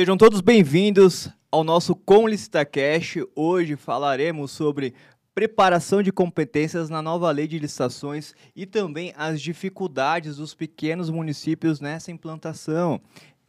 Sejam 0.00 0.16
todos 0.16 0.40
bem-vindos 0.40 1.28
ao 1.52 1.62
nosso 1.62 1.94
Com 1.94 2.24
Cash. 2.24 3.18
Hoje 3.36 3.76
falaremos 3.76 4.50
sobre 4.50 4.94
preparação 5.34 6.02
de 6.02 6.10
competências 6.10 6.88
na 6.88 7.02
nova 7.02 7.30
lei 7.30 7.46
de 7.46 7.58
licitações 7.58 8.32
e 8.56 8.64
também 8.64 9.12
as 9.14 9.42
dificuldades 9.42 10.36
dos 10.36 10.54
pequenos 10.54 11.10
municípios 11.10 11.82
nessa 11.82 12.10
implantação. 12.10 12.98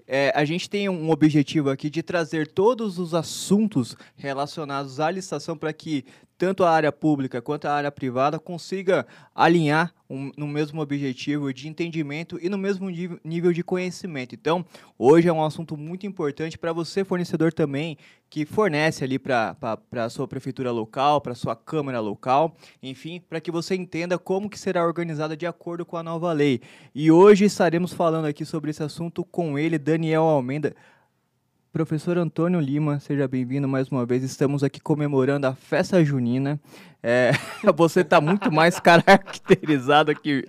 É, 0.05 0.33
a 0.35 0.43
gente 0.43 0.69
tem 0.69 0.89
um 0.89 1.09
objetivo 1.09 1.69
aqui 1.69 1.89
de 1.89 2.03
trazer 2.03 2.45
todos 2.49 2.99
os 2.99 3.13
assuntos 3.13 3.95
relacionados 4.17 4.99
à 4.99 5.09
licitação 5.09 5.55
para 5.57 5.71
que 5.71 6.03
tanto 6.37 6.65
a 6.65 6.69
área 6.69 6.91
pública 6.91 7.41
quanto 7.41 7.63
a 7.63 7.73
área 7.73 7.89
privada 7.89 8.37
consiga 8.37 9.07
alinhar 9.33 9.93
um, 10.11 10.31
no 10.35 10.45
mesmo 10.45 10.81
objetivo 10.81 11.53
de 11.53 11.69
entendimento 11.69 12.37
e 12.41 12.49
no 12.49 12.57
mesmo 12.57 12.89
nível 13.23 13.53
de 13.53 13.63
conhecimento. 13.63 14.35
Então, 14.35 14.65
hoje 14.99 15.29
é 15.29 15.33
um 15.33 15.43
assunto 15.43 15.77
muito 15.77 16.05
importante 16.05 16.57
para 16.57 16.73
você, 16.73 17.05
fornecedor 17.05 17.53
também, 17.53 17.97
que 18.29 18.45
fornece 18.45 19.03
ali 19.03 19.17
para 19.17 19.55
a 19.91 20.09
sua 20.09 20.27
prefeitura 20.27 20.71
local, 20.71 21.21
para 21.21 21.31
a 21.31 21.35
sua 21.35 21.55
câmara 21.55 21.99
local, 21.99 22.55
enfim, 22.83 23.21
para 23.21 23.39
que 23.39 23.51
você 23.51 23.75
entenda 23.75 24.19
como 24.19 24.49
que 24.49 24.59
será 24.59 24.85
organizada 24.85 25.35
de 25.37 25.45
acordo 25.45 25.85
com 25.85 25.95
a 25.95 26.03
nova 26.03 26.33
lei. 26.33 26.61
E 26.93 27.09
hoje 27.09 27.45
estaremos 27.45 27.93
falando 27.93 28.25
aqui 28.25 28.43
sobre 28.43 28.71
esse 28.71 28.83
assunto 28.83 29.23
com 29.23 29.57
ele, 29.57 29.77
Daniel 29.77 30.23
Almeida. 30.23 30.75
Professor 31.71 32.17
Antônio 32.17 32.59
Lima, 32.59 32.99
seja 32.99 33.29
bem-vindo 33.29 33.65
mais 33.65 33.87
uma 33.87 34.05
vez. 34.05 34.23
Estamos 34.23 34.61
aqui 34.61 34.81
comemorando 34.81 35.47
a 35.47 35.55
festa 35.55 36.03
junina. 36.03 36.59
É, 37.01 37.31
você 37.77 38.01
está 38.01 38.19
muito 38.19 38.51
mais 38.51 38.77
caracterizado 38.77 40.11
aqui. 40.11 40.45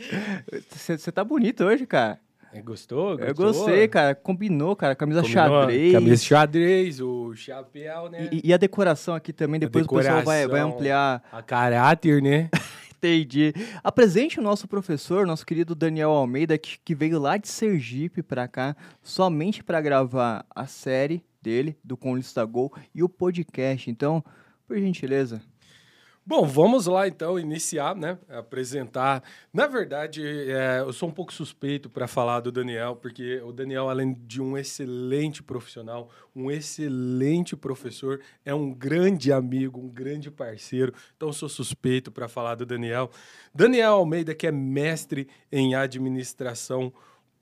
Você 0.68 0.94
está 0.94 1.22
bonito 1.22 1.62
hoje, 1.62 1.86
cara. 1.86 2.18
É, 2.52 2.60
gostou, 2.60 3.16
gostou? 3.16 3.26
Eu 3.28 3.34
gostei, 3.36 3.86
cara. 3.86 4.16
Combinou, 4.16 4.74
cara. 4.74 4.96
Camisa 4.96 5.22
Combinou, 5.22 5.60
xadrez. 5.60 5.92
Camisa 5.92 6.24
xadrez, 6.24 7.00
o 7.00 7.32
chapéu, 7.36 8.10
né? 8.10 8.28
E, 8.32 8.48
e 8.48 8.52
a 8.52 8.56
decoração 8.56 9.14
aqui 9.14 9.32
também, 9.32 9.60
depois 9.60 9.86
o 9.86 9.88
pessoal 9.88 10.24
vai, 10.24 10.48
vai 10.48 10.60
ampliar. 10.60 11.22
A 11.30 11.40
caráter, 11.40 12.20
né? 12.20 12.50
Entendi. 13.02 13.52
Apresente 13.82 14.38
o 14.38 14.42
nosso 14.42 14.68
professor, 14.68 15.26
nosso 15.26 15.44
querido 15.44 15.74
Daniel 15.74 16.10
Almeida, 16.10 16.56
que, 16.56 16.78
que 16.84 16.94
veio 16.94 17.18
lá 17.18 17.36
de 17.36 17.48
Sergipe 17.48 18.22
para 18.22 18.46
cá, 18.46 18.76
somente 19.02 19.64
para 19.64 19.80
gravar 19.80 20.46
a 20.54 20.66
série 20.66 21.24
dele, 21.42 21.76
do 21.82 21.96
Conlista 21.96 22.44
Gol, 22.44 22.72
e 22.94 23.02
o 23.02 23.08
podcast. 23.08 23.90
Então, 23.90 24.24
por 24.68 24.78
gentileza. 24.78 25.42
Bom, 26.24 26.46
vamos 26.46 26.86
lá 26.86 27.08
então 27.08 27.36
iniciar, 27.36 27.96
né? 27.96 28.16
Apresentar. 28.28 29.24
Na 29.52 29.66
verdade, 29.66 30.22
é, 30.24 30.78
eu 30.78 30.92
sou 30.92 31.08
um 31.08 31.12
pouco 31.12 31.32
suspeito 31.32 31.90
para 31.90 32.06
falar 32.06 32.38
do 32.38 32.52
Daniel, 32.52 32.94
porque 32.94 33.40
o 33.40 33.52
Daniel, 33.52 33.90
além 33.90 34.14
de 34.14 34.40
um 34.40 34.56
excelente 34.56 35.42
profissional, 35.42 36.08
um 36.34 36.48
excelente 36.48 37.56
professor, 37.56 38.20
é 38.44 38.54
um 38.54 38.72
grande 38.72 39.32
amigo, 39.32 39.80
um 39.80 39.88
grande 39.88 40.30
parceiro. 40.30 40.94
Então, 41.16 41.32
sou 41.32 41.48
suspeito 41.48 42.12
para 42.12 42.28
falar 42.28 42.54
do 42.54 42.64
Daniel. 42.64 43.10
Daniel 43.52 43.94
Almeida, 43.94 44.32
que 44.32 44.46
é 44.46 44.52
mestre 44.52 45.26
em 45.50 45.74
administração 45.74 46.92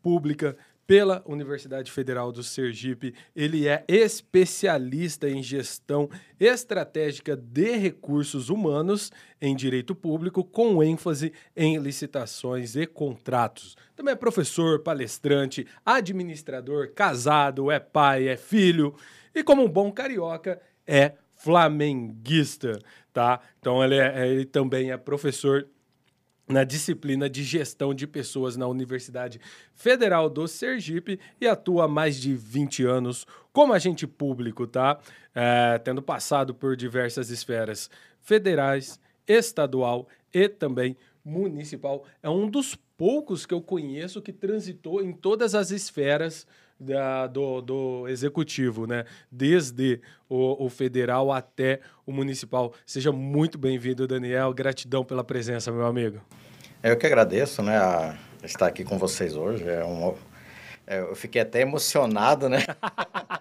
pública, 0.03 0.57
pela 0.91 1.23
Universidade 1.25 1.89
Federal 1.89 2.33
do 2.33 2.43
Sergipe. 2.43 3.15
Ele 3.37 3.69
é 3.69 3.85
especialista 3.87 5.31
em 5.31 5.41
gestão 5.41 6.11
estratégica 6.41 7.37
de 7.37 7.77
recursos 7.77 8.49
humanos 8.49 9.13
em 9.41 9.55
direito 9.55 9.95
público, 9.95 10.43
com 10.43 10.83
ênfase 10.83 11.33
em 11.57 11.79
licitações 11.79 12.75
e 12.75 12.89
contratos. 12.89 13.77
Também 13.95 14.15
é 14.15 14.17
professor, 14.17 14.81
palestrante, 14.81 15.65
administrador, 15.87 16.93
casado, 16.93 17.71
é 17.71 17.79
pai, 17.79 18.27
é 18.27 18.37
filho 18.37 18.93
e, 19.33 19.45
como 19.45 19.63
um 19.63 19.69
bom 19.69 19.93
carioca, 19.93 20.61
é 20.85 21.13
flamenguista, 21.37 22.81
tá? 23.13 23.39
Então 23.61 23.85
ele, 23.85 23.95
é, 23.95 24.29
ele 24.29 24.45
também 24.45 24.91
é 24.91 24.97
professor 24.97 25.69
na 26.51 26.65
disciplina 26.65 27.31
de 27.31 27.45
gestão 27.45 27.95
de 27.95 28.07
pessoas 28.07 28.57
na 28.57 28.67
Universidade 28.67 29.41
Federal 29.75 30.29
do 30.29 30.47
Sergipe 30.49 31.19
e 31.41 31.47
atua 31.47 31.85
há 31.85 31.89
mais 31.89 32.21
de 32.21 32.35
20 32.35 32.85
anos 32.85 33.27
como 33.53 33.73
agente 33.73 34.07
público, 34.07 34.67
tá? 34.67 34.99
É, 35.35 35.79
tendo 35.79 36.03
passado 36.03 36.55
por 36.55 36.77
diversas 36.77 37.31
esferas 37.31 37.89
federais, 38.21 38.99
estadual 39.27 40.09
e 40.35 40.49
também 40.49 40.97
municipal. 41.25 42.05
É 42.23 42.29
um 42.29 42.49
dos 42.51 42.75
poucos 42.97 43.47
que 43.47 43.55
eu 43.55 43.61
conheço 43.61 44.21
que 44.21 44.33
transitou 44.33 45.03
em 45.03 45.13
todas 45.13 45.55
as 45.55 45.71
esferas 45.71 46.47
da, 46.81 47.27
do, 47.27 47.61
do 47.61 48.09
executivo, 48.09 48.87
né? 48.87 49.05
Desde 49.31 50.01
o, 50.29 50.65
o, 50.65 50.71
federal 50.71 51.31
até 51.31 51.81
o 52.07 52.13
municipal. 52.13 52.73
Seja 52.87 53.13
muito 53.13 53.59
bem-vindo, 53.59 54.09
Daniel. 54.09 54.53
Gratidão 54.55 55.05
pela 55.05 55.23
presença, 55.23 55.71
meu 55.71 55.87
amigo. 55.87 56.21
Eu 56.83 56.97
que 56.97 57.07
agradeço, 57.07 57.63
né, 57.63 57.77
a 57.77 58.17
estar 58.43 58.67
aqui 58.67 58.83
com 58.85 58.97
vocês 58.97 59.37
hoje. 59.37 59.69
É 59.69 59.85
um, 59.85 60.15
eu 60.99 61.15
fiquei 61.15 61.41
até 61.41 61.61
emocionado, 61.61 62.49
né? 62.49 62.59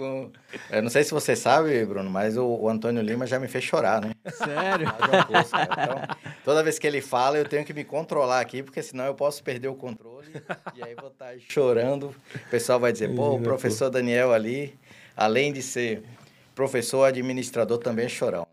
com, 0.00 0.30
eu 0.70 0.82
não 0.82 0.88
sei 0.88 1.04
se 1.04 1.10
você 1.10 1.36
sabe, 1.36 1.84
Bruno, 1.84 2.08
mas 2.08 2.38
o, 2.38 2.46
o, 2.46 2.68
Antônio 2.70 3.02
Lima 3.02 3.26
já 3.26 3.38
me 3.38 3.46
fez 3.46 3.64
chorar, 3.64 4.00
né? 4.00 4.12
Sério? 4.32 4.88
então, 4.88 6.16
toda 6.42 6.62
vez 6.62 6.78
que 6.78 6.86
ele 6.86 7.02
fala, 7.02 7.36
eu 7.36 7.44
tenho 7.44 7.66
que 7.66 7.74
me 7.74 7.84
controlar 7.84 8.40
aqui, 8.40 8.62
porque 8.62 8.82
senão 8.82 9.04
eu 9.04 9.14
posso 9.14 9.44
perder 9.44 9.68
o 9.68 9.74
controle 9.74 10.32
e 10.74 10.82
aí 10.82 10.94
vou 10.94 11.10
estar 11.10 11.34
chorando. 11.38 12.14
O 12.34 12.50
pessoal 12.50 12.80
vai 12.80 12.92
dizer, 12.92 13.14
pô, 13.14 13.34
o 13.34 13.42
professor 13.42 13.90
Daniel 13.90 14.32
ali, 14.32 14.74
além 15.14 15.52
de 15.52 15.62
ser 15.62 16.02
professor 16.54 17.04
administrador, 17.04 17.78
também 17.78 18.06
é 18.06 18.08
chorão. 18.08 18.46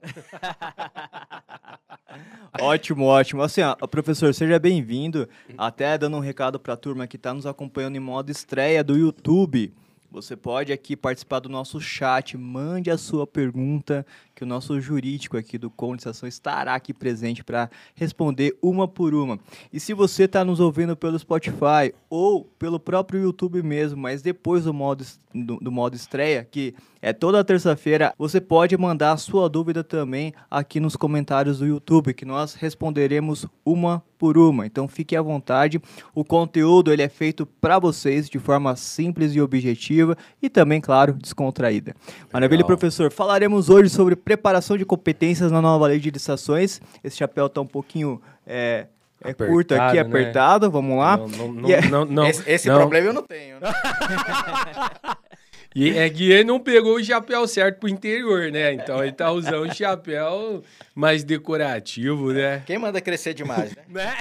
ótimo, 2.59 3.06
ótimo. 3.06 3.41
Assim, 3.41 3.62
ó, 3.62 3.75
professor, 3.88 4.34
seja 4.34 4.59
bem-vindo. 4.59 5.28
Até 5.58 5.97
dando 5.97 6.18
um 6.18 6.22
recado 6.22 6.59
para 6.59 6.74
a 6.74 6.78
turma 6.78 7.07
que 7.07 7.16
está 7.16 7.34
nos 7.34 7.46
acompanhando 7.46 7.96
em 7.96 8.00
modo 8.00 8.31
estreia 8.31 8.84
do 8.84 8.97
YouTube. 8.97 9.74
Você 10.09 10.36
pode 10.36 10.72
aqui 10.72 10.96
participar 10.96 11.40
do 11.40 11.50
nosso 11.50 11.81
chat, 11.81 12.38
mande 12.38 12.90
a 12.90 12.97
sua 12.97 13.28
pergunta, 13.28 14.06
que 14.38 14.44
o 14.44 14.48
nosso 14.48 14.80
jurídico 14.80 15.36
aqui 15.36 15.58
do 15.58 15.68
Condensação 15.68 16.30
estará 16.30 16.75
aqui 16.75 16.94
presente 16.94 17.44
para 17.44 17.72
responder 17.96 18.56
uma 18.62 18.88
por 18.88 19.16
uma. 19.16 19.40
E 19.74 19.80
se 19.80 19.96
você 19.96 20.25
está 20.25 20.46
nos 20.46 20.59
ouvindo 20.59 20.96
pelo 20.96 21.18
Spotify 21.18 21.92
ou 22.08 22.46
pelo 22.46 22.80
próprio 22.80 23.20
YouTube 23.20 23.64
mesmo, 23.64 24.00
mas 24.00 24.22
depois 24.22 24.66
do 24.66 24.74
modo, 24.75 25.03
do, 25.34 25.58
do 25.58 25.72
modo 25.72 25.96
estreia, 25.96 26.48
que 26.50 26.75
é 27.02 27.14
toda 27.14 27.44
terça-feira, 27.44 28.14
você 28.16 28.40
pode 28.40 28.78
mandar 28.78 29.14
a 29.14 29.18
sua 29.18 29.50
dúvida 29.50 29.84
também 29.84 30.34
aqui 30.52 30.80
nos 30.80 30.96
comentários 30.96 31.58
do 31.58 31.66
YouTube, 31.66 32.14
que 32.14 32.25
nós 32.25 32.54
responderemos 32.54 33.48
uma 33.66 34.04
por 34.18 34.38
uma. 34.38 34.66
Então 34.66 34.88
fique 34.88 35.16
à 35.16 35.22
vontade. 35.22 35.80
O 36.14 36.24
conteúdo 36.24 36.92
ele 36.92 37.04
é 37.04 37.09
feito 37.09 37.46
para 37.46 37.80
vocês 37.80 38.30
de 38.30 38.40
forma 38.40 38.75
simples 38.75 39.34
e 39.36 39.42
objetiva 39.42 40.18
e 40.42 40.50
também, 40.50 40.81
claro, 40.81 41.14
descontraída. 41.14 41.96
Maravilha, 42.34 42.66
professor. 42.66 43.12
Falaremos 43.12 43.69
hoje 43.69 43.90
sobre 43.90 44.16
preparação 44.28 44.78
de 44.78 44.86
competências 44.86 45.52
na 45.52 45.62
nova 45.62 45.88
lei 45.88 46.00
de 46.00 46.12
licitações. 46.12 46.82
Esse 47.04 47.18
chapéu 47.18 47.46
está 47.46 47.62
um 47.62 47.66
pouquinho 47.66 48.22
é, 48.46 48.88
é 49.24 49.32
apertado, 49.32 49.52
curto 49.52 49.76
aqui, 49.76 49.96
né? 49.96 50.02
apertado. 50.02 50.70
Vamos 50.70 50.98
lá. 50.98 51.18
Não, 51.18 51.28
não, 51.28 51.54
não, 51.54 51.70
é... 51.70 51.82
não, 51.88 52.06
não 52.06 52.28
esse, 52.28 52.50
esse 52.50 52.70
problema 52.70 53.08
eu 53.08 53.14
não 53.14 53.24
tenho. 53.24 53.60
Né? 53.60 53.70
E 55.76 55.96
é 55.96 56.10
que 56.10 56.32
ele 56.32 56.44
não 56.44 56.60
pegou 56.60 56.96
o 56.96 57.04
chapéu 57.04 57.48
certo 57.48 57.80
pro 57.80 57.88
interior, 57.88 58.52
né? 58.52 58.74
Então 58.74 59.04
ele 59.04 59.12
tá 59.12 59.32
usando 59.32 59.68
um 59.68 59.72
chapéu 59.72 60.64
mais 60.96 61.24
decorativo, 61.24 62.34
né? 62.34 62.64
Quem 62.66 62.80
manda 62.80 63.00
crescer 63.00 63.36
demais, 63.36 63.76
né? 63.76 63.84
né? 63.88 64.18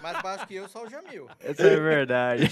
Mais 0.00 0.22
baixo 0.22 0.46
que 0.46 0.54
eu, 0.54 0.68
só 0.68 0.84
o 0.84 0.88
Jamil. 0.88 1.26
Isso 1.42 1.62
é 1.62 1.76
verdade. 1.76 2.50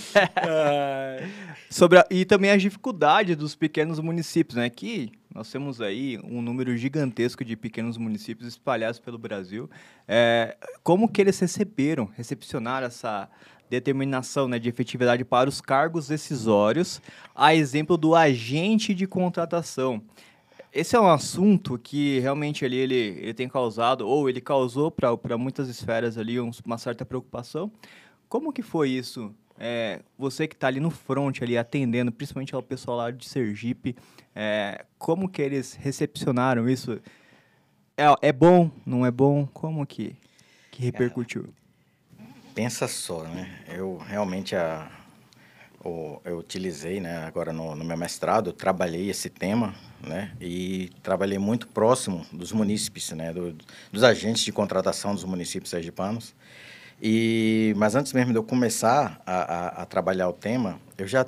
Sobre 1.70 2.00
a, 2.00 2.06
e 2.10 2.24
também 2.24 2.50
as 2.50 2.60
dificuldades 2.60 3.36
dos 3.36 3.54
pequenos 3.54 4.00
municípios, 4.00 4.56
né? 4.56 4.68
Que 4.68 5.12
nós 5.38 5.52
temos 5.52 5.80
aí 5.80 6.18
um 6.24 6.42
número 6.42 6.76
gigantesco 6.76 7.44
de 7.44 7.54
pequenos 7.54 7.96
municípios 7.96 8.48
espalhados 8.48 8.98
pelo 8.98 9.16
Brasil. 9.16 9.70
É, 10.08 10.56
como 10.82 11.08
que 11.08 11.20
eles 11.20 11.38
receberam, 11.38 12.10
recepcionaram 12.16 12.88
essa 12.88 13.30
determinação 13.70 14.48
né, 14.48 14.58
de 14.58 14.68
efetividade 14.68 15.24
para 15.24 15.48
os 15.48 15.60
cargos 15.60 16.08
decisórios, 16.08 17.00
a 17.36 17.54
exemplo 17.54 17.96
do 17.96 18.16
agente 18.16 18.92
de 18.92 19.06
contratação. 19.06 20.02
Esse 20.72 20.96
é 20.96 21.00
um 21.00 21.08
assunto 21.08 21.78
que 21.78 22.18
realmente 22.18 22.64
ali 22.64 22.76
ele, 22.76 22.96
ele 22.96 23.34
tem 23.34 23.48
causado, 23.48 24.08
ou 24.08 24.28
ele 24.28 24.40
causou 24.40 24.90
para 24.90 25.38
muitas 25.38 25.68
esferas 25.68 26.18
ali 26.18 26.40
uma 26.40 26.78
certa 26.78 27.04
preocupação. 27.04 27.70
Como 28.28 28.52
que 28.52 28.62
foi 28.62 28.90
isso? 28.90 29.32
É, 29.58 30.00
você 30.16 30.46
que 30.46 30.54
está 30.54 30.68
ali 30.68 30.80
no 30.80 30.90
front, 30.90 31.42
ali 31.42 31.58
atendendo, 31.58 32.12
principalmente 32.12 32.54
ao 32.54 32.62
pessoal 32.62 32.96
lá 32.96 33.10
de 33.10 33.26
Sergipe, 33.26 33.96
é, 34.34 34.84
como 34.98 35.28
que 35.28 35.42
eles 35.42 35.74
recepcionaram 35.74 36.68
isso? 36.68 37.00
É, 37.96 38.28
é 38.28 38.32
bom, 38.32 38.70
não 38.86 39.04
é 39.04 39.10
bom? 39.10 39.46
Como 39.52 39.84
que, 39.86 40.14
que 40.70 40.82
repercutiu? 40.82 41.52
pensa 42.58 42.88
só, 42.88 43.22
né? 43.22 43.48
Eu 43.68 43.98
realmente 43.98 44.56
a 44.56 44.90
eu 46.24 46.36
utilizei, 46.38 47.00
né, 47.00 47.24
agora 47.24 47.52
no, 47.52 47.74
no, 47.74 47.84
meu 47.84 47.96
mestrado, 47.96 48.52
trabalhei 48.52 49.08
esse 49.08 49.30
tema, 49.30 49.74
né, 50.00 50.32
e 50.40 50.90
trabalhei 51.02 51.38
muito 51.38 51.68
próximo 51.68 52.26
dos 52.32 52.50
munícipes, 52.50 53.12
né, 53.12 53.32
do, 53.32 53.56
dos 53.92 54.02
agentes 54.02 54.42
de 54.42 54.52
contratação 54.52 55.14
dos 55.14 55.24
municípios 55.24 55.70
sergipanos. 55.70 56.34
E, 57.00 57.72
mas 57.76 57.94
antes 57.94 58.12
mesmo 58.12 58.32
de 58.32 58.38
eu 58.38 58.42
começar 58.42 59.20
a, 59.24 59.32
a, 59.32 59.68
a 59.82 59.86
trabalhar 59.86 60.28
o 60.28 60.32
tema, 60.32 60.80
eu 60.96 61.06
já 61.06 61.24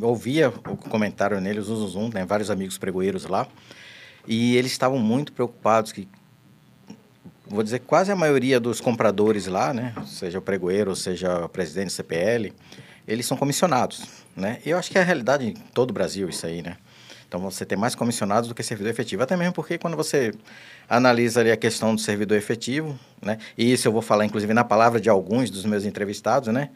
ouvia 0.00 0.48
o 0.48 0.76
comentário 0.76 1.40
nele, 1.40 1.60
o 1.60 1.62
Zum, 1.62 1.86
Zum, 1.86 2.10
tem 2.10 2.24
vários 2.24 2.50
amigos 2.50 2.76
pregoeiros 2.76 3.26
lá, 3.26 3.46
e 4.26 4.56
eles 4.56 4.72
estavam 4.72 4.98
muito 4.98 5.32
preocupados 5.32 5.92
que 5.92 6.08
vou 7.46 7.62
dizer 7.62 7.80
quase 7.80 8.12
a 8.12 8.16
maioria 8.16 8.60
dos 8.60 8.80
compradores 8.80 9.46
lá, 9.46 9.74
né, 9.74 9.94
seja 10.06 10.38
o 10.38 10.42
pregoeiro, 10.42 10.94
seja 10.94 11.44
o 11.44 11.48
presidente 11.48 11.86
do 11.86 11.92
CPL, 11.92 12.52
eles 13.06 13.26
são 13.26 13.36
comissionados, 13.36 14.06
né? 14.36 14.60
Eu 14.64 14.78
acho 14.78 14.88
que 14.88 14.96
é 14.96 15.00
a 15.00 15.04
realidade 15.04 15.44
em 15.44 15.54
todo 15.54 15.90
o 15.90 15.92
Brasil 15.92 16.28
isso 16.28 16.46
aí, 16.46 16.62
né? 16.62 16.76
Então 17.30 17.38
você 17.38 17.64
tem 17.64 17.78
mais 17.78 17.94
comissionados 17.94 18.48
do 18.48 18.56
que 18.56 18.62
servidor 18.64 18.90
efetivo, 18.90 19.22
até 19.22 19.36
mesmo 19.36 19.52
porque 19.52 19.78
quando 19.78 19.96
você 19.96 20.32
analisa 20.88 21.38
ali 21.38 21.52
a 21.52 21.56
questão 21.56 21.94
do 21.94 22.00
servidor 22.00 22.36
efetivo, 22.36 22.98
né? 23.22 23.38
E 23.56 23.72
isso 23.72 23.86
eu 23.86 23.92
vou 23.92 24.02
falar 24.02 24.24
inclusive 24.24 24.52
na 24.52 24.64
palavra 24.64 25.00
de 25.00 25.08
alguns 25.08 25.48
dos 25.48 25.64
meus 25.64 25.84
entrevistados, 25.84 26.52
né? 26.52 26.70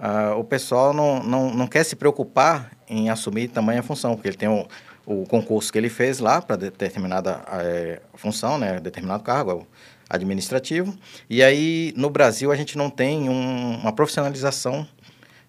Ah, 0.00 0.34
o 0.34 0.42
pessoal 0.42 0.94
não, 0.94 1.22
não, 1.22 1.52
não 1.52 1.66
quer 1.66 1.84
se 1.84 1.94
preocupar 1.94 2.70
em 2.88 3.10
assumir 3.10 3.48
tamanha 3.48 3.82
função, 3.82 4.14
porque 4.14 4.28
ele 4.28 4.36
tem 4.38 4.48
o, 4.48 4.66
o 5.04 5.26
concurso 5.26 5.70
que 5.70 5.76
ele 5.76 5.90
fez 5.90 6.20
lá 6.20 6.40
para 6.40 6.56
determinada 6.56 7.42
é, 7.52 8.00
função, 8.14 8.56
né? 8.56 8.80
Determinado 8.80 9.22
cargo 9.22 9.68
administrativo. 10.08 10.96
E 11.28 11.42
aí 11.42 11.92
no 11.94 12.08
Brasil 12.08 12.50
a 12.50 12.56
gente 12.56 12.78
não 12.78 12.88
tem 12.88 13.28
um, 13.28 13.76
uma 13.76 13.92
profissionalização 13.92 14.88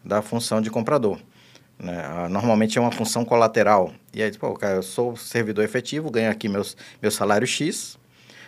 da 0.03 0.21
função 0.21 0.59
de 0.59 0.69
comprador. 0.69 1.17
Né? 1.79 2.03
Ah, 2.05 2.27
normalmente 2.27 2.77
é 2.77 2.81
uma 2.81 2.91
função 2.91 3.23
colateral. 3.23 3.93
E 4.13 4.23
aí, 4.23 4.35
pô, 4.37 4.53
cara, 4.53 4.75
eu 4.75 4.83
sou 4.83 5.15
servidor 5.15 5.63
efetivo, 5.63 6.09
ganho 6.09 6.31
aqui 6.31 6.49
meus, 6.49 6.75
meu 7.01 7.11
salário 7.11 7.45
X, 7.45 7.97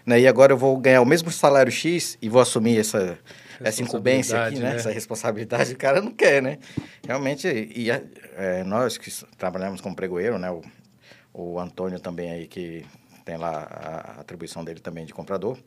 né? 0.06 0.20
e 0.20 0.28
agora 0.28 0.54
eu 0.54 0.58
vou 0.58 0.76
ganhar 0.78 1.02
o 1.02 1.06
mesmo 1.06 1.32
salário 1.32 1.72
X 1.72 2.18
e 2.22 2.28
vou 2.28 2.42
assumir 2.42 2.80
essa, 2.80 3.18
essa 3.60 3.82
incumbência 3.84 4.44
aqui, 4.44 4.58
né? 4.58 4.72
né? 4.72 4.76
essa 4.76 4.92
responsabilidade. 4.92 5.74
O 5.74 5.78
cara 5.78 6.02
não 6.02 6.12
quer, 6.12 6.42
né? 6.42 6.58
Realmente, 7.06 7.48
e 7.48 7.92
é, 7.92 8.64
nós 8.64 8.98
que 8.98 9.12
trabalhamos 9.38 9.82
como 9.82 9.96
pregoeiro, 9.96 10.40
né? 10.40 10.50
O, 10.50 10.62
o 11.34 11.60
Antônio 11.60 12.00
também 12.00 12.32
aí, 12.32 12.48
que 12.48 12.84
tem 13.24 13.38
lá 13.38 13.68
a 14.18 14.22
atribuição 14.22 14.64
dele 14.64 14.80
também 14.80 15.06
de 15.06 15.14
comprador, 15.14 15.58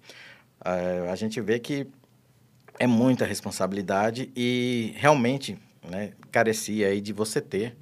é, 0.65 1.09
a 1.11 1.15
gente 1.15 1.41
vê 1.41 1.59
que 1.59 1.87
é 2.79 2.87
muita 2.87 3.25
responsabilidade 3.25 4.31
e 4.35 4.93
realmente 4.97 5.57
né, 5.89 6.13
carecia 6.33 6.89
aí 6.89 7.01
de 7.01 7.13
você 7.13 7.41
ter 7.41 7.77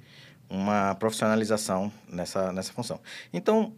uma 0.53 0.93
profissionalização 0.93 1.91
nessa, 2.07 2.53
nessa 2.53 2.71
função. 2.71 2.99
Então, 3.33 3.73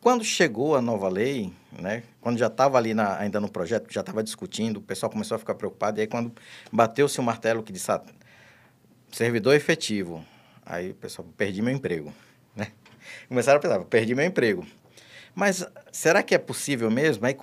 quando 0.00 0.24
chegou 0.24 0.74
a 0.74 0.82
nova 0.82 1.08
lei, 1.08 1.52
né, 1.70 2.02
quando 2.20 2.36
já 2.36 2.48
estava 2.48 2.76
ali 2.76 2.92
na, 2.92 3.16
ainda 3.16 3.40
no 3.40 3.48
projeto, 3.48 3.86
já 3.92 4.00
estava 4.00 4.20
discutindo, 4.22 4.78
o 4.78 4.82
pessoal 4.82 5.08
começou 5.08 5.36
a 5.36 5.38
ficar 5.38 5.54
preocupado, 5.54 5.98
e 5.98 6.02
aí 6.02 6.06
quando 6.08 6.32
bateu-se 6.72 7.20
o 7.20 7.22
martelo 7.22 7.62
que 7.62 7.72
disse, 7.72 7.92
ah, 7.92 8.02
servidor 9.12 9.54
efetivo, 9.54 10.24
aí 10.66 10.90
o 10.90 10.94
pessoal, 10.94 11.28
perdi 11.36 11.62
meu 11.62 11.72
emprego, 11.72 12.12
né? 12.56 12.72
Começaram 13.28 13.58
a 13.58 13.62
pensar, 13.62 13.78
perdi 13.84 14.14
meu 14.14 14.24
emprego. 14.24 14.66
Mas 15.32 15.64
será 15.92 16.24
que 16.24 16.34
é 16.34 16.38
possível 16.38 16.90
mesmo? 16.90 17.24
Aí 17.24 17.36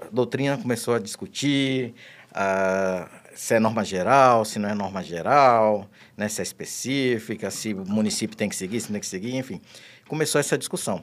a 0.00 0.08
doutrina 0.12 0.56
começou 0.56 0.94
a 0.94 1.00
discutir, 1.00 1.92
a 2.32 3.08
se 3.34 3.54
é 3.54 3.60
norma 3.60 3.84
geral, 3.84 4.44
se 4.44 4.58
não 4.58 4.68
é 4.68 4.74
norma 4.74 5.02
geral, 5.02 5.88
né, 6.16 6.28
se 6.28 6.40
é 6.40 6.42
específica, 6.42 7.50
se 7.50 7.74
o 7.74 7.84
município 7.86 8.36
tem 8.36 8.48
que 8.48 8.56
seguir, 8.56 8.80
se 8.80 8.88
não 8.88 8.94
tem 8.94 9.00
que 9.00 9.06
seguir, 9.06 9.36
enfim. 9.36 9.60
Começou 10.08 10.40
essa 10.40 10.58
discussão. 10.58 11.02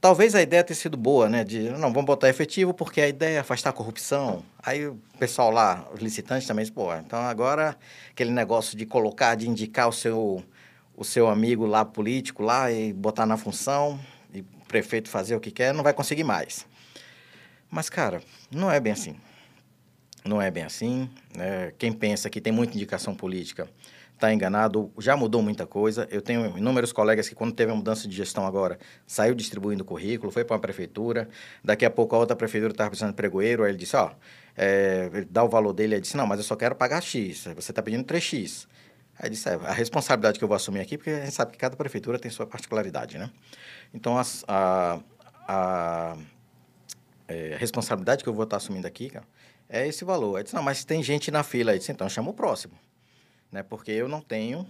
Talvez 0.00 0.34
a 0.34 0.42
ideia 0.42 0.62
tenha 0.62 0.76
sido 0.76 0.98
boa, 0.98 1.30
né? 1.30 1.44
De, 1.44 1.70
não, 1.70 1.90
vamos 1.90 2.04
botar 2.04 2.28
efetivo 2.28 2.74
porque 2.74 3.00
a 3.00 3.08
ideia 3.08 3.36
é 3.36 3.38
afastar 3.38 3.70
a 3.70 3.72
corrupção. 3.72 4.44
Aí 4.62 4.86
o 4.86 5.00
pessoal 5.18 5.50
lá, 5.50 5.88
os 5.94 6.00
licitantes 6.00 6.46
também, 6.46 6.66
pô, 6.66 6.94
então 6.94 7.20
agora 7.20 7.74
aquele 8.10 8.30
negócio 8.30 8.76
de 8.76 8.84
colocar, 8.84 9.34
de 9.34 9.48
indicar 9.48 9.88
o 9.88 9.92
seu, 9.92 10.44
o 10.94 11.04
seu 11.04 11.26
amigo 11.26 11.64
lá 11.64 11.86
político 11.86 12.42
lá 12.42 12.70
e 12.70 12.92
botar 12.92 13.24
na 13.24 13.38
função 13.38 13.98
e 14.34 14.40
o 14.40 14.46
prefeito 14.68 15.08
fazer 15.08 15.36
o 15.36 15.40
que 15.40 15.50
quer, 15.50 15.72
não 15.72 15.82
vai 15.82 15.94
conseguir 15.94 16.24
mais. 16.24 16.66
Mas, 17.70 17.88
cara, 17.88 18.20
não 18.50 18.70
é 18.70 18.78
bem 18.78 18.92
assim 18.92 19.16
não 20.24 20.40
é 20.40 20.50
bem 20.50 20.64
assim. 20.64 21.08
Né? 21.36 21.72
Quem 21.78 21.92
pensa 21.92 22.30
que 22.30 22.40
tem 22.40 22.52
muita 22.52 22.74
indicação 22.74 23.14
política 23.14 23.68
está 24.14 24.32
enganado. 24.32 24.90
Já 24.98 25.16
mudou 25.16 25.42
muita 25.42 25.66
coisa. 25.66 26.08
Eu 26.10 26.22
tenho 26.22 26.56
inúmeros 26.56 26.92
colegas 26.92 27.28
que, 27.28 27.34
quando 27.34 27.52
teve 27.52 27.72
a 27.72 27.74
mudança 27.74 28.08
de 28.08 28.16
gestão 28.16 28.46
agora, 28.46 28.78
saiu 29.06 29.34
distribuindo 29.34 29.84
currículo, 29.84 30.32
foi 30.32 30.44
para 30.44 30.54
uma 30.54 30.60
prefeitura. 30.60 31.28
Daqui 31.62 31.84
a 31.84 31.90
pouco 31.90 32.16
a 32.16 32.18
outra 32.18 32.36
prefeitura 32.36 32.72
estava 32.72 32.90
precisando 32.90 33.10
de 33.10 33.16
pregoeiro. 33.16 33.64
Aí 33.64 33.70
ele 33.70 33.78
disse: 33.78 33.96
Ó, 33.96 34.10
é, 34.56 35.26
dá 35.30 35.44
o 35.44 35.48
valor 35.48 35.72
dele. 35.72 35.94
Ele 35.94 36.00
disse: 36.00 36.16
Não, 36.16 36.26
mas 36.26 36.38
eu 36.38 36.44
só 36.44 36.56
quero 36.56 36.74
pagar 36.74 37.02
X. 37.02 37.44
Você 37.54 37.72
está 37.72 37.82
pedindo 37.82 38.04
3X. 38.04 38.66
Aí 39.18 39.30
disse: 39.30 39.48
é, 39.48 39.54
a 39.54 39.72
responsabilidade 39.72 40.38
que 40.38 40.44
eu 40.44 40.48
vou 40.48 40.56
assumir 40.56 40.80
aqui, 40.80 40.96
porque 40.96 41.10
a 41.10 41.24
gente 41.24 41.34
sabe 41.34 41.52
que 41.52 41.58
cada 41.58 41.76
prefeitura 41.76 42.18
tem 42.18 42.30
sua 42.30 42.46
particularidade, 42.46 43.18
né? 43.18 43.30
Então, 43.92 44.18
as, 44.18 44.44
a, 44.48 45.00
a, 45.46 46.16
é, 47.28 47.54
a 47.54 47.58
responsabilidade 47.58 48.24
que 48.24 48.28
eu 48.28 48.34
vou 48.34 48.44
estar 48.44 48.56
assumindo 48.56 48.86
aqui, 48.86 49.10
cara, 49.10 49.24
é 49.68 49.86
esse 49.86 50.04
valor. 50.04 50.36
Aí 50.36 50.42
disse, 50.42 50.54
não, 50.54 50.62
mas 50.62 50.84
tem 50.84 51.02
gente 51.02 51.30
na 51.30 51.42
fila. 51.42 51.72
Aí 51.72 51.78
disse, 51.78 51.92
então 51.92 52.08
chama 52.08 52.30
o 52.30 52.34
próximo. 52.34 52.74
Né? 53.50 53.62
Porque 53.62 53.90
eu 53.90 54.08
não 54.08 54.20
tenho, 54.20 54.66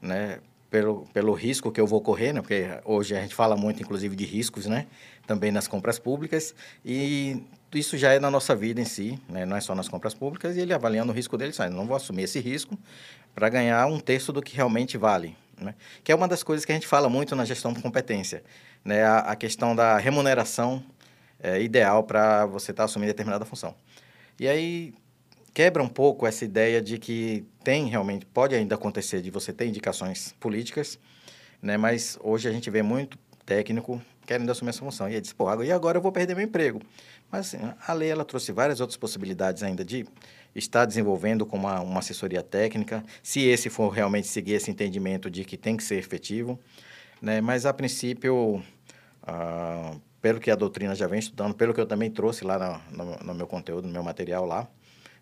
né? 0.00 0.40
Pelo, 0.70 1.04
pelo 1.12 1.32
risco 1.32 1.72
que 1.72 1.80
eu 1.80 1.86
vou 1.86 2.00
correr, 2.00 2.32
né? 2.32 2.40
Porque 2.40 2.64
hoje 2.84 3.16
a 3.16 3.20
gente 3.20 3.34
fala 3.34 3.56
muito, 3.56 3.82
inclusive, 3.82 4.14
de 4.14 4.24
riscos, 4.24 4.66
né? 4.66 4.86
Também 5.26 5.50
nas 5.50 5.66
compras 5.66 5.98
públicas. 5.98 6.54
E 6.84 7.42
isso 7.74 7.98
já 7.98 8.12
é 8.12 8.20
na 8.20 8.30
nossa 8.30 8.54
vida 8.54 8.80
em 8.80 8.84
si, 8.84 9.18
né? 9.28 9.44
Não 9.44 9.56
é 9.56 9.60
só 9.60 9.74
nas 9.74 9.88
compras 9.88 10.14
públicas. 10.14 10.56
E 10.56 10.60
ele 10.60 10.72
avaliando 10.72 11.10
o 11.10 11.14
risco 11.14 11.36
dele, 11.36 11.52
sai, 11.52 11.70
não 11.70 11.86
vou 11.86 11.96
assumir 11.96 12.22
esse 12.22 12.38
risco 12.38 12.78
para 13.34 13.48
ganhar 13.48 13.84
um 13.86 13.98
terço 13.98 14.32
do 14.32 14.40
que 14.40 14.54
realmente 14.54 14.96
vale. 14.96 15.36
Né? 15.60 15.74
Que 16.04 16.12
é 16.12 16.14
uma 16.14 16.28
das 16.28 16.42
coisas 16.42 16.64
que 16.64 16.70
a 16.70 16.74
gente 16.74 16.86
fala 16.86 17.08
muito 17.08 17.34
na 17.34 17.44
gestão 17.44 17.72
de 17.72 17.82
competência, 17.82 18.42
né? 18.84 19.02
A, 19.02 19.18
a 19.18 19.36
questão 19.36 19.74
da 19.74 19.98
remuneração 19.98 20.84
é, 21.42 21.60
ideal 21.60 22.04
para 22.04 22.46
você 22.46 22.70
estar 22.70 22.82
tá 22.82 22.84
assumindo 22.84 23.08
determinada 23.08 23.44
função. 23.44 23.74
E 24.40 24.48
aí 24.48 24.94
quebra 25.52 25.82
um 25.82 25.88
pouco 25.88 26.26
essa 26.26 26.46
ideia 26.46 26.80
de 26.80 26.96
que 26.96 27.44
tem 27.62 27.88
realmente, 27.88 28.24
pode 28.24 28.54
ainda 28.54 28.74
acontecer 28.74 29.20
de 29.20 29.30
você 29.30 29.52
ter 29.52 29.66
indicações 29.66 30.34
políticas, 30.40 30.98
né? 31.60 31.76
Mas 31.76 32.18
hoje 32.22 32.48
a 32.48 32.50
gente 32.50 32.70
vê 32.70 32.80
muito 32.80 33.18
técnico 33.44 34.00
querendo 34.24 34.50
assumir 34.50 34.70
essa 34.70 34.78
função. 34.78 35.10
E 35.10 35.12
ele 35.12 35.20
diz, 35.20 35.34
pô, 35.34 35.62
e 35.62 35.70
agora 35.70 35.98
eu 35.98 36.00
vou 36.00 36.10
perder 36.10 36.34
meu 36.34 36.42
emprego. 36.42 36.80
Mas 37.30 37.48
assim, 37.48 37.58
a 37.86 37.92
lei 37.92 38.08
ela 38.08 38.24
trouxe 38.24 38.50
várias 38.50 38.80
outras 38.80 38.96
possibilidades 38.96 39.62
ainda 39.62 39.84
de 39.84 40.06
estar 40.54 40.86
desenvolvendo 40.86 41.44
com 41.44 41.58
uma, 41.58 41.78
uma 41.82 41.98
assessoria 41.98 42.42
técnica, 42.42 43.04
se 43.22 43.42
esse 43.42 43.68
for 43.68 43.90
realmente 43.90 44.26
seguir 44.26 44.54
esse 44.54 44.70
entendimento 44.70 45.30
de 45.30 45.44
que 45.44 45.58
tem 45.58 45.76
que 45.76 45.84
ser 45.84 45.96
efetivo. 45.96 46.58
Né? 47.20 47.42
Mas, 47.42 47.66
a 47.66 47.74
princípio, 47.74 48.62
ah, 49.22 49.94
pelo 50.20 50.38
que 50.38 50.50
a 50.50 50.54
doutrina 50.54 50.94
já 50.94 51.06
vem 51.06 51.18
estudando, 51.18 51.54
pelo 51.54 51.72
que 51.72 51.80
eu 51.80 51.86
também 51.86 52.10
trouxe 52.10 52.44
lá 52.44 52.80
no, 52.90 53.16
no, 53.24 53.34
meu 53.34 53.46
conteúdo, 53.46 53.86
no 53.86 53.92
meu 53.92 54.02
material 54.02 54.44
lá, 54.44 54.68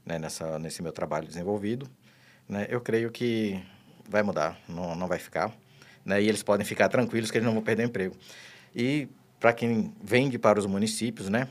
né, 0.04 0.18
nessa, 0.18 0.58
nesse 0.58 0.82
meu 0.82 0.92
trabalho 0.92 1.26
desenvolvido, 1.26 1.88
né, 2.48 2.66
eu 2.68 2.80
creio 2.80 3.10
que 3.10 3.62
vai 4.08 4.22
mudar, 4.22 4.58
não, 4.68 4.94
não 4.94 5.06
vai 5.06 5.18
ficar. 5.18 5.52
Né, 6.04 6.22
e 6.22 6.28
eles 6.28 6.42
podem 6.42 6.66
ficar 6.66 6.88
tranquilos 6.88 7.30
que 7.30 7.38
eles 7.38 7.46
não 7.46 7.52
vão 7.54 7.62
perder 7.62 7.84
emprego. 7.84 8.16
E 8.74 9.08
para 9.38 9.52
quem 9.52 9.94
vende 10.02 10.38
para 10.38 10.58
os 10.58 10.66
municípios, 10.66 11.28
né, 11.28 11.48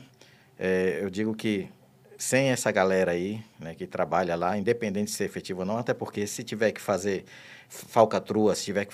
é, 0.58 0.98
eu 1.00 1.08
digo 1.08 1.34
que 1.34 1.68
sem 2.18 2.48
essa 2.50 2.72
galera 2.72 3.12
aí, 3.12 3.40
né, 3.60 3.76
que 3.76 3.86
trabalha 3.86 4.34
lá, 4.34 4.58
independente 4.58 5.06
de 5.06 5.12
ser 5.12 5.24
efetivo 5.24 5.60
ou 5.60 5.66
não, 5.66 5.78
até 5.78 5.94
porque 5.94 6.26
se 6.26 6.42
tiver 6.42 6.72
que 6.72 6.80
fazer 6.80 7.24
falcatrua, 7.68 8.56
se 8.56 8.64
tiver 8.64 8.84
que 8.84 8.92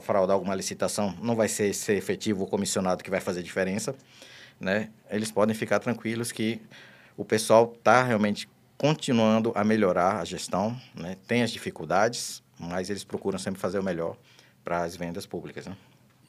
fraudar 0.00 0.34
alguma 0.34 0.54
licitação, 0.54 1.14
não 1.20 1.36
vai 1.36 1.46
ser 1.46 1.66
esse 1.66 1.92
efetivo 1.92 2.46
comissionado 2.46 3.04
que 3.04 3.10
vai 3.10 3.20
fazer 3.20 3.42
diferença, 3.42 3.94
né? 4.58 4.88
Eles 5.10 5.30
podem 5.30 5.54
ficar 5.54 5.78
tranquilos 5.78 6.32
que 6.32 6.58
o 7.18 7.24
pessoal 7.24 7.70
está 7.76 8.02
realmente 8.02 8.48
continuando 8.78 9.52
a 9.54 9.62
melhorar 9.62 10.20
a 10.20 10.24
gestão, 10.24 10.74
né? 10.94 11.16
Tem 11.26 11.42
as 11.42 11.50
dificuldades, 11.50 12.42
mas 12.58 12.88
eles 12.88 13.04
procuram 13.04 13.38
sempre 13.38 13.60
fazer 13.60 13.78
o 13.78 13.82
melhor 13.82 14.16
para 14.64 14.84
as 14.84 14.96
vendas 14.96 15.26
públicas, 15.26 15.66
né? 15.66 15.76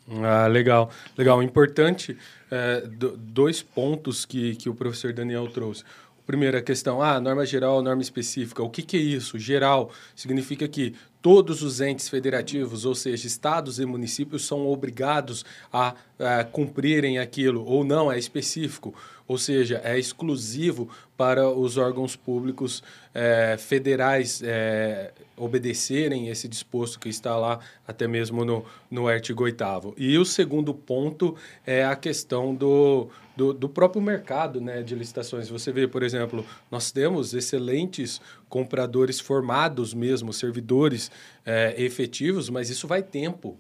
Ah, 0.08 0.48
legal, 0.48 0.92
legal. 1.18 1.42
Importante, 1.42 2.16
é, 2.52 2.84
dois 3.18 3.64
pontos 3.64 4.24
que, 4.24 4.56
que 4.56 4.70
o 4.70 4.76
professor 4.76 5.12
Daniel 5.12 5.48
trouxe. 5.48 5.84
Primeira 6.26 6.62
questão, 6.62 7.02
ah, 7.02 7.20
norma 7.20 7.46
geral, 7.46 7.82
norma 7.82 8.02
específica. 8.02 8.64
O 8.64 8.70
que, 8.70 8.82
que 8.82 8.98
é 8.98 9.00
isso? 9.00 9.38
Geral 9.38 9.92
significa 10.16 10.68
que 10.68 10.96
todos 11.22 11.64
os 11.64 11.82
entes 11.82 12.08
federativos, 12.08 12.86
ou 12.86 12.94
seja, 12.94 13.26
estados 13.26 13.80
e 13.80 13.86
municípios, 13.86 14.46
são 14.46 14.68
obrigados 14.68 15.44
a, 15.74 15.96
a 16.20 16.44
cumprirem 16.44 17.18
aquilo, 17.18 17.66
ou 17.66 17.84
não, 17.84 18.12
é 18.12 18.20
específico, 18.20 18.94
ou 19.28 19.38
seja, 19.38 19.82
é 19.84 19.98
exclusivo 19.98 20.88
para 21.18 21.50
os 21.50 21.78
órgãos 21.78 22.16
públicos 22.16 22.84
é, 23.12 23.56
federais 23.58 24.42
é, 24.44 25.12
obedecerem 25.36 26.30
esse 26.30 26.48
disposto 26.48 27.00
que 27.00 27.10
está 27.10 27.36
lá, 27.36 27.60
até 27.88 28.08
mesmo 28.08 28.46
no, 28.46 28.64
no 28.92 29.08
artigo 29.08 29.44
8. 29.44 29.96
E 29.98 30.18
o 30.20 30.26
segundo 30.26 30.76
ponto 30.76 31.36
é 31.66 31.84
a 31.84 31.96
questão 31.96 32.54
do, 32.54 33.10
do, 33.36 33.54
do, 33.54 33.68
próprio 33.68 34.02
mercado 34.02 34.62
né, 34.62 34.82
de 34.82 34.96
licitações. 34.96 35.50
Você 35.50 35.72
vê, 35.72 35.88
por 35.88 36.04
exemplo, 36.04 36.46
nós 36.72 36.92
temos 36.92 37.34
excelentes 37.34 38.22
compradores 38.48 39.20
formados 39.20 39.94
mesmo, 39.94 40.32
servidores 40.32 41.12
é, 41.46 41.76
efetivos, 41.78 42.50
mas 42.50 42.70
isso 42.70 42.88
vai 42.88 43.04
tempo. 43.04 43.58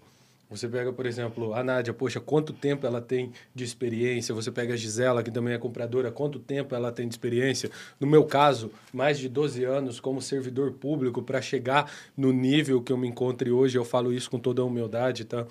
Você 0.50 0.68
pega, 0.68 0.94
por 0.94 1.06
exemplo, 1.06 1.54
a 1.54 1.64
Nádia, 1.64 1.94
poxa, 1.94 2.20
quanto 2.20 2.54
tempo 2.54 2.86
ela 2.86 3.02
tem 3.02 3.32
de 3.54 3.64
experiência? 3.64 4.34
Você 4.34 4.52
pega 4.52 4.76
a 4.76 4.78
Gisela, 4.78 5.24
que 5.24 5.32
também 5.32 5.54
é 5.54 5.58
compradora, 5.58 6.12
quanto 6.12 6.38
tempo 6.40 6.76
ela 6.76 6.92
tem 6.92 7.08
de 7.08 7.14
experiência? 7.14 7.70
No 8.00 8.06
meu 8.06 8.24
caso, 8.26 8.72
mais 8.94 9.18
de 9.18 9.28
12 9.28 9.64
anos 9.64 10.00
como 10.00 10.22
servidor 10.22 10.72
público 10.74 11.24
para 11.24 11.42
chegar 11.42 11.92
no 12.16 12.32
nível 12.32 12.82
que 12.82 12.94
eu 12.94 12.98
me 12.98 13.08
encontre 13.08 13.50
hoje, 13.50 13.78
eu 13.78 13.84
falo 13.84 14.14
isso 14.14 14.30
com 14.30 14.38
toda 14.38 14.62
a 14.62 14.66
humildade, 14.66 15.26
tá? 15.26 15.48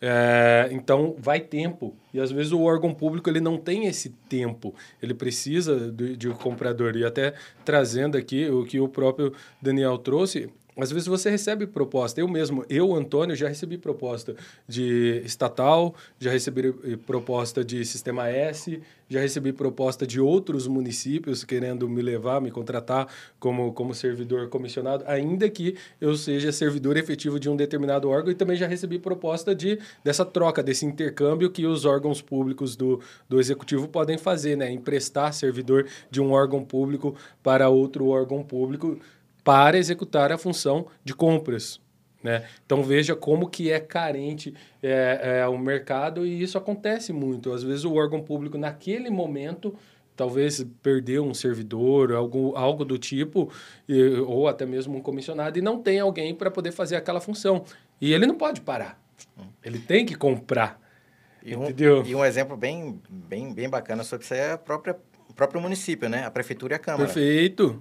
É, 0.00 0.68
então, 0.72 1.14
vai 1.18 1.40
tempo. 1.40 1.94
E 2.14 2.20
às 2.20 2.30
vezes 2.30 2.52
o 2.52 2.62
órgão 2.62 2.94
público 2.94 3.28
ele 3.28 3.40
não 3.40 3.58
tem 3.58 3.86
esse 3.86 4.10
tempo, 4.28 4.74
ele 5.02 5.12
precisa 5.12 5.90
de, 5.90 6.16
de 6.16 6.28
um 6.28 6.34
comprador. 6.34 6.96
E 6.96 7.04
até 7.04 7.34
trazendo 7.64 8.16
aqui 8.16 8.48
o 8.48 8.64
que 8.64 8.80
o 8.80 8.88
próprio 8.88 9.32
Daniel 9.60 9.98
trouxe, 9.98 10.50
às 10.78 10.92
vezes 10.92 11.08
você 11.08 11.28
recebe 11.28 11.66
proposta. 11.66 12.20
Eu 12.20 12.28
mesmo, 12.28 12.64
eu, 12.70 12.94
Antônio, 12.94 13.34
já 13.34 13.48
recebi 13.48 13.76
proposta 13.76 14.36
de 14.66 15.20
estatal, 15.24 15.94
já 16.20 16.30
recebi 16.30 16.74
eh, 16.84 16.96
proposta 17.04 17.64
de 17.64 17.84
Sistema 17.84 18.28
S, 18.28 18.80
já 19.08 19.20
recebi 19.20 19.52
proposta 19.52 20.06
de 20.06 20.20
outros 20.20 20.68
municípios 20.68 21.42
querendo 21.42 21.88
me 21.88 22.00
levar, 22.00 22.40
me 22.40 22.50
contratar 22.50 23.08
como, 23.40 23.72
como 23.72 23.94
servidor 23.94 24.48
comissionado, 24.48 25.02
ainda 25.06 25.48
que 25.48 25.76
eu 26.00 26.14
seja 26.14 26.52
servidor 26.52 26.96
efetivo 26.96 27.40
de 27.40 27.48
um 27.48 27.56
determinado 27.56 28.08
órgão, 28.08 28.30
e 28.30 28.34
também 28.34 28.56
já 28.56 28.66
recebi 28.66 28.98
proposta 28.98 29.54
de, 29.54 29.78
dessa 30.04 30.24
troca, 30.24 30.62
desse 30.62 30.86
intercâmbio 30.86 31.50
que 31.50 31.66
os 31.66 31.84
órgãos 31.84 32.22
públicos 32.22 32.76
do, 32.76 33.00
do 33.28 33.40
executivo 33.40 33.88
podem 33.88 34.18
fazer, 34.18 34.56
né? 34.56 34.70
Emprestar 34.70 35.32
servidor 35.32 35.86
de 36.10 36.20
um 36.20 36.30
órgão 36.30 36.62
público 36.64 37.16
para 37.42 37.68
outro 37.68 38.06
órgão 38.08 38.44
público 38.44 38.98
para 39.44 39.78
executar 39.78 40.32
a 40.32 40.38
função 40.38 40.86
de 41.04 41.14
compras. 41.14 41.80
Né? 42.22 42.44
Então 42.66 42.82
veja 42.82 43.14
como 43.14 43.48
que 43.48 43.70
é 43.70 43.78
carente 43.78 44.52
é, 44.82 45.40
é, 45.40 45.48
o 45.48 45.56
mercado 45.56 46.26
e 46.26 46.42
isso 46.42 46.58
acontece 46.58 47.12
muito. 47.12 47.52
Às 47.52 47.62
vezes 47.62 47.84
o 47.84 47.94
órgão 47.94 48.20
público 48.20 48.58
naquele 48.58 49.08
momento 49.08 49.74
talvez 50.16 50.66
perdeu 50.82 51.24
um 51.24 51.32
servidor, 51.32 52.12
algo, 52.12 52.52
algo 52.56 52.84
do 52.84 52.98
tipo, 52.98 53.52
e, 53.88 54.02
ou 54.18 54.48
até 54.48 54.66
mesmo 54.66 54.98
um 54.98 55.00
comissionado, 55.00 55.56
e 55.56 55.62
não 55.62 55.80
tem 55.80 56.00
alguém 56.00 56.34
para 56.34 56.50
poder 56.50 56.72
fazer 56.72 56.96
aquela 56.96 57.20
função. 57.20 57.64
E 58.00 58.12
ele 58.12 58.26
não 58.26 58.34
pode 58.34 58.60
parar. 58.60 59.00
Ele 59.62 59.78
tem 59.78 60.04
que 60.04 60.16
comprar. 60.16 60.80
E 61.40 61.54
um, 61.54 61.62
entendeu? 61.62 62.04
E 62.04 62.16
um 62.16 62.24
exemplo 62.24 62.56
bem, 62.56 63.00
bem, 63.08 63.54
bem 63.54 63.68
bacana 63.70 64.02
sobre 64.02 64.24
isso 64.24 64.34
é 64.34 64.52
a 64.52 64.58
própria, 64.58 64.96
o 65.30 65.32
próprio 65.32 65.60
município, 65.60 66.08
né? 66.08 66.26
A 66.26 66.30
prefeitura 66.32 66.74
e 66.74 66.76
a 66.76 66.78
Câmara. 66.80 67.04
Perfeito. 67.04 67.80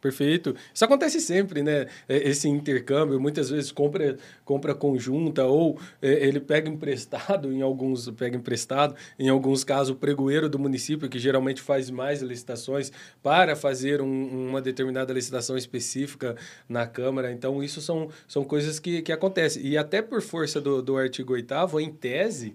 Perfeito. 0.00 0.56
Isso 0.72 0.84
acontece 0.84 1.20
sempre, 1.20 1.62
né? 1.62 1.86
É, 2.08 2.28
esse 2.28 2.48
intercâmbio, 2.48 3.20
muitas 3.20 3.50
vezes 3.50 3.70
compra, 3.70 4.16
compra 4.44 4.74
conjunta 4.74 5.44
ou 5.44 5.78
é, 6.00 6.26
ele 6.26 6.40
pega 6.40 6.70
emprestado, 6.70 7.52
em 7.52 7.60
alguns 7.60 8.08
pega 8.10 8.36
emprestado, 8.36 8.94
em 9.18 9.28
alguns 9.28 9.62
casos 9.62 9.90
o 9.90 9.96
pregoeiro 9.96 10.48
do 10.48 10.58
município, 10.58 11.08
que 11.08 11.18
geralmente 11.18 11.60
faz 11.60 11.90
mais 11.90 12.22
licitações, 12.22 12.90
para 13.22 13.54
fazer 13.54 14.00
um, 14.00 14.48
uma 14.48 14.62
determinada 14.62 15.12
licitação 15.12 15.56
específica 15.56 16.34
na 16.66 16.86
Câmara. 16.86 17.30
Então, 17.30 17.62
isso 17.62 17.82
são, 17.82 18.08
são 18.26 18.42
coisas 18.42 18.78
que, 18.78 19.02
que 19.02 19.12
acontecem. 19.12 19.66
E 19.66 19.76
até 19.76 20.00
por 20.00 20.22
força 20.22 20.60
do, 20.60 20.80
do 20.82 20.96
artigo 20.96 21.34
8 21.34 21.78
em 21.80 21.92
tese, 21.92 22.54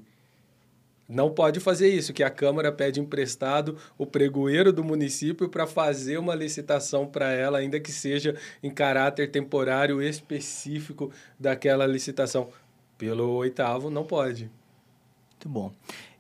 não 1.08 1.32
pode 1.32 1.60
fazer 1.60 1.90
isso, 1.90 2.14
que 2.14 2.24
a 2.24 2.30
Câmara 2.30 2.72
pede 2.72 3.00
emprestado 3.00 3.78
o 3.98 4.06
pregoeiro 4.06 4.74
do 4.74 4.84
município 4.84 5.48
para 5.48 5.68
fazer 5.68 6.18
uma 6.18 6.34
licitação 6.34 7.06
para 7.06 7.32
ela, 7.32 7.60
ainda 7.60 7.80
que 7.80 7.92
seja 7.92 8.36
em 8.64 8.72
caráter 8.72 9.30
temporário 9.30 10.02
específico 10.02 11.12
daquela 11.40 11.86
licitação. 11.86 12.50
Pelo 12.98 13.30
oitavo, 13.34 13.90
não 13.90 14.04
pode. 14.04 14.50
Muito 15.32 15.50
bom. 15.50 15.72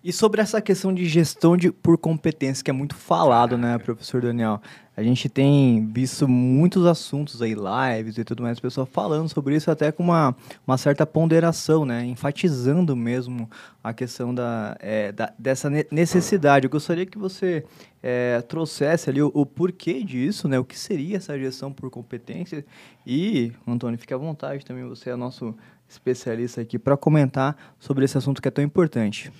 E 0.07 0.13
sobre 0.13 0.39
essa 0.39 0.61
questão 0.61 0.93
de 0.93 1.03
gestão 1.07 1.57
de, 1.57 1.71
por 1.71 1.97
competência, 1.97 2.63
que 2.63 2.69
é 2.69 2.73
muito 2.73 2.93
falado, 2.93 3.57
né, 3.57 3.75
professor 3.79 4.21
Daniel? 4.21 4.61
A 4.95 5.01
gente 5.01 5.27
tem 5.27 5.91
visto 5.91 6.27
muitos 6.27 6.85
assuntos 6.85 7.41
aí, 7.41 7.55
lives 7.55 8.15
e 8.15 8.23
tudo 8.23 8.43
mais, 8.43 8.59
pessoas 8.59 8.87
falando 8.87 9.27
sobre 9.29 9.55
isso 9.55 9.71
até 9.71 9.91
com 9.91 10.03
uma, 10.03 10.35
uma 10.67 10.77
certa 10.77 11.07
ponderação, 11.07 11.85
né? 11.85 12.05
Enfatizando 12.05 12.95
mesmo 12.95 13.49
a 13.83 13.95
questão 13.95 14.31
da, 14.31 14.77
é, 14.79 15.11
da 15.11 15.33
dessa 15.39 15.71
necessidade. 15.89 16.65
Eu 16.65 16.69
gostaria 16.69 17.07
que 17.07 17.17
você 17.17 17.65
é, 18.03 18.41
trouxesse 18.41 19.09
ali 19.09 19.23
o, 19.23 19.31
o, 19.33 19.43
porquê 19.43 20.03
disso, 20.03 20.47
né? 20.47 20.59
O 20.59 20.63
que 20.63 20.77
seria 20.77 21.17
essa 21.17 21.35
gestão 21.39 21.73
por 21.73 21.89
competência. 21.89 22.63
E, 23.07 23.51
Antônio, 23.67 23.97
fique 23.97 24.13
à 24.13 24.17
vontade 24.17 24.63
também, 24.63 24.87
você 24.87 25.09
é 25.09 25.15
nosso 25.15 25.55
especialista 25.89 26.61
aqui 26.61 26.77
para 26.77 26.95
comentar 26.95 27.57
sobre 27.79 28.05
esse 28.05 28.19
assunto 28.19 28.39
que 28.39 28.47
é 28.47 28.51
tão 28.51 28.63
importante. 28.63 29.31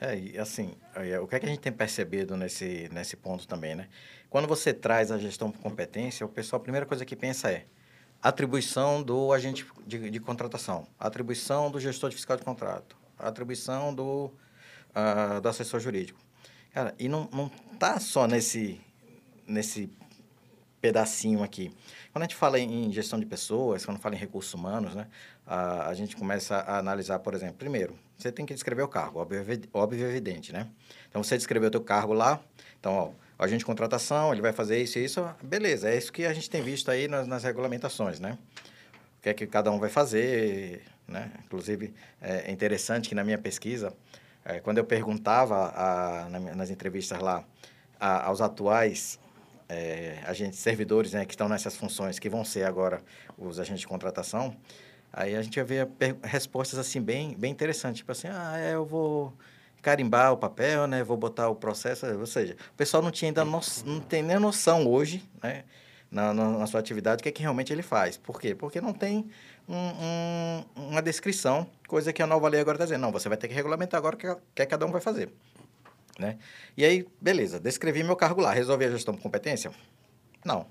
É, 0.00 0.18
e 0.18 0.38
assim, 0.38 0.72
o 1.22 1.26
que, 1.26 1.34
é 1.34 1.40
que 1.40 1.46
a 1.46 1.48
gente 1.48 1.60
tem 1.60 1.72
percebido 1.72 2.34
nesse, 2.34 2.88
nesse 2.90 3.16
ponto 3.16 3.46
também, 3.46 3.74
né? 3.74 3.86
Quando 4.30 4.48
você 4.48 4.72
traz 4.72 5.12
a 5.12 5.18
gestão 5.18 5.50
por 5.50 5.60
competência, 5.60 6.24
o 6.24 6.28
pessoal, 6.28 6.58
a 6.58 6.62
primeira 6.62 6.86
coisa 6.86 7.04
que 7.04 7.14
pensa 7.14 7.50
é 7.50 7.66
atribuição 8.22 9.02
do 9.02 9.30
agente 9.30 9.66
de, 9.86 10.10
de 10.10 10.20
contratação, 10.20 10.86
atribuição 10.98 11.70
do 11.70 11.78
gestor 11.78 12.08
de 12.08 12.16
fiscal 12.16 12.36
de 12.36 12.42
contrato, 12.42 12.96
atribuição 13.18 13.94
do, 13.94 14.32
uh, 14.94 15.40
do 15.42 15.48
assessor 15.48 15.80
jurídico. 15.80 16.18
Cara, 16.72 16.94
e 16.98 17.06
não, 17.06 17.28
não 17.32 17.50
tá 17.78 18.00
só 18.00 18.26
nesse, 18.26 18.80
nesse 19.46 19.90
pedacinho 20.80 21.42
aqui. 21.42 21.74
Quando 22.12 22.22
a 22.22 22.26
gente 22.26 22.36
fala 22.36 22.58
em 22.58 22.90
gestão 22.90 23.20
de 23.20 23.26
pessoas, 23.26 23.84
quando 23.84 23.98
fala 23.98 24.14
em 24.14 24.18
recursos 24.18 24.54
humanos, 24.54 24.94
né, 24.94 25.08
a, 25.46 25.88
a 25.88 25.94
gente 25.94 26.16
começa 26.16 26.56
a 26.56 26.78
analisar, 26.78 27.18
por 27.18 27.34
exemplo, 27.34 27.56
primeiro, 27.56 27.98
você 28.22 28.32
tem 28.32 28.46
que 28.46 28.54
descrever 28.54 28.82
o 28.82 28.88
cargo, 28.88 29.20
óbvio, 29.20 29.44
óbvio 29.72 30.06
evidente, 30.06 30.52
né? 30.52 30.66
Então, 31.08 31.22
você 31.22 31.36
descreveu 31.36 31.68
o 31.68 31.70
teu 31.70 31.80
cargo 31.80 32.12
lá, 32.12 32.40
então, 32.78 32.92
ó, 32.92 33.10
o 33.38 33.44
agente 33.44 33.60
de 33.60 33.64
contratação, 33.64 34.32
ele 34.32 34.42
vai 34.42 34.52
fazer 34.52 34.80
isso 34.82 34.98
e 34.98 35.04
isso, 35.04 35.26
beleza, 35.42 35.88
é 35.88 35.96
isso 35.96 36.12
que 36.12 36.26
a 36.26 36.32
gente 36.32 36.48
tem 36.50 36.62
visto 36.62 36.90
aí 36.90 37.08
nas, 37.08 37.26
nas 37.26 37.42
regulamentações, 37.42 38.20
né? 38.20 38.38
O 39.18 39.22
que 39.22 39.28
é 39.28 39.34
que 39.34 39.46
cada 39.46 39.70
um 39.70 39.78
vai 39.78 39.90
fazer, 39.90 40.82
né? 41.06 41.30
Inclusive, 41.44 41.92
é 42.20 42.50
interessante 42.50 43.08
que 43.08 43.14
na 43.14 43.24
minha 43.24 43.38
pesquisa, 43.38 43.92
é, 44.44 44.60
quando 44.60 44.78
eu 44.78 44.84
perguntava 44.84 45.72
a, 45.74 46.28
nas 46.54 46.70
entrevistas 46.70 47.18
lá 47.20 47.44
a, 47.98 48.26
aos 48.26 48.40
atuais 48.40 49.18
é, 49.70 50.18
agentes 50.26 50.58
servidores 50.58 51.12
né, 51.12 51.24
que 51.24 51.32
estão 51.32 51.48
nessas 51.48 51.76
funções, 51.76 52.18
que 52.18 52.28
vão 52.28 52.44
ser 52.44 52.64
agora 52.64 53.02
os 53.38 53.60
agentes 53.60 53.80
de 53.80 53.86
contratação, 53.86 54.56
Aí 55.12 55.34
a 55.34 55.42
gente 55.42 55.56
ia 55.56 55.64
ver 55.64 55.88
respostas 56.22 56.78
assim 56.78 57.00
bem, 57.00 57.34
bem 57.36 57.50
interessantes, 57.50 57.98
tipo 57.98 58.12
assim, 58.12 58.28
ah, 58.28 58.56
é, 58.58 58.74
eu 58.74 58.84
vou 58.84 59.32
carimbar 59.82 60.32
o 60.32 60.36
papel, 60.36 60.86
né, 60.86 61.02
vou 61.02 61.16
botar 61.16 61.48
o 61.48 61.54
processo, 61.54 62.06
ou 62.06 62.26
seja, 62.26 62.56
o 62.72 62.76
pessoal 62.76 63.02
não 63.02 63.10
tinha 63.10 63.30
ainda 63.30 63.44
no, 63.44 63.60
não 63.86 64.00
tem 64.00 64.22
nem 64.22 64.38
noção 64.38 64.86
hoje, 64.86 65.28
né, 65.42 65.64
na, 66.10 66.34
na, 66.34 66.50
na, 66.50 66.66
sua 66.66 66.80
atividade, 66.80 67.20
o 67.20 67.22
que 67.22 67.28
é 67.28 67.32
que 67.32 67.42
realmente 67.42 67.72
ele 67.72 67.82
faz. 67.82 68.16
Por 68.16 68.40
quê? 68.40 68.54
Porque 68.54 68.80
não 68.80 68.92
tem 68.92 69.30
um, 69.68 69.76
um, 69.76 70.64
uma 70.88 71.00
descrição, 71.02 71.66
coisa 71.88 72.12
que 72.12 72.22
a 72.22 72.26
nova 72.26 72.48
lei 72.48 72.60
agora 72.60 72.76
está 72.76 72.84
dizendo, 72.84 73.00
não, 73.00 73.12
você 73.12 73.28
vai 73.28 73.38
ter 73.38 73.48
que 73.48 73.54
regulamentar 73.54 73.98
agora 73.98 74.16
o 74.16 74.18
que, 74.18 74.26
que 74.54 74.66
cada 74.66 74.86
um 74.86 74.90
vai 74.92 75.00
fazer. 75.00 75.32
Né? 76.18 76.36
E 76.76 76.84
aí, 76.84 77.06
beleza, 77.20 77.58
descrevi 77.58 78.02
meu 78.02 78.16
cargo 78.16 78.40
lá, 78.40 78.52
resolvi 78.52 78.84
a 78.84 78.90
gestão 78.90 79.14
de 79.14 79.20
competência? 79.20 79.70
Não, 80.44 80.66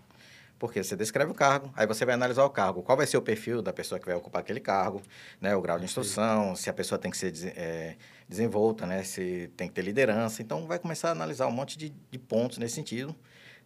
porque 0.60 0.84
você 0.84 0.96
descreve 0.96 1.32
o 1.32 1.34
cargo, 1.34 1.72
aí 1.76 1.88
você 1.88 2.06
vai 2.06 2.14
analisar 2.14 2.44
o 2.44 2.50
cargo. 2.50 2.84
Qual 2.84 2.98
vai 2.98 3.08
ser 3.08 3.16
o 3.18 3.22
perfil 3.22 3.62
da 3.62 3.72
pessoa 3.72 3.98
que 3.98 4.06
vai 4.06 4.14
ocupar 4.14 4.42
aquele 4.42 4.60
cargo, 4.60 5.02
né? 5.40 5.56
O 5.56 5.62
grau 5.62 5.80
de 5.80 5.86
instrução, 5.86 6.54
se 6.56 6.70
a 6.70 6.74
pessoa 6.74 7.00
tem 7.00 7.10
que 7.10 7.18
ser 7.18 7.34
é, 7.56 7.96
desenvolta, 8.28 8.86
né? 8.86 9.02
Se 9.04 9.50
tem 9.56 9.70
que 9.70 9.74
ter 9.74 9.82
liderança. 9.82 10.42
Então, 10.42 10.68
vai 10.68 10.78
começar 10.78 11.08
a 11.08 11.12
analisar 11.14 11.48
um 11.48 11.52
monte 11.52 11.78
de, 11.78 11.90
de 11.90 12.20
pontos 12.20 12.58
nesse 12.58 12.76
sentido, 12.76 13.16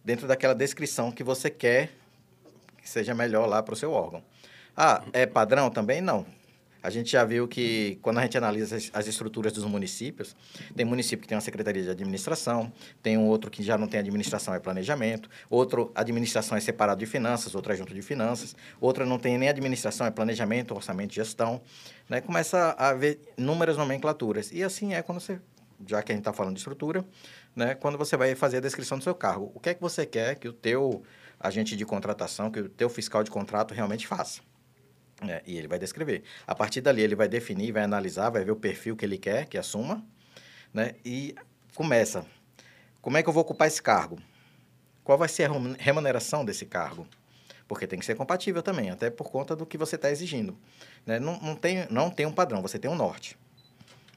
dentro 0.04 0.28
daquela 0.28 0.54
descrição 0.54 1.10
que 1.10 1.24
você 1.24 1.50
quer 1.50 1.90
que 2.80 2.88
seja 2.88 3.14
melhor 3.14 3.46
lá 3.46 3.62
para 3.62 3.72
o 3.72 3.76
seu 3.76 3.90
órgão. 3.90 4.22
Ah, 4.76 5.02
é 5.12 5.26
padrão 5.26 5.70
também? 5.70 6.00
Não. 6.00 6.24
A 6.84 6.90
gente 6.90 7.10
já 7.10 7.24
viu 7.24 7.48
que, 7.48 7.98
quando 8.02 8.18
a 8.18 8.22
gente 8.24 8.36
analisa 8.36 8.76
as, 8.76 8.90
as, 8.92 9.06
estruturas 9.06 9.54
dos 9.54 9.64
municípios, 9.64 10.36
tem 10.76 10.84
município 10.84 11.22
que 11.22 11.26
tem 11.26 11.34
uma 11.34 11.40
secretaria 11.40 11.82
de 11.82 11.88
administração, 11.88 12.70
tem 13.02 13.16
um 13.16 13.26
outro 13.26 13.50
que 13.50 13.62
já 13.62 13.78
não 13.78 13.88
tem 13.88 13.98
administração, 13.98 14.52
é 14.52 14.60
planejamento, 14.60 15.30
outro, 15.48 15.90
administração 15.94 16.58
é 16.58 16.60
separado 16.60 17.00
de 17.00 17.06
finanças, 17.06 17.54
outra 17.54 17.72
é 17.72 17.76
junto 17.78 17.94
de 17.94 18.02
finanças, 18.02 18.54
outra 18.78 19.06
não 19.06 19.18
tem 19.18 19.38
nem 19.38 19.48
administração, 19.48 20.06
é 20.06 20.10
planejamento, 20.10 20.74
orçamento 20.74 21.14
gestão. 21.14 21.62
Né? 22.06 22.20
Começa 22.20 22.76
a 22.76 22.90
haver 22.90 23.18
inúmeras 23.38 23.78
nomenclaturas. 23.78 24.52
E 24.52 24.62
assim 24.62 24.92
é 24.92 25.00
quando 25.00 25.20
você, 25.20 25.40
já 25.86 26.02
que 26.02 26.12
a 26.12 26.14
gente 26.14 26.20
está 26.20 26.34
falando 26.34 26.52
de 26.52 26.60
estrutura, 26.60 27.02
né? 27.56 27.74
quando 27.74 27.96
você 27.96 28.14
vai 28.14 28.34
fazer 28.34 28.58
a 28.58 28.60
descrição 28.60 28.98
do 28.98 29.04
seu 29.04 29.14
cargo. 29.14 29.50
O 29.54 29.58
que 29.58 29.70
é 29.70 29.74
que 29.74 29.80
você 29.80 30.04
quer 30.04 30.34
que 30.34 30.48
o 30.48 30.52
teu 30.52 31.02
agente 31.40 31.78
de 31.78 31.86
contratação, 31.86 32.50
que 32.50 32.60
o 32.60 32.68
teu 32.68 32.90
fiscal 32.90 33.24
de 33.24 33.30
contrato 33.30 33.72
realmente 33.72 34.06
faça? 34.06 34.42
É, 35.28 35.42
e 35.46 35.56
ele 35.56 35.68
vai 35.68 35.78
descrever. 35.78 36.22
A 36.46 36.54
partir 36.54 36.80
dali, 36.80 37.02
ele 37.02 37.14
vai 37.14 37.28
definir, 37.28 37.72
vai 37.72 37.82
analisar, 37.82 38.30
vai 38.30 38.44
ver 38.44 38.50
o 38.52 38.56
perfil 38.56 38.96
que 38.96 39.04
ele 39.04 39.18
quer 39.18 39.46
que 39.46 39.58
assuma, 39.58 40.04
né? 40.72 40.94
E 41.04 41.34
começa. 41.74 42.26
Como 43.00 43.16
é 43.16 43.22
que 43.22 43.28
eu 43.28 43.32
vou 43.32 43.42
ocupar 43.42 43.68
esse 43.68 43.82
cargo? 43.82 44.18
Qual 45.02 45.18
vai 45.18 45.28
ser 45.28 45.50
a 45.50 45.52
remuneração 45.78 46.44
desse 46.44 46.64
cargo? 46.64 47.06
Porque 47.68 47.86
tem 47.86 47.98
que 47.98 48.04
ser 48.04 48.14
compatível 48.14 48.62
também, 48.62 48.90
até 48.90 49.10
por 49.10 49.30
conta 49.30 49.54
do 49.54 49.66
que 49.66 49.76
você 49.76 49.96
está 49.96 50.10
exigindo. 50.10 50.56
Né? 51.06 51.18
Não, 51.18 51.38
não, 51.40 51.54
tem, 51.54 51.86
não 51.90 52.10
tem 52.10 52.26
um 52.26 52.32
padrão, 52.32 52.62
você 52.62 52.78
tem 52.78 52.90
um 52.90 52.94
norte. 52.94 53.36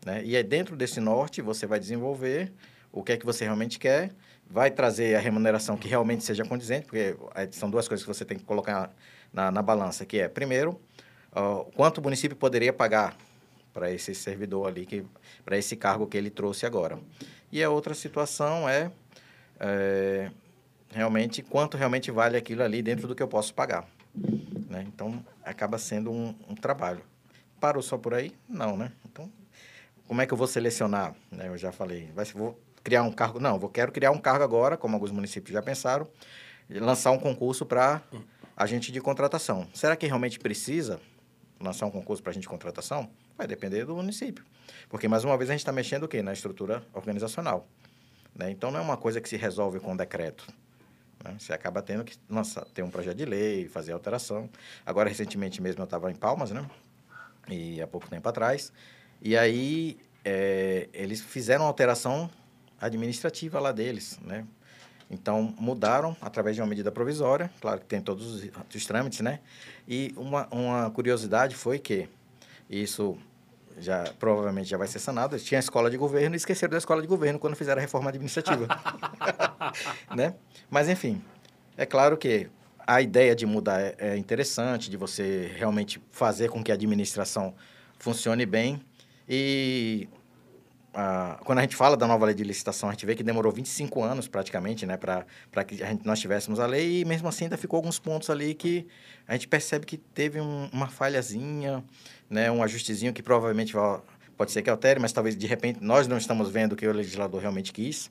Né? 0.05 0.23
E 0.23 0.35
aí, 0.35 0.43
dentro 0.43 0.75
desse 0.75 0.99
norte, 0.99 1.41
você 1.41 1.65
vai 1.65 1.79
desenvolver 1.79 2.51
o 2.91 3.03
que 3.03 3.11
é 3.13 3.17
que 3.17 3.25
você 3.25 3.43
realmente 3.43 3.77
quer, 3.77 4.11
vai 4.49 4.71
trazer 4.71 5.15
a 5.15 5.19
remuneração 5.19 5.77
que 5.77 5.87
realmente 5.87 6.23
seja 6.23 6.45
condizente, 6.45 6.85
porque 6.85 7.15
são 7.51 7.69
duas 7.69 7.87
coisas 7.87 8.05
que 8.05 8.13
você 8.13 8.23
tem 8.23 8.37
que 8.37 8.45
colocar 8.45 8.93
na, 9.31 9.51
na 9.51 9.61
balança, 9.61 10.05
que 10.05 10.19
é, 10.19 10.27
primeiro, 10.27 10.79
uh, 11.37 11.71
quanto 11.75 11.99
o 11.99 12.01
município 12.01 12.35
poderia 12.35 12.73
pagar 12.73 13.15
para 13.73 13.91
esse 13.91 14.15
servidor 14.15 14.67
ali, 14.67 15.05
para 15.45 15.57
esse 15.57 15.75
cargo 15.75 16.07
que 16.07 16.17
ele 16.17 16.31
trouxe 16.31 16.65
agora. 16.65 16.97
E 17.51 17.63
a 17.63 17.69
outra 17.69 17.93
situação 17.93 18.67
é, 18.67 18.91
é 19.59 20.31
realmente 20.89 21.43
quanto 21.43 21.77
realmente 21.77 22.09
vale 22.09 22.35
aquilo 22.35 22.63
ali 22.63 22.81
dentro 22.81 23.07
do 23.07 23.13
que 23.13 23.21
eu 23.21 23.27
posso 23.27 23.53
pagar. 23.53 23.87
Né? 24.67 24.83
Então, 24.87 25.23
acaba 25.43 25.77
sendo 25.77 26.11
um, 26.11 26.35
um, 26.49 26.55
trabalho. 26.55 27.01
Parou 27.59 27.83
só 27.83 27.97
por 27.97 28.15
aí? 28.15 28.35
Não, 28.49 28.75
né? 28.75 28.91
Então, 29.05 29.31
como 30.07 30.21
é 30.21 30.25
que 30.25 30.33
eu 30.33 30.37
vou 30.37 30.47
selecionar? 30.47 31.15
Né? 31.31 31.47
Eu 31.47 31.57
já 31.57 31.71
falei, 31.71 32.09
vai, 32.15 32.25
vou 32.25 32.59
criar 32.83 33.03
um 33.03 33.11
cargo? 33.11 33.39
Não, 33.39 33.59
vou 33.59 33.69
quero 33.69 33.91
criar 33.91 34.11
um 34.11 34.17
cargo 34.17 34.43
agora, 34.43 34.75
como 34.75 34.95
alguns 34.95 35.11
municípios 35.11 35.53
já 35.53 35.61
pensaram, 35.61 36.07
lançar 36.69 37.11
um 37.11 37.19
concurso 37.19 37.65
para 37.65 38.01
agente 38.55 38.91
de 38.91 38.99
contratação. 38.99 39.67
Será 39.73 39.95
que 39.95 40.07
realmente 40.07 40.39
precisa 40.39 40.99
lançar 41.59 41.85
um 41.85 41.91
concurso 41.91 42.21
para 42.21 42.31
agente 42.31 42.43
de 42.43 42.49
contratação? 42.49 43.09
Vai 43.37 43.47
depender 43.47 43.85
do 43.85 43.95
município. 43.95 44.43
Porque, 44.89 45.07
mais 45.07 45.23
uma 45.23 45.37
vez, 45.37 45.49
a 45.49 45.53
gente 45.53 45.61
está 45.61 45.71
mexendo 45.71 46.03
o 46.03 46.07
quê? 46.07 46.21
Na 46.21 46.33
estrutura 46.33 46.83
organizacional. 46.93 47.67
Né? 48.35 48.51
Então, 48.51 48.71
não 48.71 48.79
é 48.79 48.81
uma 48.83 48.97
coisa 48.97 49.19
que 49.19 49.27
se 49.27 49.35
resolve 49.35 49.79
com 49.79 49.95
decreto. 49.95 50.47
Né? 51.23 51.35
Você 51.39 51.53
acaba 51.53 51.81
tendo 51.81 52.03
que 52.03 52.17
lançar, 52.29 52.65
ter 52.65 52.83
um 52.83 52.89
projeto 52.89 53.17
de 53.17 53.25
lei, 53.25 53.67
fazer 53.67 53.91
alteração. 53.91 54.49
Agora, 54.85 55.09
recentemente 55.09 55.61
mesmo, 55.61 55.81
eu 55.81 55.85
estava 55.85 56.11
em 56.11 56.15
Palmas, 56.15 56.51
né? 56.51 56.65
E 57.49 57.81
há 57.81 57.87
pouco 57.87 58.09
tempo 58.09 58.27
atrás. 58.27 58.71
E 59.21 59.35
aí, 59.37 59.97
é, 60.23 60.89
eles 60.93 61.21
fizeram 61.21 61.65
alteração 61.65 62.29
administrativa 62.79 63.59
lá 63.59 63.71
deles, 63.71 64.19
né? 64.21 64.45
Então, 65.09 65.55
mudaram 65.57 66.15
através 66.21 66.55
de 66.55 66.61
uma 66.61 66.67
medida 66.67 66.91
provisória, 66.91 67.49
claro 67.61 67.79
que 67.79 67.85
tem 67.85 68.01
todos 68.01 68.27
os, 68.27 68.51
os 68.75 68.85
trâmites, 68.85 69.21
né? 69.21 69.39
E 69.87 70.13
uma, 70.17 70.47
uma 70.51 70.89
curiosidade 70.91 71.55
foi 71.55 71.79
que 71.79 72.09
isso 72.69 73.17
já 73.79 74.03
provavelmente 74.19 74.69
já 74.69 74.77
vai 74.77 74.87
ser 74.87 74.99
sanado. 74.99 75.37
Tinha 75.39 75.59
a 75.59 75.61
escola 75.61 75.89
de 75.89 75.97
governo 75.97 76.35
e 76.35 76.37
esqueceram 76.37 76.71
da 76.71 76.77
escola 76.77 77.01
de 77.01 77.07
governo 77.07 77.39
quando 77.39 77.55
fizeram 77.55 77.79
a 77.79 77.81
reforma 77.81 78.09
administrativa. 78.09 78.67
né? 80.15 80.33
Mas, 80.69 80.89
enfim, 80.89 81.21
é 81.77 81.85
claro 81.85 82.17
que 82.17 82.49
a 82.85 83.01
ideia 83.01 83.35
de 83.35 83.45
mudar 83.45 83.79
é, 83.79 83.95
é 83.99 84.17
interessante, 84.17 84.89
de 84.89 84.97
você 84.97 85.51
realmente 85.55 86.01
fazer 86.11 86.49
com 86.49 86.63
que 86.63 86.71
a 86.71 86.75
administração 86.75 87.53
funcione 87.99 88.45
bem. 88.45 88.81
E 89.29 90.07
quando 91.43 91.59
a 91.59 91.61
gente 91.61 91.75
fala 91.75 91.95
da 91.95 92.07
nova 92.07 92.25
lei 92.25 92.33
de 92.33 92.43
licitação, 92.43 92.89
a 92.89 92.91
gente 92.91 93.05
vê 93.05 93.15
que 93.15 93.23
demorou 93.23 93.51
25 93.51 94.03
anos 94.03 94.27
praticamente, 94.27 94.85
né, 94.85 94.97
para 94.97 95.63
que 95.63 95.83
a 95.83 95.87
gente, 95.87 96.05
nós 96.05 96.19
tivéssemos 96.19 96.59
a 96.59 96.65
lei 96.65 97.01
e 97.01 97.05
mesmo 97.05 97.27
assim 97.27 97.45
ainda 97.45 97.57
ficou 97.57 97.77
alguns 97.77 97.99
pontos 97.99 98.29
ali 98.29 98.55
que 98.55 98.87
a 99.27 99.33
gente 99.33 99.47
percebe 99.47 99.85
que 99.85 99.97
teve 99.97 100.41
um, 100.41 100.67
uma 100.73 100.87
falhazinha, 100.87 101.83
né, 102.27 102.49
um 102.49 102.63
ajustezinho 102.63 103.13
que 103.13 103.21
provavelmente 103.21 103.73
vai, 103.73 104.01
pode 104.35 104.51
ser 104.51 104.63
que 104.63 104.69
altere, 104.69 104.99
mas 104.99 105.11
talvez 105.11 105.35
de 105.35 105.45
repente 105.45 105.79
nós 105.81 106.07
não 106.07 106.17
estamos 106.17 106.49
vendo 106.49 106.73
o 106.73 106.75
que 106.75 106.87
o 106.87 106.91
legislador 106.91 107.41
realmente 107.41 107.71
quis, 107.71 108.09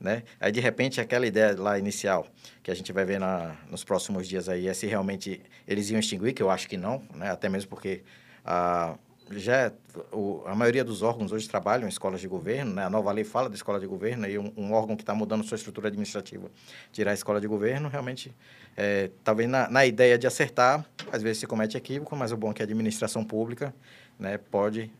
né? 0.00 0.22
Aí 0.40 0.50
de 0.50 0.60
repente 0.60 1.00
aquela 1.00 1.26
ideia 1.26 1.54
lá 1.58 1.78
inicial 1.78 2.26
que 2.62 2.70
a 2.70 2.74
gente 2.74 2.90
vai 2.92 3.04
ver 3.04 3.20
na, 3.20 3.54
nos 3.70 3.84
próximos 3.84 4.26
dias 4.26 4.48
aí 4.48 4.66
é 4.66 4.74
se 4.74 4.86
realmente 4.86 5.40
eles 5.68 5.90
iam 5.90 6.00
extinguir, 6.00 6.32
que 6.32 6.42
eu 6.42 6.50
acho 6.50 6.68
que 6.68 6.76
não, 6.76 7.02
né? 7.14 7.30
Até 7.30 7.48
mesmo 7.48 7.68
porque 7.68 8.02
a 8.44 8.96
já 9.32 9.72
o, 10.12 10.42
a 10.46 10.54
maioria 10.54 10.84
dos 10.84 11.02
órgãos 11.02 11.32
hoje 11.32 11.48
trabalham 11.48 11.86
em 11.86 11.88
escolas 11.88 12.20
de 12.20 12.28
governo, 12.28 12.74
né? 12.74 12.84
A 12.84 12.90
nova 12.90 13.10
lei 13.12 13.24
fala 13.24 13.48
de 13.48 13.56
escola 13.56 13.80
de 13.80 13.86
governo 13.86 14.26
e 14.28 14.38
um, 14.38 14.52
um 14.56 14.72
órgão 14.72 14.96
que 14.96 15.02
está 15.02 15.14
mudando 15.14 15.42
sua 15.44 15.56
estrutura 15.56 15.88
administrativa, 15.88 16.50
tirar 16.92 17.12
a 17.12 17.14
escola 17.14 17.40
de 17.40 17.46
governo, 17.46 17.88
realmente, 17.88 18.34
é, 18.76 19.10
talvez 19.22 19.48
na, 19.48 19.68
na 19.70 19.86
ideia 19.86 20.18
de 20.18 20.26
acertar, 20.26 20.84
às 21.10 21.22
vezes 21.22 21.38
se 21.38 21.46
comete 21.46 21.76
equívoco, 21.76 22.14
mas 22.16 22.32
o 22.32 22.36
bom 22.36 22.50
é 22.50 22.54
que 22.54 22.62
a 22.62 22.64
administração 22.64 23.24
pública, 23.24 23.74
né, 24.18 24.38
pode 24.38 24.90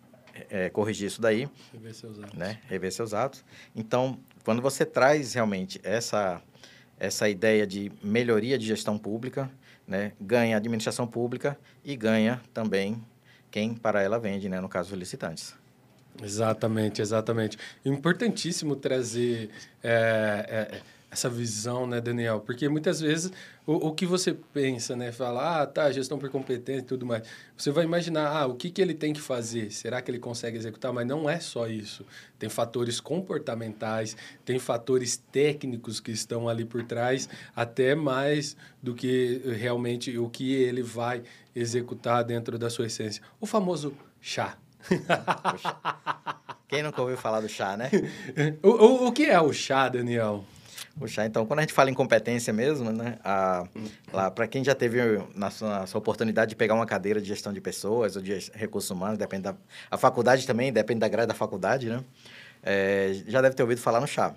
é, 0.49 0.71
corrigir 0.71 1.07
isso 1.07 1.21
daí, 1.21 1.49
rever 1.73 1.95
seus 1.95 2.19
atos, 2.19 2.35
né, 2.35 2.61
rever 2.67 2.93
seus 2.93 3.15
atos. 3.15 3.45
Então, 3.75 4.19
quando 4.45 4.63
você 4.63 4.85
traz 4.85 5.35
realmente 5.35 5.81
essa 5.83 6.43
essa 6.99 7.29
ideia 7.29 7.67
de 7.67 7.91
melhoria 8.03 8.57
de 8.57 8.65
gestão 8.65 8.97
pública, 8.97 9.51
né, 9.87 10.13
ganha 10.21 10.57
a 10.57 10.59
administração 10.59 11.09
pública 11.09 11.59
e 11.85 11.97
ganha 11.97 12.41
também 12.55 13.03
quem 13.55 13.73
para 13.73 14.03
ela 14.03 14.19
vende, 14.19 14.49
né? 14.49 14.61
no 14.61 14.69
caso, 14.69 14.93
os 14.93 14.99
licitantes. 14.99 15.55
Exatamente, 16.21 17.01
exatamente. 17.01 17.57
Importantíssimo 17.85 18.75
trazer 18.75 19.49
é, 19.81 20.73
é, 20.73 20.81
essa 21.15 21.31
visão, 21.31 21.87
né, 21.87 22.01
Daniel? 22.01 22.41
Porque 22.41 22.69
muitas 22.69 23.01
vezes 23.01 23.33
o, 23.65 23.89
o 23.89 23.95
que 23.95 24.05
você 24.05 24.35
pensa, 24.35 24.97
né? 24.97 25.13
Fala, 25.13 25.63
ah, 25.63 25.67
tá, 25.67 25.91
gestão 25.93 26.19
por 26.19 26.29
competência 26.29 26.81
e 26.81 26.85
tudo 26.85 27.07
mais. 27.07 27.23
Você 27.57 27.71
vai 27.71 27.85
imaginar, 27.85 28.29
ah, 28.29 28.47
o 28.47 28.55
que, 28.55 28.69
que 28.69 28.83
ele 28.83 28.95
tem 28.95 29.13
que 29.13 29.21
fazer? 29.21 29.71
Será 29.71 30.03
que 30.03 30.11
ele 30.11 30.19
consegue 30.19 30.59
executar? 30.59 30.93
Mas 30.93 31.07
não 31.07 31.31
é 31.31 31.39
só 31.39 31.69
isso. 31.69 32.05
Tem 32.37 32.49
fatores 32.49 33.01
comportamentais, 33.01 34.17
tem 34.45 34.59
fatores 34.59 35.17
técnicos 35.31 36.01
que 36.01 36.11
estão 36.11 36.49
ali 36.49 36.65
por 36.65 36.83
trás, 36.83 37.29
até 37.55 37.95
mais 37.95 38.57
do 38.83 38.93
que 38.93 39.41
realmente 39.57 40.19
o 40.19 40.29
que 40.29 40.53
ele 40.53 40.83
vai 40.83 41.23
executar 41.55 42.25
dentro 42.25 42.59
da 42.59 42.69
sua 42.69 42.87
essência. 42.87 43.23
O 43.41 43.47
famoso 43.47 43.95
chá. 44.21 44.59
Quem 46.67 46.83
nunca 46.83 47.01
ouviu 47.01 47.17
falar 47.17 47.41
do 47.41 47.49
chá, 47.49 47.77
né? 47.77 47.89
o, 48.61 48.69
o, 48.69 49.07
o 49.07 49.13
que 49.13 49.27
é 49.27 49.41
o 49.41 49.53
chá, 49.53 49.89
Daniel? 49.89 50.45
O 51.01 51.09
chá, 51.09 51.27
então, 51.27 51.45
quando 51.45 51.59
a 51.59 51.63
gente 51.63 51.73
fala 51.73 51.91
em 51.91 51.95
competência 51.95 52.53
mesmo, 52.53 52.93
né? 52.93 53.19
A, 53.25 53.67
lá, 54.13 54.31
para 54.31 54.47
quem 54.47 54.63
já 54.63 54.75
teve 54.77 54.99
na 55.35 55.51
sua, 55.51 55.81
na 55.81 55.87
sua, 55.87 55.99
oportunidade 55.99 56.51
de 56.51 56.57
pegar 56.57 56.75
uma 56.75 56.87
cadeira 56.87 57.21
de 57.21 57.27
gestão 57.27 57.53
de 57.53 57.61
pessoas 57.61 58.15
ou 58.15 58.23
de 58.23 58.51
recursos 58.53 58.91
humanos, 58.91 59.19
depende 59.19 59.43
da... 59.43 59.57
A 59.91 59.99
faculdade 59.99 60.47
também, 60.47 60.73
depende 60.73 61.01
da 61.01 61.09
grade 61.09 61.27
da 61.27 61.35
faculdade, 61.35 61.89
né? 61.89 62.05
É, 62.63 63.13
já 63.27 63.43
deve 63.43 63.57
ter 63.57 63.63
ouvido 63.63 63.81
falar 63.81 64.01
no 64.01 64.07
chá. 64.07 64.35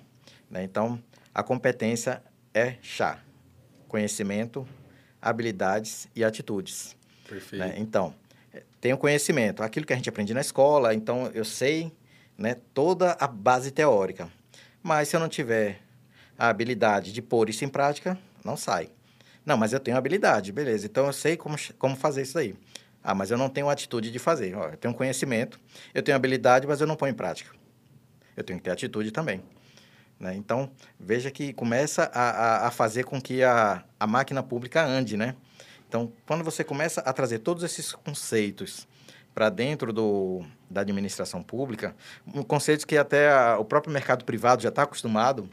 Né? 0.49 0.63
Então, 0.63 1.01
a 1.33 1.43
competência 1.43 2.23
é 2.53 2.75
chá. 2.81 3.19
Conhecimento, 3.87 4.67
habilidades 5.21 6.07
e 6.15 6.23
atitudes. 6.23 6.95
Perfeito. 7.29 7.63
Né? 7.63 7.75
Então, 7.77 8.15
tem 8.81 8.93
o 8.93 8.97
conhecimento, 8.97 9.61
aquilo 9.61 9.85
que 9.85 9.93
a 9.93 9.95
gente 9.95 10.09
aprende 10.09 10.33
na 10.33 10.41
escola, 10.41 10.93
então 10.93 11.29
eu 11.33 11.45
sei 11.45 11.91
né, 12.37 12.55
toda 12.73 13.13
a 13.19 13.27
base 13.27 13.71
teórica. 13.71 14.29
Mas 14.81 15.09
se 15.09 15.15
eu 15.15 15.19
não 15.19 15.29
tiver 15.29 15.81
a 16.37 16.49
habilidade 16.49 17.11
de 17.11 17.21
pôr 17.21 17.49
isso 17.49 17.65
em 17.65 17.69
prática, 17.69 18.17
não 18.43 18.55
sai. 18.55 18.89
Não, 19.45 19.57
mas 19.57 19.73
eu 19.73 19.79
tenho 19.79 19.97
habilidade, 19.97 20.51
beleza. 20.51 20.85
Então 20.85 21.07
eu 21.07 21.13
sei 21.13 21.37
como, 21.37 21.55
como 21.79 21.95
fazer 21.95 22.23
isso 22.23 22.37
aí. 22.37 22.55
Ah, 23.03 23.15
mas 23.15 23.31
eu 23.31 23.37
não 23.37 23.49
tenho 23.49 23.69
atitude 23.69 24.11
de 24.11 24.19
fazer. 24.19 24.55
Ó, 24.55 24.67
eu 24.67 24.77
tenho 24.77 24.93
conhecimento, 24.93 25.59
eu 25.93 26.03
tenho 26.03 26.15
habilidade, 26.15 26.67
mas 26.67 26.81
eu 26.81 26.87
não 26.87 26.95
ponho 26.95 27.11
em 27.11 27.15
prática. 27.15 27.51
Eu 28.35 28.43
tenho 28.43 28.59
que 28.59 28.65
ter 28.65 28.71
atitude 28.71 29.11
também. 29.11 29.41
Né? 30.19 30.35
Então, 30.35 30.69
veja 30.99 31.31
que 31.31 31.53
começa 31.53 32.11
a, 32.13 32.29
a, 32.29 32.67
a 32.67 32.71
fazer 32.71 33.03
com 33.03 33.21
que 33.21 33.43
a, 33.43 33.83
a 33.99 34.07
máquina 34.07 34.43
pública 34.43 34.83
ande, 34.83 35.15
né? 35.15 35.35
Então, 35.87 36.11
quando 36.25 36.43
você 36.43 36.63
começa 36.63 37.01
a 37.01 37.13
trazer 37.13 37.39
todos 37.39 37.63
esses 37.63 37.93
conceitos 37.93 38.87
para 39.33 39.49
dentro 39.49 39.93
do, 39.93 40.43
da 40.69 40.81
administração 40.81 41.41
pública, 41.41 41.95
um 42.33 42.43
conceitos 42.43 42.83
que 42.83 42.97
até 42.97 43.31
a, 43.31 43.57
o 43.57 43.63
próprio 43.63 43.93
mercado 43.93 44.25
privado 44.25 44.61
já 44.61 44.69
está 44.69 44.83
acostumado, 44.83 45.49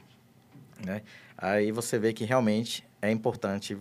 né? 0.84 1.02
aí 1.36 1.70
você 1.72 1.98
vê 1.98 2.12
que 2.12 2.24
realmente 2.24 2.84
é 3.02 3.10
importante 3.10 3.76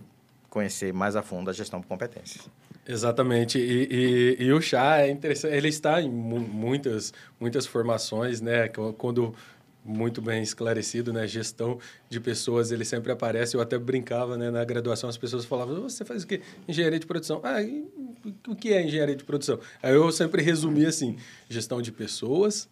conhecer 0.50 0.92
mais 0.92 1.16
a 1.16 1.22
fundo 1.22 1.50
a 1.50 1.52
gestão 1.52 1.80
por 1.80 1.88
competências. 1.88 2.48
Exatamente. 2.86 3.58
E, 3.58 4.36
e, 4.38 4.44
e, 4.44 4.52
o 4.52 4.60
chá 4.60 5.00
é 5.00 5.10
interessante. 5.10 5.54
Ele 5.54 5.68
está 5.68 6.02
em 6.02 6.10
muitas, 6.10 7.14
muitas 7.40 7.66
formações, 7.66 8.40
né? 8.40 8.68
Quando 8.98 9.34
muito 9.84 10.22
bem 10.22 10.42
esclarecido, 10.42 11.12
né? 11.12 11.26
Gestão 11.26 11.78
de 12.08 12.20
pessoas, 12.20 12.70
ele 12.70 12.84
sempre 12.84 13.10
aparece. 13.10 13.56
Eu 13.56 13.60
até 13.60 13.78
brincava, 13.78 14.36
né? 14.36 14.50
Na 14.50 14.64
graduação, 14.64 15.08
as 15.08 15.16
pessoas 15.16 15.44
falavam: 15.44 15.82
você 15.82 16.04
faz 16.04 16.24
o 16.24 16.26
quê? 16.26 16.42
Engenharia 16.68 16.98
de 16.98 17.06
produção. 17.06 17.40
Ah, 17.42 17.56
o 18.48 18.54
que 18.54 18.72
é 18.72 18.84
engenharia 18.84 19.16
de 19.16 19.24
produção? 19.24 19.58
Aí 19.82 19.94
eu 19.94 20.10
sempre 20.12 20.42
resumi 20.42 20.84
assim: 20.84 21.16
gestão 21.48 21.80
de 21.80 21.90
pessoas, 21.90 22.68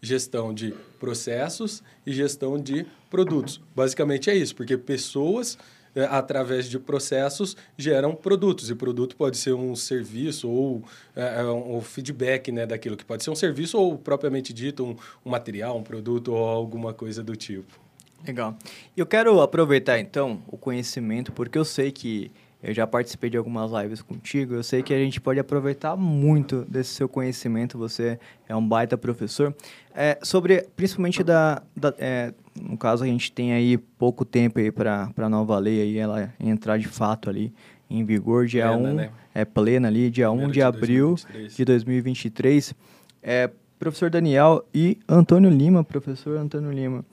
gestão 0.00 0.52
de 0.52 0.74
processos 0.98 1.82
e 2.06 2.12
gestão 2.12 2.58
de 2.58 2.86
produtos. 3.10 3.60
Basicamente 3.74 4.30
é 4.30 4.34
isso, 4.34 4.54
porque 4.54 4.76
pessoas 4.76 5.58
é, 5.96 6.04
através 6.04 6.68
de 6.68 6.78
processos, 6.78 7.56
geram 7.74 8.14
produtos. 8.14 8.68
E 8.68 8.74
produto 8.74 9.16
pode 9.16 9.38
ser 9.38 9.54
um 9.54 9.74
serviço 9.74 10.46
ou 10.46 10.84
é, 11.16 11.40
é 11.40 11.44
um 11.44 11.80
feedback 11.80 12.52
né, 12.52 12.66
daquilo, 12.66 12.98
que 12.98 13.04
pode 13.04 13.24
ser 13.24 13.30
um 13.30 13.34
serviço 13.34 13.78
ou, 13.78 13.96
propriamente 13.96 14.52
dito, 14.52 14.84
um, 14.84 14.94
um 15.24 15.30
material, 15.30 15.78
um 15.78 15.82
produto 15.82 16.34
ou 16.34 16.46
alguma 16.46 16.92
coisa 16.92 17.22
do 17.22 17.34
tipo. 17.34 17.80
Legal. 18.26 18.58
Eu 18.94 19.06
quero 19.06 19.40
aproveitar, 19.40 19.98
então, 19.98 20.42
o 20.48 20.58
conhecimento, 20.58 21.32
porque 21.32 21.56
eu 21.56 21.64
sei 21.64 21.90
que 21.90 22.30
eu 22.62 22.72
já 22.74 22.86
participei 22.86 23.30
de 23.30 23.36
algumas 23.36 23.70
lives 23.70 24.02
contigo, 24.02 24.54
eu 24.54 24.62
sei 24.62 24.82
que 24.82 24.92
a 24.92 24.98
gente 24.98 25.20
pode 25.20 25.38
aproveitar 25.38 25.96
muito 25.96 26.64
desse 26.68 26.94
seu 26.94 27.08
conhecimento, 27.08 27.78
você 27.78 28.18
é 28.48 28.56
um 28.56 28.66
baita 28.66 28.96
professor. 28.96 29.54
É, 29.94 30.18
sobre, 30.22 30.66
principalmente 30.74 31.22
da, 31.22 31.62
da 31.76 31.94
é, 31.98 32.32
no 32.60 32.76
caso 32.76 33.04
a 33.04 33.06
gente 33.06 33.30
tem 33.30 33.52
aí 33.52 33.76
pouco 33.76 34.24
tempo 34.24 34.58
aí 34.58 34.70
para 34.70 35.10
a 35.16 35.28
nova 35.28 35.58
lei 35.58 35.80
aí 35.80 35.98
ela 35.98 36.32
entrar 36.40 36.78
de 36.78 36.88
fato 36.88 37.30
ali 37.30 37.52
em 37.88 38.04
vigor 38.04 38.46
dia 38.46 38.68
plena, 38.68 38.90
1, 38.90 38.94
né? 38.94 39.10
é 39.34 39.44
plena 39.44 39.88
ali, 39.88 40.10
dia 40.10 40.28
Primeiro 40.28 40.48
1 40.48 40.52
de, 40.52 40.54
de 40.54 40.62
abril 40.62 41.08
2023. 41.08 41.56
de 41.56 41.64
2023. 41.64 42.74
É, 43.22 43.50
professor 43.78 44.10
Daniel 44.10 44.64
e 44.74 44.98
Antônio 45.08 45.50
Lima, 45.50 45.84
professor 45.84 46.36
Antônio 46.36 46.72
Lima. 46.72 47.04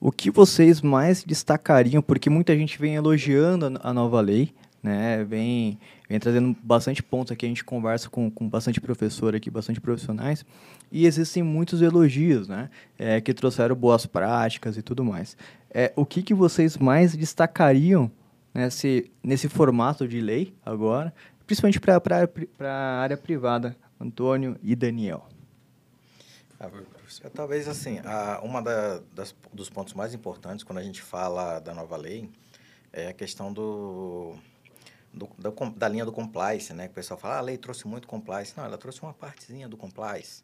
O 0.00 0.10
que 0.10 0.30
vocês 0.30 0.80
mais 0.80 1.22
destacariam, 1.22 2.02
porque 2.02 2.28
muita 2.28 2.56
gente 2.56 2.78
vem 2.78 2.94
elogiando 2.94 3.78
a 3.82 3.92
nova 3.92 4.20
lei, 4.20 4.52
né? 4.82 5.22
Vem, 5.24 5.78
vem 6.08 6.18
trazendo 6.18 6.56
bastante 6.62 7.02
pontos 7.02 7.30
aqui, 7.30 7.46
a 7.46 7.48
gente 7.48 7.64
conversa 7.64 8.10
com, 8.10 8.30
com 8.30 8.48
bastante 8.48 8.80
professor 8.80 9.34
aqui, 9.34 9.50
bastante 9.50 9.80
profissionais, 9.80 10.44
e 10.90 11.06
existem 11.06 11.42
muitos 11.42 11.80
elogios, 11.80 12.48
né? 12.48 12.68
É, 12.98 13.20
que 13.20 13.32
trouxeram 13.32 13.76
boas 13.76 14.04
práticas 14.06 14.76
e 14.76 14.82
tudo 14.82 15.04
mais. 15.04 15.36
É, 15.70 15.92
o 15.94 16.04
que, 16.04 16.22
que 16.22 16.34
vocês 16.34 16.76
mais 16.76 17.14
destacariam 17.14 18.10
nesse, 18.52 19.10
nesse 19.22 19.48
formato 19.48 20.08
de 20.08 20.20
lei 20.20 20.54
agora, 20.64 21.14
principalmente 21.46 21.80
para 21.80 22.00
a 22.60 23.00
área 23.00 23.16
privada, 23.16 23.76
Antônio 24.00 24.58
e 24.62 24.74
Daniel? 24.74 25.28
Ah, 26.58 26.70
talvez 27.34 27.66
assim, 27.66 28.00
a, 28.04 28.40
uma 28.42 28.62
da, 28.62 29.00
das, 29.12 29.34
dos 29.52 29.68
pontos 29.68 29.94
mais 29.94 30.14
importantes 30.14 30.64
quando 30.64 30.78
a 30.78 30.82
gente 30.82 31.02
fala 31.02 31.58
da 31.58 31.74
nova 31.74 31.96
lei 31.96 32.30
é 32.92 33.08
a 33.08 33.12
questão 33.12 33.52
do 33.52 34.36
do, 35.12 35.28
da, 35.38 35.50
da, 35.76 35.88
linha 35.88 36.04
do 36.04 36.12
compliance, 36.12 36.72
né? 36.72 36.86
Que 36.86 36.92
o 36.92 36.94
pessoal 36.94 37.18
fala, 37.18 37.34
ah, 37.34 37.38
a 37.38 37.42
lei 37.42 37.58
trouxe 37.58 37.86
muito 37.86 38.08
compliance. 38.08 38.54
Não, 38.56 38.64
ela 38.64 38.78
trouxe 38.78 39.02
uma 39.02 39.12
partezinha 39.12 39.68
do 39.68 39.76
compliance, 39.76 40.42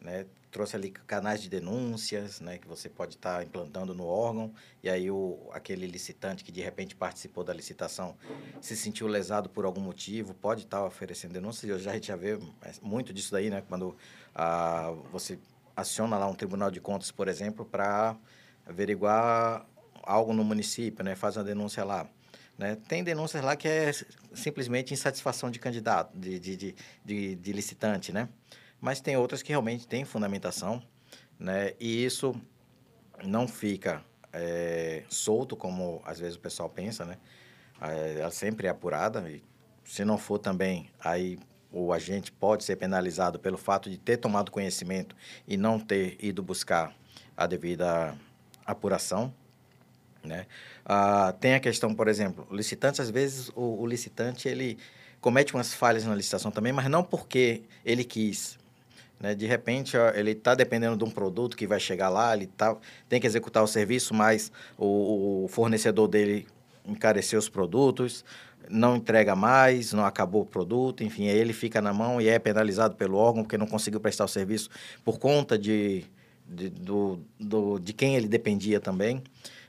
né? 0.00 0.26
Trouxe 0.50 0.76
ali 0.76 0.90
canais 0.90 1.42
de 1.42 1.48
denúncias, 1.48 2.40
né? 2.40 2.58
Que 2.58 2.68
você 2.68 2.88
pode 2.88 3.16
estar 3.16 3.38
tá 3.38 3.44
implantando 3.44 3.92
no 3.92 4.06
órgão 4.06 4.52
e 4.82 4.88
aí 4.88 5.10
o, 5.10 5.50
aquele 5.52 5.86
licitante 5.86 6.44
que 6.44 6.52
de 6.52 6.60
repente 6.60 6.94
participou 6.94 7.42
da 7.42 7.52
licitação 7.52 8.16
se 8.60 8.76
sentiu 8.76 9.08
lesado 9.08 9.50
por 9.50 9.64
algum 9.64 9.80
motivo, 9.80 10.32
pode 10.32 10.62
estar 10.62 10.78
tá 10.78 10.86
oferecendo 10.86 11.32
denúncias. 11.32 11.80
E 11.80 11.82
já, 11.82 11.90
a 11.90 11.94
gente 11.94 12.06
já 12.06 12.16
vê 12.16 12.38
muito 12.80 13.12
disso 13.12 13.32
daí, 13.32 13.50
né? 13.50 13.64
Quando 13.68 13.96
ah, 14.32 14.94
você 15.10 15.38
aciona 15.76 16.16
lá 16.16 16.28
um 16.28 16.34
tribunal 16.34 16.70
de 16.70 16.80
contas, 16.80 17.10
por 17.10 17.26
exemplo, 17.26 17.64
para 17.64 18.16
averiguar 18.64 19.66
algo 20.04 20.32
no 20.32 20.44
município, 20.44 21.04
né? 21.04 21.16
Faz 21.16 21.36
uma 21.36 21.42
denúncia 21.42 21.82
lá 21.82 22.08
né? 22.58 22.76
Tem 22.88 23.02
denúncias 23.02 23.42
lá 23.42 23.56
que 23.56 23.68
é 23.68 23.90
simplesmente 24.32 24.94
insatisfação 24.94 25.50
de 25.50 25.58
candidato, 25.58 26.16
de, 26.16 26.38
de, 26.38 26.56
de, 26.56 26.74
de, 27.04 27.34
de 27.36 27.52
licitante, 27.52 28.12
né? 28.12 28.28
Mas 28.80 29.00
tem 29.00 29.16
outras 29.16 29.42
que 29.42 29.50
realmente 29.50 29.86
têm 29.86 30.04
fundamentação, 30.04 30.82
né? 31.38 31.72
E 31.80 32.04
isso 32.04 32.34
não 33.24 33.48
fica 33.48 34.04
é, 34.32 35.04
solto, 35.08 35.56
como 35.56 36.02
às 36.04 36.18
vezes 36.18 36.36
o 36.36 36.40
pessoal 36.40 36.68
pensa, 36.68 37.04
né? 37.04 37.18
É, 37.80 38.20
ela 38.20 38.30
sempre 38.30 38.66
é 38.66 38.70
apurada 38.70 39.28
e 39.28 39.42
se 39.84 40.04
não 40.04 40.16
for 40.16 40.38
também, 40.38 40.90
aí 40.98 41.38
o 41.70 41.92
agente 41.92 42.30
pode 42.30 42.64
ser 42.64 42.76
penalizado 42.76 43.38
pelo 43.38 43.58
fato 43.58 43.90
de 43.90 43.98
ter 43.98 44.16
tomado 44.16 44.50
conhecimento 44.50 45.14
e 45.46 45.56
não 45.56 45.78
ter 45.78 46.16
ido 46.24 46.42
buscar 46.42 46.94
a 47.36 47.46
devida 47.46 48.16
apuração, 48.64 49.34
né? 50.24 50.46
Ah, 50.84 51.34
tem 51.38 51.54
a 51.54 51.60
questão, 51.60 51.94
por 51.94 52.08
exemplo, 52.08 52.46
licitantes, 52.50 53.00
às 53.00 53.10
vezes 53.10 53.50
o, 53.54 53.82
o, 53.82 53.86
licitante 53.86 54.48
ele 54.48 54.78
comete 55.20 55.54
umas 55.54 55.72
falhas 55.72 56.04
na 56.04 56.14
licitação 56.14 56.50
também, 56.50 56.72
mas 56.72 56.88
não 56.88 57.02
porque 57.02 57.62
ele 57.84 58.04
quis. 58.04 58.58
Né? 59.20 59.34
De 59.34 59.46
repente, 59.46 59.96
ele 60.14 60.32
está 60.32 60.54
dependendo 60.54 60.96
de 60.96 61.04
um 61.04 61.10
produto 61.10 61.56
que 61.56 61.66
vai 61.66 61.80
chegar 61.80 62.08
lá, 62.08 62.34
ele 62.34 62.46
tá, 62.46 62.76
tem 63.08 63.20
que 63.20 63.26
executar 63.26 63.62
o 63.62 63.66
serviço, 63.66 64.12
mas 64.14 64.52
o, 64.76 65.44
o 65.44 65.48
fornecedor 65.48 66.08
dele 66.08 66.46
encareceu 66.86 67.38
os 67.38 67.48
produtos, 67.48 68.24
não 68.68 68.96
entrega 68.96 69.34
mais, 69.34 69.92
não 69.92 70.04
acabou 70.04 70.42
o 70.42 70.46
produto, 70.46 71.02
enfim, 71.02 71.28
aí 71.28 71.36
ele 71.36 71.52
fica 71.52 71.80
na 71.80 71.92
mão 71.92 72.20
e 72.20 72.28
é 72.28 72.38
penalizado 72.38 72.94
pelo 72.96 73.16
órgão 73.16 73.42
porque 73.42 73.58
não 73.58 73.66
conseguiu 73.66 74.00
prestar 74.00 74.24
o 74.24 74.28
serviço 74.28 74.70
por 75.04 75.18
conta 75.18 75.58
de, 75.58 76.04
de, 76.46 76.68
do, 76.70 77.20
do, 77.38 77.78
de 77.78 77.92
quem 77.92 78.16
ele 78.16 78.28
dependia 78.28 78.80
também. 78.80 79.22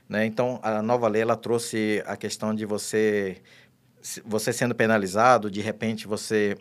Né? 0.08 0.26
Então, 0.26 0.60
a 0.62 0.80
nova 0.82 1.08
lei 1.08 1.22
ela 1.22 1.36
trouxe 1.36 2.02
a 2.06 2.16
questão 2.16 2.54
de 2.54 2.64
você, 2.64 3.42
você 4.24 4.52
sendo 4.52 4.74
penalizado, 4.74 5.50
de 5.50 5.60
repente 5.60 6.06
você 6.06 6.56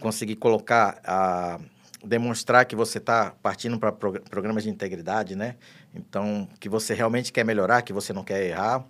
conseguir 0.00 0.36
colocar, 0.36 1.00
a, 1.04 1.60
demonstrar 2.04 2.64
que 2.64 2.74
você 2.74 2.98
está 2.98 3.32
partindo 3.42 3.78
para 3.78 3.92
programas 3.92 4.64
de 4.64 4.70
integridade, 4.70 5.36
né? 5.36 5.56
Então, 5.94 6.48
que 6.58 6.68
você 6.68 6.94
realmente 6.94 7.32
quer 7.32 7.44
melhorar, 7.44 7.82
que 7.82 7.92
você 7.92 8.12
não 8.12 8.24
quer 8.24 8.42
errar, 8.44 8.84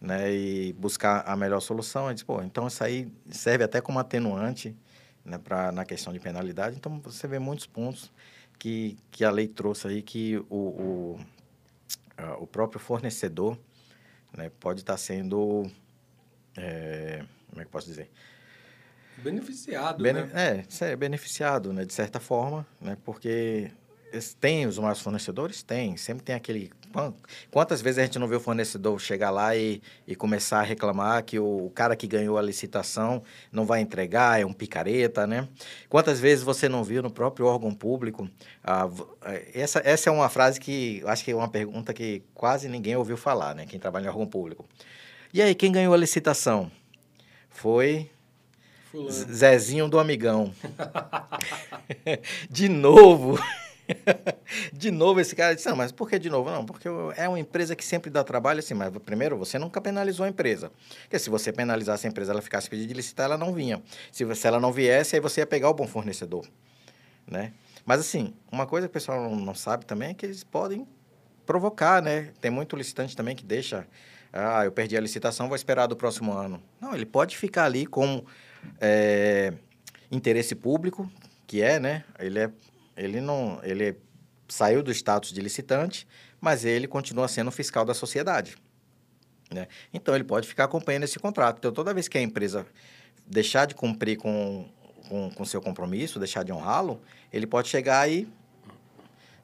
né? 0.00 0.32
E 0.32 0.72
buscar 0.74 1.22
a 1.26 1.34
melhor 1.34 1.60
solução. 1.60 2.12
Diz, 2.12 2.22
pô, 2.22 2.42
então 2.42 2.66
isso 2.66 2.84
aí 2.84 3.08
serve 3.30 3.64
até 3.64 3.80
como 3.80 3.98
atenuante 3.98 4.76
né? 5.24 5.38
Pra, 5.38 5.72
na 5.72 5.84
questão 5.84 6.12
de 6.12 6.20
penalidade. 6.20 6.76
Então, 6.76 7.00
você 7.00 7.26
vê 7.26 7.38
muitos 7.38 7.66
pontos 7.66 8.12
que, 8.58 8.98
que 9.10 9.24
a 9.24 9.30
lei 9.30 9.48
trouxe 9.48 9.88
aí 9.88 10.02
que 10.02 10.36
o, 10.50 10.56
o 10.56 11.20
uh, 12.18 12.42
o 12.42 12.46
próprio 12.46 12.80
fornecedor 12.80 13.58
né, 14.36 14.50
pode 14.60 14.80
estar 14.80 14.96
sendo, 14.96 15.70
é, 16.56 17.24
como 17.48 17.60
é 17.60 17.64
que 17.64 17.70
posso 17.70 17.86
dizer? 17.86 18.10
Beneficiado, 19.18 20.02
Bene 20.02 20.24
né? 20.24 20.64
É, 20.80 20.84
é 20.86 20.96
beneficiado, 20.96 21.72
né, 21.72 21.84
de 21.84 21.92
certa 21.92 22.18
forma, 22.18 22.66
né, 22.80 22.96
porque 23.04 23.70
tem 24.40 24.66
os 24.66 24.78
maiores 24.78 25.00
fornecedores? 25.00 25.62
Tem. 25.62 25.96
Sempre 25.96 26.24
tem 26.24 26.34
aquele. 26.34 26.70
Quantas 27.50 27.82
vezes 27.82 27.98
a 27.98 28.02
gente 28.02 28.18
não 28.18 28.28
vê 28.28 28.36
o 28.36 28.40
fornecedor 28.40 28.98
chegar 29.00 29.30
lá 29.30 29.56
e, 29.56 29.82
e 30.06 30.14
começar 30.14 30.60
a 30.60 30.62
reclamar 30.62 31.24
que 31.24 31.38
o, 31.38 31.70
cara 31.74 31.96
que 31.96 32.06
ganhou 32.06 32.38
a 32.38 32.42
licitação 32.42 33.22
não 33.50 33.64
vai 33.64 33.80
entregar, 33.80 34.40
é 34.40 34.44
um 34.44 34.52
picareta, 34.52 35.26
né? 35.26 35.48
Quantas 35.88 36.20
vezes 36.20 36.44
você 36.44 36.68
não 36.68 36.84
viu 36.84 37.02
no 37.02 37.10
próprio 37.10 37.46
órgão 37.46 37.74
público? 37.74 38.28
Ah, 38.62 38.88
essa, 39.52 39.82
essa 39.84 40.08
é 40.08 40.12
uma 40.12 40.28
frase 40.28 40.60
que 40.60 41.02
acho 41.06 41.24
que 41.24 41.30
é 41.30 41.36
uma 41.36 41.48
pergunta 41.48 41.92
que 41.92 42.22
quase 42.34 42.68
ninguém 42.68 42.96
ouviu 42.96 43.16
falar, 43.16 43.54
né? 43.54 43.66
Quem 43.66 43.80
trabalha 43.80 44.06
em 44.06 44.08
órgão 44.08 44.26
público. 44.26 44.64
E 45.32 45.42
aí, 45.42 45.54
quem 45.54 45.72
ganhou 45.72 45.92
a 45.92 45.96
licitação? 45.96 46.70
Foi 47.50 48.08
Fulano. 48.94 49.10
Zezinho 49.10 49.88
do 49.88 49.98
Amigão. 49.98 50.54
de 52.48 52.68
novo. 52.68 53.36
de 54.72 54.90
novo, 54.90 55.20
esse 55.20 55.34
cara 55.34 55.54
disse, 55.54 55.68
não, 55.68 55.76
mas 55.76 55.92
por 55.92 56.08
que 56.08 56.18
de 56.18 56.30
novo? 56.30 56.50
Não, 56.50 56.64
porque 56.64 56.88
é 57.16 57.28
uma 57.28 57.38
empresa 57.38 57.76
que 57.76 57.84
sempre 57.84 58.10
dá 58.10 58.24
trabalho, 58.24 58.60
assim, 58.60 58.74
mas 58.74 58.92
primeiro, 58.98 59.36
você 59.36 59.58
nunca 59.58 59.80
penalizou 59.80 60.24
a 60.24 60.28
empresa. 60.28 60.70
Porque 61.02 61.18
se 61.18 61.30
você 61.30 61.52
penalizasse 61.52 62.06
a 62.06 62.10
empresa, 62.10 62.32
ela 62.32 62.42
ficasse 62.42 62.68
pedindo 62.68 62.88
de 62.88 62.94
licitar, 62.94 63.26
ela 63.26 63.38
não 63.38 63.52
vinha. 63.52 63.82
Se, 64.10 64.34
se 64.34 64.46
ela 64.46 64.60
não 64.60 64.72
viesse, 64.72 65.16
aí 65.16 65.20
você 65.20 65.40
ia 65.40 65.46
pegar 65.46 65.70
o 65.70 65.74
bom 65.74 65.86
fornecedor, 65.86 66.46
né? 67.26 67.52
Mas, 67.84 68.00
assim, 68.00 68.32
uma 68.50 68.66
coisa 68.66 68.88
que 68.88 68.90
o 68.90 68.94
pessoal 68.94 69.28
não, 69.30 69.54
sabe 69.54 69.84
também 69.84 70.10
é 70.10 70.14
que 70.14 70.24
eles 70.24 70.42
podem 70.42 70.86
provocar, 71.44 72.02
né? 72.02 72.32
Tem 72.40 72.50
muito 72.50 72.76
licitante 72.76 73.14
também 73.14 73.36
que 73.36 73.44
deixa, 73.44 73.86
ah, 74.32 74.64
eu 74.64 74.72
perdi 74.72 74.96
a 74.96 75.00
licitação, 75.00 75.48
vou 75.48 75.56
esperar 75.56 75.86
do 75.86 75.94
próximo 75.94 76.32
ano. 76.32 76.62
Não, 76.80 76.94
ele 76.94 77.04
pode 77.04 77.36
ficar 77.36 77.64
ali 77.64 77.84
com 77.84 78.24
é, 78.80 79.52
interesse 80.10 80.54
público, 80.54 81.10
que 81.46 81.60
é, 81.60 81.78
né? 81.78 82.04
Ele 82.18 82.38
é 82.38 82.50
ele 82.96 83.20
não, 83.20 83.60
ele 83.62 83.96
saiu 84.48 84.82
do 84.82 84.90
status 84.90 85.32
de 85.32 85.40
licitante, 85.40 86.06
mas 86.40 86.64
ele 86.64 86.86
continua 86.86 87.28
sendo 87.28 87.50
fiscal 87.50 87.84
da 87.84 87.94
sociedade. 87.94 88.56
Né? 89.50 89.68
Então, 89.92 90.14
ele 90.14 90.24
pode 90.24 90.46
ficar 90.46 90.64
acompanhando 90.64 91.04
esse 91.04 91.18
contrato. 91.18 91.58
Então, 91.58 91.72
toda 91.72 91.94
vez 91.94 92.08
que 92.08 92.18
a 92.18 92.22
empresa 92.22 92.66
deixar 93.26 93.66
de 93.66 93.74
cumprir 93.74 94.16
com 94.16 94.68
com, 95.08 95.30
com 95.30 95.44
seu 95.44 95.60
compromisso, 95.60 96.18
deixar 96.18 96.42
de 96.42 96.52
honrá-lo, 96.52 97.00
ele 97.32 97.46
pode 97.46 97.68
chegar 97.68 98.08
e 98.10 98.28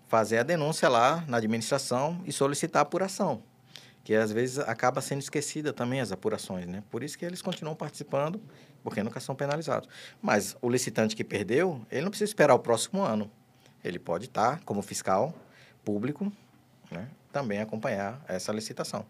fazer 0.08 0.38
a 0.38 0.42
denúncia 0.42 0.88
lá 0.88 1.24
na 1.28 1.36
administração 1.36 2.20
e 2.26 2.32
solicitar 2.32 2.82
apuração, 2.82 3.42
que 4.02 4.14
às 4.14 4.32
vezes 4.32 4.58
acaba 4.58 5.00
sendo 5.00 5.20
esquecida 5.20 5.72
também 5.72 6.00
as 6.00 6.10
apurações, 6.10 6.66
né? 6.66 6.82
Por 6.90 7.02
isso 7.02 7.16
que 7.16 7.24
eles 7.24 7.40
continuam 7.40 7.76
participando, 7.76 8.40
porque 8.82 9.02
nunca 9.02 9.20
são 9.20 9.34
penalizados. 9.34 9.88
Mas 10.20 10.56
o 10.60 10.68
licitante 10.68 11.14
que 11.14 11.22
perdeu, 11.22 11.84
ele 11.90 12.02
não 12.02 12.10
precisa 12.10 12.30
esperar 12.30 12.54
o 12.54 12.58
próximo 12.58 13.02
ano. 13.02 13.30
Ele 13.84 13.98
pode 13.98 14.26
estar, 14.26 14.60
como 14.64 14.82
fiscal 14.82 15.34
público, 15.84 16.32
né? 16.90 17.08
também 17.32 17.60
acompanhar 17.60 18.22
essa 18.28 18.52
licitação. 18.52 19.04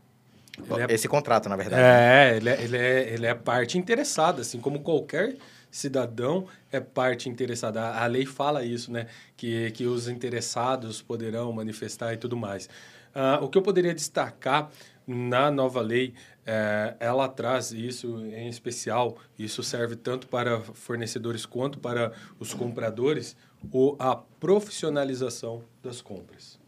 É... 0.88 0.94
Esse 0.94 1.09
contrato, 1.09 1.48
na 1.48 1.56
verdade. 1.56 1.83
É, 1.83 1.87
né? 1.87 2.37
ele 2.37 2.48
é, 2.48 2.62
ele, 2.62 2.76
é, 2.76 3.14
ele 3.14 3.26
é 3.26 3.35
parte 3.35 3.78
interessada, 3.78 4.42
assim 4.42 4.61
como 4.61 4.80
qualquer 4.80 5.37
cidadão 5.70 6.46
é 6.70 6.80
parte 6.80 7.28
interessada. 7.28 7.94
A, 7.94 8.06
lei 8.06 8.26
fala 8.26 8.64
isso, 8.64 8.90
né? 8.92 9.06
Que, 9.37 9.70
que 9.70 9.87
os 9.87 10.09
interessados 10.09 11.00
poderão 11.00 11.52
manifestar 11.52 12.12
e 12.12 12.16
tudo 12.16 12.37
mais. 12.37 12.68
Uh, 13.14 13.44
o 13.44 13.48
que 13.48 13.56
eu 13.56 13.62
poderia 13.62 13.94
destacar 13.94 14.70
na 15.06 15.50
nova 15.50 15.80
lei, 15.80 16.14
é, 16.46 16.94
ela 17.00 17.28
traz 17.28 17.72
isso 17.72 18.24
em 18.26 18.48
especial, 18.48 19.16
isso 19.37 19.62
serve 19.62 19.96
tanto 19.96 20.28
para 20.28 20.61
fornecedores 20.61 21.44
quanto 21.44 21.78
para 21.80 22.12
os 22.38 22.54
compradores, 22.54 23.37
ou 23.70 23.96
a 23.99 24.16
profissionalização 24.16 25.62
das 25.83 26.01
compras. 26.01 26.59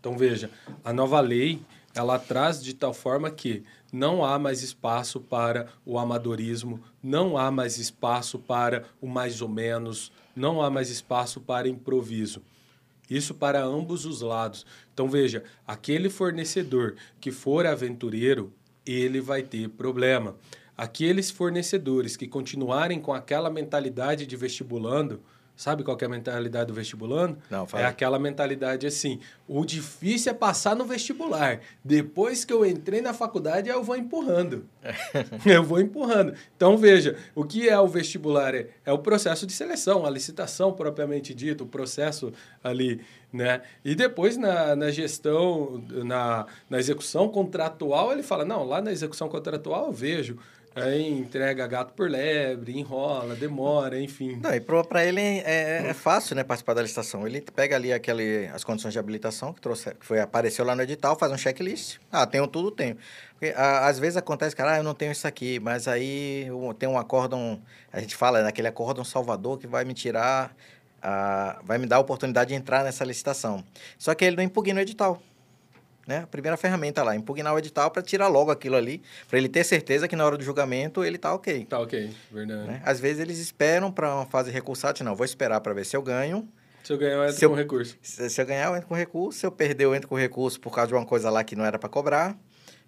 Então, 0.00 0.18
veja, 0.18 0.50
a 0.84 0.92
nova 0.92 1.20
lei, 1.20 1.62
ela 1.94 2.18
traz 2.18 2.62
de 2.62 2.74
tal 2.74 2.92
forma 2.92 3.30
que 3.30 3.64
não 3.92 4.24
há 4.24 4.38
mais 4.38 4.62
espaço 4.62 5.20
para 5.20 5.68
o 5.86 5.98
amadorismo, 5.98 6.82
não 7.02 7.38
há 7.38 7.50
mais 7.50 7.78
espaço 7.78 8.38
para 8.38 8.84
o 9.00 9.06
mais 9.06 9.40
ou 9.40 9.48
menos, 9.48 10.12
não 10.34 10.60
há 10.60 10.68
mais 10.68 10.90
espaço 10.90 11.40
para 11.40 11.68
improviso. 11.68 12.42
Isso 13.08 13.34
para 13.34 13.62
ambos 13.62 14.04
os 14.04 14.20
lados. 14.20 14.66
Então 14.92 15.08
veja, 15.08 15.44
aquele 15.66 16.10
fornecedor 16.10 16.96
que 17.20 17.30
for 17.30 17.66
aventureiro, 17.66 18.52
ele 18.84 19.20
vai 19.20 19.42
ter 19.42 19.68
problema. 19.68 20.36
Aqueles 20.76 21.30
fornecedores 21.30 22.16
que 22.16 22.26
continuarem 22.26 23.00
com 23.00 23.12
aquela 23.12 23.48
mentalidade 23.48 24.26
de 24.26 24.36
vestibulando, 24.36 25.22
Sabe 25.56 25.84
qual 25.84 25.96
é 26.00 26.04
a 26.04 26.08
mentalidade 26.08 26.66
do 26.66 26.74
vestibulando? 26.74 27.38
Não, 27.48 27.64
fala. 27.64 27.84
É 27.84 27.86
aquela 27.86 28.18
mentalidade 28.18 28.88
assim: 28.88 29.20
o 29.46 29.64
difícil 29.64 30.32
é 30.32 30.34
passar 30.34 30.74
no 30.74 30.84
vestibular. 30.84 31.60
Depois 31.84 32.44
que 32.44 32.52
eu 32.52 32.66
entrei 32.66 33.00
na 33.00 33.14
faculdade, 33.14 33.68
eu 33.68 33.82
vou 33.82 33.96
empurrando. 33.96 34.66
eu 35.46 35.62
vou 35.62 35.80
empurrando. 35.80 36.34
Então, 36.56 36.76
veja: 36.76 37.16
o 37.36 37.44
que 37.44 37.68
é 37.68 37.78
o 37.78 37.86
vestibular? 37.86 38.52
É, 38.52 38.68
é 38.84 38.92
o 38.92 38.98
processo 38.98 39.46
de 39.46 39.52
seleção, 39.52 40.04
a 40.04 40.10
licitação 40.10 40.72
propriamente 40.72 41.32
dito, 41.32 41.62
o 41.62 41.68
processo 41.68 42.32
ali. 42.62 43.00
Né? 43.32 43.62
E 43.84 43.94
depois, 43.94 44.36
na, 44.36 44.74
na 44.74 44.90
gestão, 44.90 45.84
na, 45.88 46.46
na 46.68 46.78
execução 46.78 47.28
contratual, 47.28 48.10
ele 48.10 48.24
fala: 48.24 48.44
não, 48.44 48.64
lá 48.64 48.82
na 48.82 48.90
execução 48.90 49.28
contratual 49.28 49.86
eu 49.86 49.92
vejo 49.92 50.36
Aí 50.74 51.08
entrega 51.08 51.66
gato 51.68 51.92
por 51.92 52.10
lebre, 52.10 52.76
enrola, 52.76 53.36
demora, 53.36 54.00
enfim. 54.00 54.40
Não, 54.42 54.52
e 54.52 54.60
para 54.60 55.04
ele 55.04 55.20
é, 55.20 55.86
é, 55.88 55.94
fácil, 55.94 56.34
né, 56.34 56.42
participar 56.42 56.74
da 56.74 56.82
licitação. 56.82 57.24
Ele 57.26 57.40
pega 57.40 57.76
ali 57.76 57.92
aquele, 57.92 58.48
as 58.48 58.64
condições 58.64 58.92
de 58.92 58.98
habilitação 58.98 59.52
que, 59.52 59.60
trouxe, 59.60 59.94
que 59.94 60.04
foi, 60.04 60.20
apareceu 60.20 60.64
lá 60.64 60.74
no 60.74 60.82
edital, 60.82 61.16
faz 61.16 61.30
um 61.30 61.38
checklist. 61.38 61.98
Ah, 62.10 62.26
tenho 62.26 62.48
tudo, 62.48 62.72
tenho. 62.72 62.96
Porque, 63.32 63.54
a, 63.56 63.86
às 63.86 64.00
vezes 64.00 64.16
acontece, 64.16 64.56
cara, 64.56 64.72
ah, 64.72 64.76
eu 64.78 64.82
não 64.82 64.94
tenho 64.94 65.12
isso 65.12 65.28
aqui, 65.28 65.60
mas 65.60 65.86
aí 65.86 66.48
tem 66.76 66.88
um 66.88 66.98
acórdão, 66.98 67.62
a 67.92 68.00
gente 68.00 68.16
fala 68.16 68.42
naquele 68.42 68.66
acórdão 68.66 69.04
salvador 69.04 69.58
que 69.58 69.68
vai 69.68 69.84
me 69.84 69.94
tirar, 69.94 70.56
a, 71.00 71.60
vai 71.64 71.78
me 71.78 71.86
dar 71.86 71.96
a 71.96 72.00
oportunidade 72.00 72.48
de 72.48 72.54
entrar 72.56 72.82
nessa 72.82 73.04
licitação. 73.04 73.62
Só 73.96 74.12
que 74.12 74.24
ele 74.24 74.34
não 74.36 74.42
impugna 74.42 74.80
o 74.80 74.82
edital 74.82 75.22
né? 76.06 76.18
A 76.18 76.26
primeira 76.26 76.56
ferramenta 76.56 77.02
lá, 77.02 77.14
impugnar 77.16 77.54
o 77.54 77.58
edital 77.58 77.90
para 77.90 78.02
tirar 78.02 78.28
logo 78.28 78.50
aquilo 78.50 78.76
ali, 78.76 79.02
para 79.28 79.38
ele 79.38 79.48
ter 79.48 79.64
certeza 79.64 80.06
que 80.06 80.16
na 80.16 80.24
hora 80.24 80.36
do 80.36 80.44
julgamento 80.44 81.04
ele 81.04 81.18
tá 81.18 81.34
ok. 81.34 81.64
Tá 81.66 81.80
ok, 81.80 82.10
verdade. 82.30 82.68
Né? 82.68 82.82
Às 82.84 83.00
vezes 83.00 83.20
eles 83.20 83.38
esperam 83.38 83.90
para 83.90 84.14
uma 84.14 84.26
fase 84.26 84.50
recursada, 84.50 85.02
não, 85.02 85.14
vou 85.16 85.24
esperar 85.24 85.60
para 85.60 85.72
ver 85.72 85.84
se 85.84 85.96
eu 85.96 86.02
ganho. 86.02 86.48
Se 86.82 86.92
eu 86.92 86.98
ganhar, 86.98 87.14
eu 87.14 87.22
entro 87.24 87.34
se 87.34 87.46
com 87.46 87.52
eu, 87.52 87.56
recurso. 87.56 87.96
Se, 88.02 88.28
se, 88.28 88.40
eu 88.40 88.46
ganhar, 88.46 88.66
eu 88.66 88.76
entro 88.76 88.88
com 88.88 88.94
recurso. 88.94 89.38
Se 89.38 89.46
eu 89.46 89.50
perder, 89.50 89.84
eu 89.84 89.94
entro 89.94 90.06
com 90.06 90.16
recurso 90.16 90.60
por 90.60 90.70
causa 90.74 90.88
de 90.88 90.94
uma 90.94 91.06
coisa 91.06 91.30
lá 91.30 91.42
que 91.42 91.56
não 91.56 91.64
era 91.64 91.78
para 91.78 91.88
cobrar. 91.88 92.36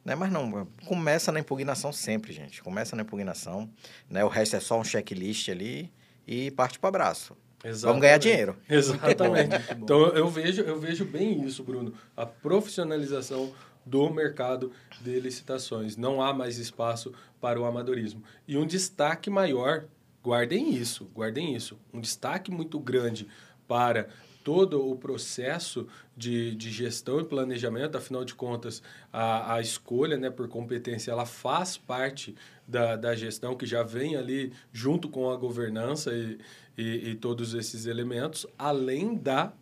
Né? 0.04 0.14
Mas 0.14 0.30
não, 0.30 0.68
começa 0.86 1.32
na 1.32 1.40
impugnação 1.40 1.92
sempre, 1.92 2.30
gente. 2.30 2.62
Começa 2.62 2.94
na 2.94 3.02
impugnação. 3.02 3.70
Né? 4.08 4.22
O 4.22 4.28
resto 4.28 4.54
é 4.54 4.60
só 4.60 4.78
um 4.78 4.84
checklist 4.84 5.48
ali 5.48 5.90
e 6.26 6.50
parte 6.50 6.78
para 6.78 6.88
o 6.88 6.90
abraço. 6.90 7.34
Exatamente. 7.64 7.82
Vamos 7.82 8.00
ganhar 8.00 8.18
dinheiro. 8.18 8.56
Exatamente. 8.68 9.56
então 9.78 10.08
eu 10.08 10.28
vejo, 10.28 10.62
eu 10.62 10.78
vejo 10.78 11.04
bem 11.04 11.44
isso, 11.44 11.62
Bruno. 11.64 11.92
A 12.16 12.24
profissionalização 12.26 13.52
do 13.86 14.10
mercado 14.10 14.72
de 15.00 15.20
licitações. 15.20 15.96
Não 15.96 16.20
há 16.20 16.34
mais 16.34 16.58
espaço 16.58 17.12
para 17.40 17.60
o 17.60 17.64
amadorismo. 17.64 18.22
E 18.46 18.58
um 18.58 18.66
destaque 18.66 19.30
maior, 19.30 19.84
guardem 20.22 20.74
isso, 20.74 21.04
guardem 21.14 21.54
isso. 21.54 21.78
Um 21.94 22.00
destaque 22.00 22.50
muito 22.50 22.80
grande 22.80 23.28
para 23.68 24.08
todo 24.42 24.88
o 24.88 24.96
processo 24.96 25.88
de, 26.16 26.54
de 26.54 26.70
gestão 26.70 27.20
e 27.20 27.24
planejamento, 27.24 27.98
afinal 27.98 28.24
de 28.24 28.32
contas, 28.32 28.80
a, 29.12 29.54
a 29.54 29.60
escolha 29.60 30.16
né, 30.16 30.30
por 30.30 30.48
competência 30.48 31.10
ela 31.10 31.26
faz 31.26 31.76
parte 31.76 32.32
da, 32.66 32.94
da 32.94 33.14
gestão 33.16 33.56
que 33.56 33.66
já 33.66 33.82
vem 33.82 34.14
ali 34.14 34.52
junto 34.72 35.08
com 35.08 35.30
a 35.30 35.36
governança 35.36 36.12
e, 36.14 36.38
e, 36.76 37.10
e 37.10 37.14
todos 37.14 37.54
esses 37.54 37.86
elementos, 37.86 38.46
além 38.58 39.14
da 39.14 39.52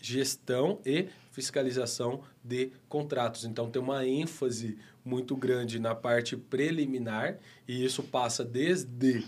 gestão 0.00 0.80
e 0.84 1.08
fiscalização 1.32 2.22
de 2.42 2.70
contratos. 2.88 3.44
Então, 3.44 3.70
tem 3.70 3.80
uma 3.80 4.06
ênfase 4.06 4.78
muito 5.04 5.34
grande 5.34 5.78
na 5.78 5.94
parte 5.94 6.36
preliminar, 6.36 7.38
e 7.66 7.84
isso 7.84 8.02
passa 8.02 8.44
desde 8.44 9.24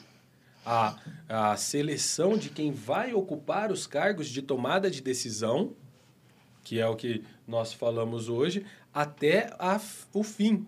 a, 0.64 0.98
a 1.29 1.57
seleção 1.57 2.37
de 2.37 2.50
quem 2.50 2.72
vai 2.72 3.14
ocupar 3.14 3.70
os 3.70 3.87
cargos 3.87 4.29
de 4.29 4.42
tomada 4.42 4.90
de 4.90 5.00
decisão, 5.00 5.74
que 6.62 6.81
é 6.81 6.87
o 6.87 6.96
que 6.96 7.24
nós 7.46 7.72
falamos 7.72 8.29
hoje, 8.29 8.66
até 8.92 9.55
a, 9.59 9.81
o 10.12 10.22
fim, 10.22 10.66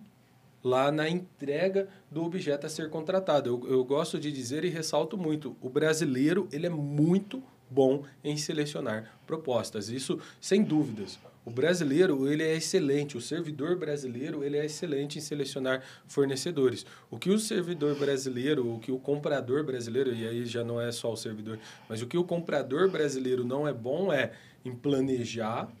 lá 0.69 0.91
na 0.91 1.09
entrega 1.09 1.87
do 2.11 2.23
objeto 2.23 2.65
a 2.65 2.69
ser 2.69 2.89
contratado. 2.89 3.49
Eu, 3.49 3.71
eu 3.71 3.83
gosto 3.83 4.19
de 4.19 4.31
dizer 4.31 4.63
e 4.63 4.69
ressalto 4.69 5.17
muito, 5.17 5.55
o 5.61 5.69
brasileiro 5.69 6.47
ele 6.51 6.67
é 6.67 6.69
muito 6.69 7.41
bom 7.69 8.03
em 8.23 8.37
selecionar 8.37 9.19
propostas. 9.27 9.89
Isso 9.89 10.19
sem 10.39 10.63
dúvidas. 10.63 11.19
O 11.45 11.51
brasileiro 11.51 12.31
ele 12.31 12.43
é 12.43 12.55
excelente, 12.55 13.17
o 13.17 13.21
servidor 13.21 13.75
brasileiro 13.75 14.43
ele 14.43 14.57
é 14.57 14.65
excelente 14.65 15.17
em 15.17 15.21
selecionar 15.21 15.81
fornecedores. 16.07 16.85
O 17.09 17.17
que 17.17 17.29
o 17.29 17.39
servidor 17.39 17.95
brasileiro, 17.95 18.75
o 18.75 18.79
que 18.79 18.91
o 18.91 18.99
comprador 18.99 19.63
brasileiro, 19.63 20.13
e 20.13 20.27
aí 20.27 20.45
já 20.45 20.63
não 20.63 20.79
é 20.79 20.91
só 20.91 21.11
o 21.11 21.17
servidor, 21.17 21.57
mas 21.87 22.01
o 22.01 22.07
que 22.07 22.17
o 22.17 22.23
comprador 22.23 22.89
brasileiro 22.89 23.43
não 23.43 23.67
é 23.67 23.73
bom 23.73 24.13
é 24.13 24.33
em 24.63 24.75
planejar 24.75 25.71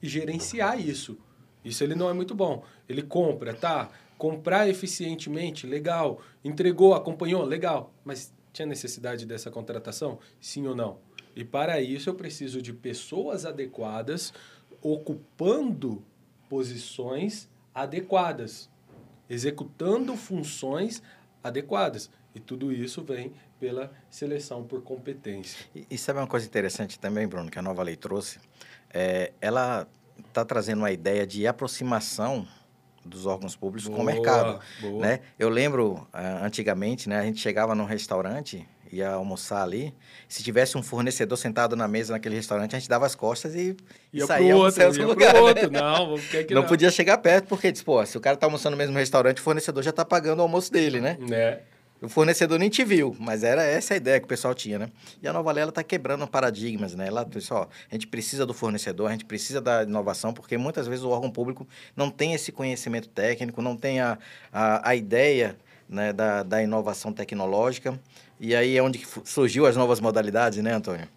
e 0.00 0.08
gerenciar 0.08 0.80
isso. 0.80 1.18
Isso 1.64 1.82
ele 1.82 1.94
não 1.94 2.08
é 2.10 2.12
muito 2.12 2.34
bom. 2.34 2.62
Ele 2.88 3.02
compra, 3.02 3.54
tá? 3.54 3.90
Comprar 4.18 4.68
eficientemente, 4.68 5.66
legal. 5.66 6.20
Entregou, 6.44 6.94
acompanhou, 6.94 7.44
legal. 7.44 7.92
Mas 8.04 8.32
tinha 8.52 8.66
necessidade 8.66 9.26
dessa 9.26 9.50
contratação? 9.50 10.18
Sim 10.40 10.66
ou 10.66 10.74
não? 10.74 10.98
E 11.36 11.44
para 11.44 11.80
isso 11.80 12.08
eu 12.08 12.14
preciso 12.14 12.62
de 12.62 12.72
pessoas 12.72 13.44
adequadas 13.44 14.32
ocupando 14.80 16.04
posições 16.48 17.48
adequadas, 17.74 18.70
executando 19.28 20.14
funções 20.16 21.02
adequadas. 21.42 22.10
E 22.34 22.40
tudo 22.40 22.72
isso 22.72 23.02
vem 23.02 23.32
pela 23.58 23.92
seleção 24.10 24.62
por 24.62 24.82
competência. 24.82 25.66
E, 25.74 25.86
e 25.90 25.98
sabe 25.98 26.18
uma 26.20 26.26
coisa 26.26 26.46
interessante 26.46 26.98
também, 26.98 27.26
Bruno, 27.26 27.50
que 27.50 27.58
a 27.58 27.62
nova 27.62 27.82
lei 27.82 27.96
trouxe? 27.96 28.38
É, 28.92 29.32
ela 29.40 29.88
está 30.28 30.44
trazendo 30.44 30.78
uma 30.78 30.92
ideia 30.92 31.26
de 31.26 31.46
aproximação 31.46 32.46
dos 33.04 33.26
órgãos 33.26 33.54
públicos 33.54 33.86
boa, 33.86 33.96
com 33.96 34.02
o 34.02 34.06
mercado. 34.06 34.60
Boa. 34.80 35.00
Né? 35.00 35.20
Eu 35.38 35.48
lembro, 35.48 36.06
uh, 36.12 36.44
antigamente, 36.44 37.08
né, 37.08 37.18
a 37.18 37.22
gente 37.24 37.40
chegava 37.40 37.74
num 37.74 37.84
restaurante, 37.84 38.66
ia 38.90 39.10
almoçar 39.10 39.62
ali, 39.62 39.94
se 40.28 40.42
tivesse 40.42 40.78
um 40.78 40.82
fornecedor 40.82 41.36
sentado 41.36 41.74
na 41.74 41.88
mesa 41.88 42.12
naquele 42.12 42.36
restaurante, 42.36 42.76
a 42.76 42.78
gente 42.78 42.88
dava 42.88 43.06
as 43.06 43.14
costas 43.14 43.54
e 43.54 43.76
ia 44.12 44.26
saía 44.26 44.56
outro, 44.56 44.82
ia 44.82 45.06
lugar, 45.06 45.34
pro 45.34 45.42
né? 45.42 45.48
outro. 45.48 45.70
Não, 45.70 46.06
não, 46.06 46.16
não, 46.50 46.66
podia 46.66 46.90
chegar 46.90 47.18
perto, 47.18 47.46
porque, 47.46 47.72
pô, 47.84 48.04
se 48.06 48.16
o 48.16 48.20
cara 48.20 48.36
tá 48.36 48.46
almoçando 48.46 48.76
no 48.76 48.78
mesmo 48.78 48.96
restaurante, 48.96 49.38
o 49.38 49.42
fornecedor 49.42 49.82
já 49.82 49.92
tá 49.92 50.04
pagando 50.04 50.38
o 50.38 50.42
almoço 50.42 50.72
dele, 50.72 51.00
né? 51.00 51.18
É. 51.30 51.60
O 52.02 52.08
fornecedor 52.08 52.58
nem 52.58 52.68
te 52.68 52.84
viu, 52.84 53.16
mas 53.18 53.42
era 53.42 53.62
essa 53.62 53.94
a 53.94 53.96
ideia 53.96 54.18
que 54.18 54.26
o 54.26 54.28
pessoal 54.28 54.54
tinha, 54.54 54.78
né? 54.78 54.90
E 55.22 55.28
a 55.28 55.32
Nova 55.32 55.50
Lei, 55.52 55.62
ela 55.62 55.70
está 55.70 55.82
quebrando 55.82 56.26
paradigmas, 56.26 56.94
né? 56.94 57.06
Ela, 57.06 57.24
pessoal, 57.24 57.70
a 57.90 57.94
gente 57.94 58.06
precisa 58.06 58.44
do 58.44 58.52
fornecedor, 58.52 59.08
a 59.08 59.12
gente 59.12 59.24
precisa 59.24 59.60
da 59.60 59.84
inovação, 59.84 60.32
porque 60.34 60.58
muitas 60.58 60.86
vezes 60.86 61.04
o 61.04 61.08
órgão 61.08 61.30
público 61.30 61.66
não 61.96 62.10
tem 62.10 62.34
esse 62.34 62.52
conhecimento 62.52 63.08
técnico, 63.08 63.62
não 63.62 63.76
tem 63.76 64.00
a, 64.00 64.18
a, 64.52 64.90
a 64.90 64.94
ideia 64.94 65.56
né, 65.88 66.12
da, 66.12 66.42
da 66.42 66.62
inovação 66.62 67.12
tecnológica. 67.12 67.98
E 68.38 68.54
aí 68.54 68.76
é 68.76 68.82
onde 68.82 69.06
surgiu 69.24 69.64
as 69.64 69.76
novas 69.76 70.00
modalidades, 70.00 70.62
né, 70.62 70.72
Antônio? 70.74 71.08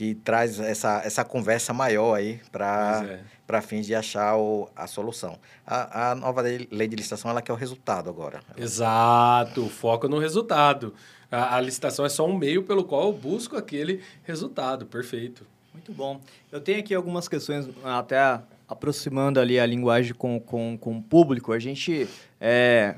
Que 0.00 0.14
traz 0.14 0.58
essa, 0.58 1.02
essa 1.04 1.22
conversa 1.22 1.74
maior 1.74 2.14
aí 2.14 2.40
para 2.50 3.04
é. 3.46 3.60
fins 3.60 3.84
de 3.84 3.94
achar 3.94 4.34
o, 4.34 4.66
a 4.74 4.86
solução. 4.86 5.38
A, 5.66 6.12
a 6.12 6.14
nova 6.14 6.40
lei, 6.40 6.66
lei 6.70 6.88
de 6.88 6.96
licitação, 6.96 7.30
ela 7.30 7.42
quer 7.42 7.52
o 7.52 7.54
resultado 7.54 8.08
agora. 8.08 8.40
Exato, 8.56 9.68
foca 9.68 10.08
no 10.08 10.18
resultado. 10.18 10.94
A, 11.30 11.56
a 11.56 11.60
licitação 11.60 12.06
é 12.06 12.08
só 12.08 12.26
um 12.26 12.34
meio 12.34 12.62
pelo 12.62 12.82
qual 12.82 13.08
eu 13.08 13.12
busco 13.12 13.58
aquele 13.58 14.00
resultado, 14.22 14.86
perfeito. 14.86 15.46
Muito 15.74 15.92
bom. 15.92 16.18
Eu 16.50 16.62
tenho 16.62 16.80
aqui 16.80 16.94
algumas 16.94 17.28
questões, 17.28 17.68
até 17.84 18.40
aproximando 18.66 19.38
ali 19.38 19.60
a 19.60 19.66
linguagem 19.66 20.14
com, 20.14 20.40
com, 20.40 20.78
com 20.78 20.96
o 20.96 21.02
público. 21.02 21.52
A 21.52 21.58
gente 21.58 22.08
é, 22.40 22.94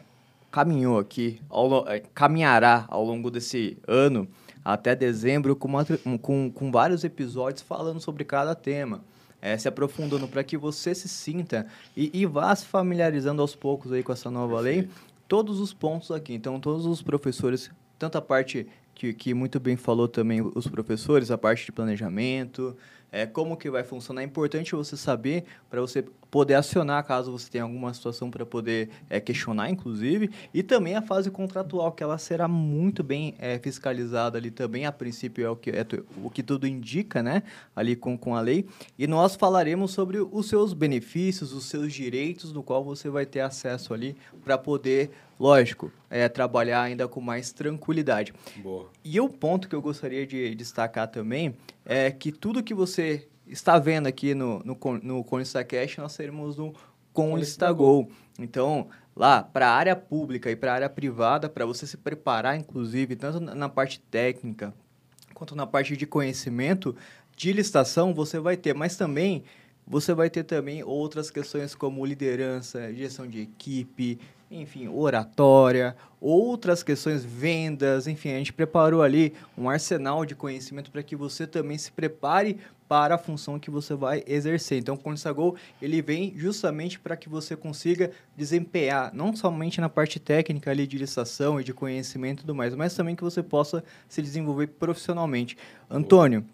caminhou 0.52 1.00
aqui, 1.00 1.40
ao, 1.50 1.88
é, 1.88 1.98
caminhará 2.14 2.84
ao 2.86 3.04
longo 3.04 3.28
desse 3.28 3.76
ano, 3.88 4.28
até 4.64 4.94
dezembro, 4.94 5.56
com, 5.56 5.68
uma, 5.68 5.84
com, 6.20 6.50
com 6.50 6.70
vários 6.70 7.04
episódios 7.04 7.62
falando 7.62 8.00
sobre 8.00 8.24
cada 8.24 8.54
tema. 8.54 9.02
É, 9.40 9.58
se 9.58 9.66
aprofundando 9.66 10.28
para 10.28 10.44
que 10.44 10.56
você 10.56 10.94
se 10.94 11.08
sinta 11.08 11.66
e, 11.96 12.10
e, 12.14 12.24
vá 12.24 12.54
se 12.54 12.64
familiarizando 12.64 13.42
aos 13.42 13.56
poucos 13.56 13.90
aí 13.90 14.00
com 14.00 14.12
essa 14.12 14.30
nova 14.30 14.62
Perfeito. 14.62 14.88
lei, 14.88 14.90
todos 15.26 15.58
os 15.58 15.72
pontos 15.72 16.12
aqui. 16.12 16.32
Então, 16.32 16.60
todos 16.60 16.86
os 16.86 17.02
professores, 17.02 17.68
tanto 17.98 18.16
a 18.16 18.22
parte 18.22 18.68
que, 18.94 19.12
que 19.12 19.34
muito 19.34 19.58
bem 19.58 19.74
falou 19.74 20.06
também 20.06 20.40
os 20.54 20.68
professores, 20.68 21.32
a 21.32 21.36
parte 21.36 21.66
de 21.66 21.72
planejamento, 21.72 22.76
é, 23.10 23.26
como 23.26 23.56
que 23.56 23.68
vai 23.68 23.82
funcionar. 23.82 24.22
É 24.22 24.24
importante 24.24 24.76
você 24.76 24.96
saber 24.96 25.44
para 25.68 25.80
você 25.80 26.04
poder 26.32 26.54
acionar 26.54 27.04
caso 27.04 27.30
você 27.30 27.50
tenha 27.50 27.62
alguma 27.62 27.92
situação 27.92 28.30
para 28.30 28.46
poder 28.46 28.88
é, 29.10 29.20
questionar, 29.20 29.68
inclusive, 29.68 30.30
e 30.54 30.62
também 30.62 30.96
a 30.96 31.02
fase 31.02 31.30
contratual, 31.30 31.92
que 31.92 32.02
ela 32.02 32.16
será 32.16 32.48
muito 32.48 33.02
bem 33.02 33.34
é, 33.38 33.58
fiscalizada 33.58 34.38
ali 34.38 34.50
também, 34.50 34.86
a 34.86 34.90
princípio 34.90 35.44
é 35.44 35.50
o 35.50 35.54
que, 35.54 35.68
é 35.68 35.86
o 36.24 36.30
que 36.30 36.42
tudo 36.42 36.66
indica, 36.66 37.22
né, 37.22 37.42
ali 37.76 37.94
com, 37.94 38.16
com 38.16 38.34
a 38.34 38.40
lei, 38.40 38.66
e 38.98 39.06
nós 39.06 39.36
falaremos 39.36 39.90
sobre 39.90 40.20
os 40.20 40.48
seus 40.48 40.72
benefícios, 40.72 41.52
os 41.52 41.66
seus 41.66 41.92
direitos, 41.92 42.50
do 42.50 42.62
qual 42.62 42.82
você 42.82 43.10
vai 43.10 43.26
ter 43.26 43.40
acesso 43.40 43.92
ali 43.92 44.16
para 44.42 44.56
poder 44.56 45.10
lógico, 45.38 45.92
é, 46.08 46.28
trabalhar 46.30 46.80
ainda 46.80 47.06
com 47.06 47.20
mais 47.20 47.52
tranquilidade. 47.52 48.32
Boa. 48.56 48.88
E 49.04 49.20
o 49.20 49.28
ponto 49.28 49.68
que 49.68 49.74
eu 49.74 49.82
gostaria 49.82 50.26
de 50.26 50.54
destacar 50.54 51.08
também 51.08 51.54
é 51.84 52.10
que 52.10 52.30
tudo 52.30 52.62
que 52.62 52.72
você 52.72 53.28
está 53.52 53.78
vendo 53.78 54.06
aqui 54.06 54.34
no, 54.34 54.60
no, 54.64 54.78
no 55.02 55.24
Conista 55.24 55.62
Cash, 55.62 55.98
nós 55.98 56.16
teremos 56.16 56.56
no 56.56 56.74
Conista 57.12 57.70
Go. 57.72 58.08
Então, 58.38 58.88
lá, 59.14 59.42
para 59.42 59.68
a 59.68 59.74
área 59.74 59.94
pública 59.94 60.50
e 60.50 60.56
para 60.56 60.72
a 60.72 60.74
área 60.74 60.88
privada, 60.88 61.48
para 61.48 61.66
você 61.66 61.86
se 61.86 61.96
preparar, 61.96 62.56
inclusive, 62.56 63.14
tanto 63.16 63.40
na 63.40 63.68
parte 63.68 64.00
técnica 64.00 64.74
quanto 65.34 65.56
na 65.56 65.66
parte 65.66 65.96
de 65.96 66.06
conhecimento 66.06 66.94
de 67.36 67.52
licitação, 67.52 68.14
você 68.14 68.38
vai 68.38 68.56
ter, 68.56 68.74
mas 68.74 68.96
também 68.96 69.42
você 69.84 70.14
vai 70.14 70.30
ter 70.30 70.44
também 70.44 70.84
outras 70.84 71.30
questões 71.30 71.74
como 71.74 72.06
liderança, 72.06 72.92
gestão 72.94 73.26
de 73.26 73.40
equipe, 73.40 74.20
enfim, 74.52 74.88
oratória, 74.88 75.96
outras 76.20 76.82
questões, 76.82 77.24
vendas, 77.24 78.06
enfim, 78.06 78.30
a 78.30 78.38
gente 78.38 78.52
preparou 78.52 79.02
ali 79.02 79.32
um 79.56 79.68
arsenal 79.68 80.24
de 80.24 80.34
conhecimento 80.34 80.90
para 80.90 81.02
que 81.02 81.16
você 81.16 81.46
também 81.46 81.78
se 81.78 81.90
prepare 81.90 82.58
para 82.86 83.14
a 83.14 83.18
função 83.18 83.58
que 83.58 83.70
você 83.70 83.94
vai 83.94 84.22
exercer. 84.26 84.78
Então, 84.78 84.94
o 84.94 84.98
Consagol, 84.98 85.56
ele 85.80 86.02
vem 86.02 86.34
justamente 86.36 87.00
para 87.00 87.16
que 87.16 87.26
você 87.26 87.56
consiga 87.56 88.10
desempenhar, 88.36 89.10
não 89.14 89.34
somente 89.34 89.80
na 89.80 89.88
parte 89.88 90.20
técnica 90.20 90.70
ali 90.70 90.86
de 90.86 90.98
licitação 90.98 91.58
e 91.58 91.64
de 91.64 91.72
conhecimento 91.72 92.40
e 92.40 92.42
tudo 92.42 92.54
mais, 92.54 92.74
mas 92.74 92.94
também 92.94 93.16
que 93.16 93.24
você 93.24 93.42
possa 93.42 93.82
se 94.08 94.20
desenvolver 94.20 94.66
profissionalmente. 94.66 95.56
Antônio, 95.90 96.44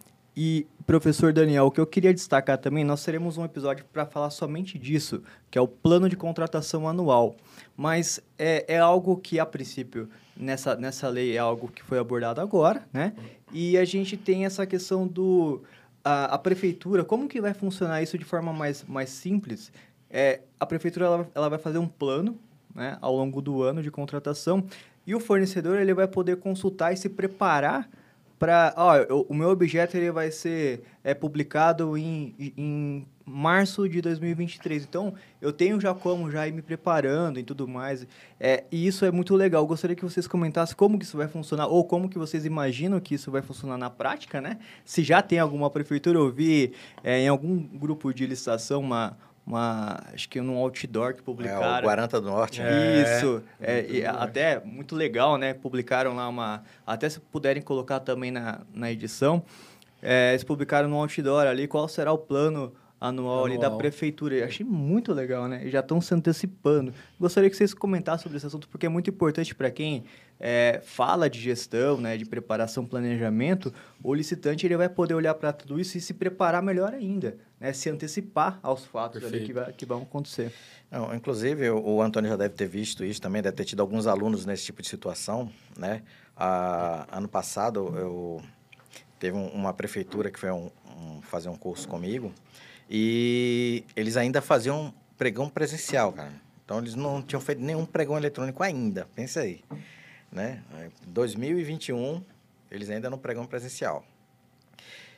e 0.41 0.69
professor 0.87 1.33
Daniel, 1.33 1.67
o 1.67 1.71
que 1.73 1.81
eu 1.81 1.87
queria 1.87 2.15
destacar 2.15 2.57
também, 2.59 2.85
nós 2.85 3.05
teremos 3.05 3.37
um 3.37 3.45
episódio 3.45 3.85
para 3.93 4.07
falar 4.07 4.31
somente 4.31 4.79
disso, 4.79 5.21
que 5.51 5.59
é 5.59 5.61
o 5.61 5.67
plano 5.67 6.09
de 6.09 6.15
contratação 6.15 6.89
anual. 6.89 7.35
Mas 7.77 8.21
é, 8.39 8.65
é 8.69 8.79
algo 8.79 9.17
que, 9.17 9.41
a 9.41 9.45
princípio, 9.45 10.09
nessa, 10.37 10.77
nessa 10.77 11.09
lei 11.09 11.35
é 11.35 11.39
algo 11.39 11.67
que 11.67 11.83
foi 11.83 11.99
abordado 11.99 12.41
agora, 12.41 12.87
né? 12.93 13.15
E 13.53 13.77
a 13.77 13.85
gente 13.85 14.17
tem 14.17 14.45
essa 14.45 14.65
questão 14.65 15.09
do... 15.09 15.61
A, 16.05 16.27
a 16.27 16.39
prefeitura, 16.39 17.05
como 17.05 17.27
que 17.27 17.41
vai 17.41 17.53
funcionar 17.53 18.01
isso 18.01 18.17
de 18.17 18.25
forma 18.25 18.53
mais, 18.53 18.85
mais 18.85 19.11
simples? 19.11 19.73
É, 20.09 20.43
a 20.61 20.65
prefeitura 20.65 21.07
ela, 21.07 21.31
ela 21.35 21.49
vai 21.49 21.59
fazer 21.59 21.79
um 21.79 21.89
plano 21.89 22.39
né, 22.73 22.97
ao 23.01 23.13
longo 23.13 23.43
do 23.43 23.65
ano 23.65 23.83
de 23.83 23.91
contratação 23.91 24.65
e 25.05 25.17
o 25.17 25.19
fornecedor 25.19 25.81
ele 25.81 25.93
vai 25.93 26.07
poder 26.07 26.37
consultar 26.37 26.93
e 26.93 26.97
se 26.97 27.09
preparar 27.09 27.91
para, 28.39 28.73
ó, 28.77 29.25
o 29.29 29.35
meu 29.35 29.49
objeto 29.49 29.97
ele 29.97 30.11
vai 30.11 30.31
ser 30.31 30.83
é 31.03 31.15
publicado 31.15 31.97
em, 31.97 32.35
em 32.39 33.07
março 33.25 33.89
de 33.89 34.01
2023. 34.01 34.85
Então, 34.85 35.15
eu 35.41 35.53
tenho 35.53 35.81
já 35.81 35.95
como 35.95 36.31
já 36.31 36.47
ir 36.47 36.53
me 36.53 36.63
preparando 36.63 37.39
e 37.39 37.43
tudo 37.43 37.67
mais. 37.67 38.07
É, 38.39 38.65
e 38.71 38.87
isso 38.87 39.05
é 39.05 39.11
muito 39.11 39.35
legal. 39.35 39.63
Eu 39.63 39.67
gostaria 39.67 39.97
que 39.97 40.05
vocês 40.05 40.27
comentassem 40.27 40.77
como 40.77 40.99
que 40.99 41.05
isso 41.05 41.17
vai 41.17 41.29
funcionar 41.29 41.67
ou 41.67 41.85
como 41.85 42.09
que 42.09 42.19
vocês 42.19 42.45
imaginam 42.45 43.01
que 43.01 43.15
isso 43.15 43.31
vai 43.31 43.43
funcionar 43.43 43.77
na 43.77 43.91
prática, 43.91 44.41
né? 44.41 44.59
Se 44.85 45.03
já 45.03 45.23
tem 45.23 45.39
alguma 45.39 45.71
prefeitura, 45.71 46.19
eu 46.19 46.31
vi 46.31 46.73
é, 47.03 47.21
em 47.21 47.29
algum 47.29 47.59
grupo 47.59 48.13
de 48.13 48.27
licitação 48.27 48.81
uma 48.81 49.17
uma 49.49 49.99
acho 50.13 50.29
que 50.29 50.41
num 50.41 50.59
outdoor 50.59 51.15
que 51.15 51.23
publicaram. 51.23 51.77
É, 51.77 51.81
o 51.81 51.83
Guaranta 51.83 52.21
do 52.21 52.29
Norte. 52.29 52.61
Né? 52.63 53.03
Isso. 53.03 53.43
É, 53.61 54.01
é, 54.01 54.07
até 54.07 54.61
muito 54.61 54.95
legal, 54.95 55.39
né? 55.39 55.55
Publicaram 55.55 56.15
lá 56.15 56.29
uma... 56.29 56.63
Até 56.87 57.09
se 57.09 57.19
puderem 57.19 57.63
colocar 57.63 58.01
também 58.01 58.31
na, 58.31 58.61
na 58.75 58.93
edição. 58.93 59.43
É, 60.03 60.31
eles 60.31 60.45
publicaram 60.45 60.89
no 60.89 60.97
outdoor 60.97 61.47
ali 61.47 61.67
qual 61.67 61.89
será 61.89 62.13
o 62.13 62.19
plano 62.19 62.73
anual, 63.01 63.45
anual. 63.45 63.45
ali 63.47 63.59
da 63.59 63.71
prefeitura. 63.71 64.35
Eu 64.37 64.45
achei 64.45 64.65
muito 64.65 65.13
legal, 65.13 65.49
né? 65.49 65.67
E 65.67 65.71
já 65.71 65.81
estão 65.81 66.01
se 66.01 66.15
antecipando. 66.15 66.93
Gostaria 67.19 67.49
que 67.49 67.57
vocês 67.57 67.73
comentassem 67.73 68.23
sobre 68.25 68.37
esse 68.37 68.47
assunto, 68.47 68.69
porque 68.69 68.87
é 68.87 68.89
muito 68.89 69.11
importante 69.11 69.55
para 69.55 69.71
quem 69.71 70.05
é, 70.41 70.81
fala 70.85 71.29
de 71.29 71.41
gestão, 71.41 72.01
né, 72.01 72.17
de 72.17 72.25
preparação, 72.25 72.85
planejamento. 72.87 73.73
O 74.03 74.15
licitante 74.15 74.67
ele 74.67 74.77
vai 74.77 74.89
poder 74.89 75.15
olhar 75.15 75.35
para 75.35 75.53
tudo 75.53 75.81
isso 75.81 75.99
e 75.99 76.01
se 76.01 76.15
preparar 76.15 76.63
melhor 76.63 76.93
ainda, 76.93 77.37
né? 77.59 77.73
Se 77.73 77.91
antecipar 77.91 78.59
aos 78.63 78.85
fatos 78.85 79.25
ali 79.25 79.45
que, 79.45 79.53
vai, 79.53 79.73
que 79.73 79.87
vão 79.87 80.03
acontecer. 80.03 80.53
Não, 80.91 81.15
inclusive, 81.15 81.69
o, 81.71 81.81
o 81.81 82.03
Antônio 82.03 82.31
já 82.31 82.37
deve 82.37 82.55
ter 82.55 82.69
visto 82.69 83.05
isso 83.05 83.21
também, 83.21 83.43
deve 83.43 83.57
ter 83.57 83.65
tido 83.65 83.81
alguns 83.81 84.07
alunos 84.07 84.47
nesse 84.47 84.65
tipo 84.65 84.83
de 84.83 84.89
situação, 84.89 85.51
né? 85.77 86.03
Ah, 86.37 87.07
ano 87.11 87.29
passado, 87.29 87.93
eu 87.97 88.43
teve 89.19 89.37
um, 89.37 89.49
uma 89.49 89.73
prefeitura 89.73 90.31
que 90.31 90.39
foi 90.39 90.51
um, 90.51 90.71
um, 90.99 91.23
fazer 91.23 91.49
um 91.49 91.57
curso 91.57 91.89
comigo 91.89 92.33
e 92.91 93.85
eles 93.95 94.17
ainda 94.17 94.41
faziam 94.41 94.93
pregão 95.17 95.49
presencial, 95.49 96.13
cara. 96.13 96.33
Então, 96.65 96.79
eles 96.79 96.95
não 96.95 97.23
tinham 97.23 97.41
feito 97.41 97.63
nenhum 97.63 97.87
pregão 97.87 98.17
eletrônico 98.17 98.63
ainda, 98.63 99.09
pensa 99.15 99.41
aí. 99.41 99.65
Né? 100.31 100.63
2021, 101.07 102.23
eles 102.71 102.91
ainda 102.91 103.09
não 103.09 103.19
pregam 103.19 103.47
presencial. 103.47 104.05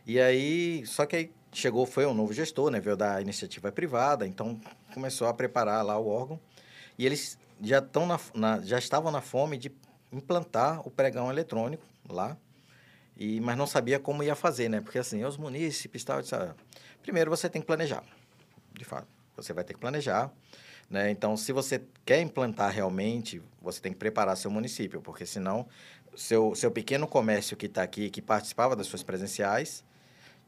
E 0.06 0.20
aí, 0.20 0.84
só 0.86 1.04
que 1.06 1.16
aí 1.16 1.30
chegou, 1.52 1.86
foi 1.86 2.06
um 2.06 2.14
novo 2.14 2.32
gestor, 2.32 2.70
né? 2.70 2.80
Veio 2.80 2.96
da 2.96 3.20
iniciativa 3.20 3.70
privada, 3.72 4.26
então 4.26 4.60
começou 4.94 5.26
a 5.26 5.34
preparar 5.34 5.84
lá 5.84 5.98
o 5.98 6.08
órgão. 6.08 6.40
E 6.98 7.04
eles 7.04 7.38
já, 7.60 7.78
estão 7.78 8.06
na, 8.06 8.20
na, 8.34 8.60
já 8.60 8.78
estavam 8.78 9.10
na 9.10 9.20
fome 9.20 9.58
de 9.58 9.72
implantar 10.12 10.86
o 10.86 10.90
pregão 10.90 11.30
eletrônico 11.30 11.84
lá, 12.08 12.36
e, 13.20 13.38
mas 13.38 13.54
não 13.56 13.66
sabia 13.66 14.00
como 14.00 14.22
ia 14.22 14.35
fazer, 14.35 14.70
né? 14.70 14.80
Porque 14.80 14.98
assim, 14.98 15.22
os 15.24 15.37
munícipes 15.37 16.02
tal, 16.02 16.20
ah, 16.33 16.54
Primeiro, 17.02 17.30
você 17.30 17.50
tem 17.50 17.61
que 17.61 17.66
planejar, 17.66 18.02
de 18.72 18.85
fato. 18.85 19.06
Você 19.37 19.52
vai 19.52 19.62
ter 19.62 19.74
que 19.74 19.80
planejar. 19.80 20.33
Né? 20.88 21.11
Então, 21.11 21.37
se 21.37 21.52
você 21.52 21.83
quer 22.04 22.20
implantar 22.20 22.72
realmente, 22.72 23.42
você 23.61 23.80
tem 23.80 23.92
que 23.92 23.98
preparar 23.98 24.37
seu 24.37 24.50
município, 24.50 25.02
porque 25.02 25.26
senão 25.26 25.68
seu, 26.16 26.54
seu 26.54 26.70
pequeno 26.70 27.06
comércio 27.06 27.56
que 27.56 27.66
está 27.66 27.83
aqui, 27.83 28.11
que 28.11 28.22
participava 28.22 28.74
das 28.74 28.87
suas 28.87 29.02
presenciais, 29.02 29.85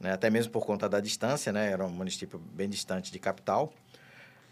né? 0.00 0.12
até 0.12 0.30
mesmo 0.30 0.50
por 0.50 0.66
conta 0.66 0.88
da 0.88 0.98
distância, 0.98 1.52
né? 1.52 1.70
era 1.70 1.84
um 1.84 1.90
município 1.90 2.38
bem 2.38 2.68
distante 2.68 3.12
de 3.12 3.18
capital, 3.18 3.72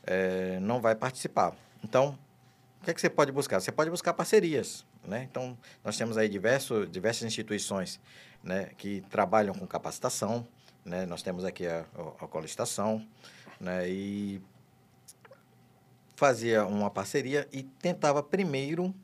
é, 0.07 0.61
não 0.61 0.81
vai 0.81 0.95
participar. 0.95 1.57
Então, 1.83 2.17
o 2.81 2.85
que, 2.85 2.91
é 2.91 2.95
que 2.95 3.01
você 3.01 3.11
pode 3.11 3.33
buscar? 3.33 3.61
Você 3.61 3.73
pode 3.73 3.91
buscar 3.91 4.15
parcerias. 4.15 4.87
Né? 5.05 5.27
Então, 5.31 5.57
nós 5.85 5.97
temos 5.97 6.17
aí 6.19 6.29
diversos, 6.29 6.91
diversas 6.91 7.25
instituições 7.25 8.01
né? 8.43 8.71
que 8.77 9.03
trabalham 9.11 9.55
com 9.55 9.67
capacitação, 9.67 10.47
né? 10.85 11.07
Nós 11.07 11.23
temos 11.23 11.45
aqui 11.45 11.67
a, 11.67 11.85
a, 12.21 12.27
colicitação, 12.27 13.07
né? 13.61 13.89
E 13.89 14.41
fazia 16.17 16.67
uma 16.67 16.91
parceria 16.91 17.49
e 17.53 17.63
tentava 17.63 18.23
primeiro 18.23 18.95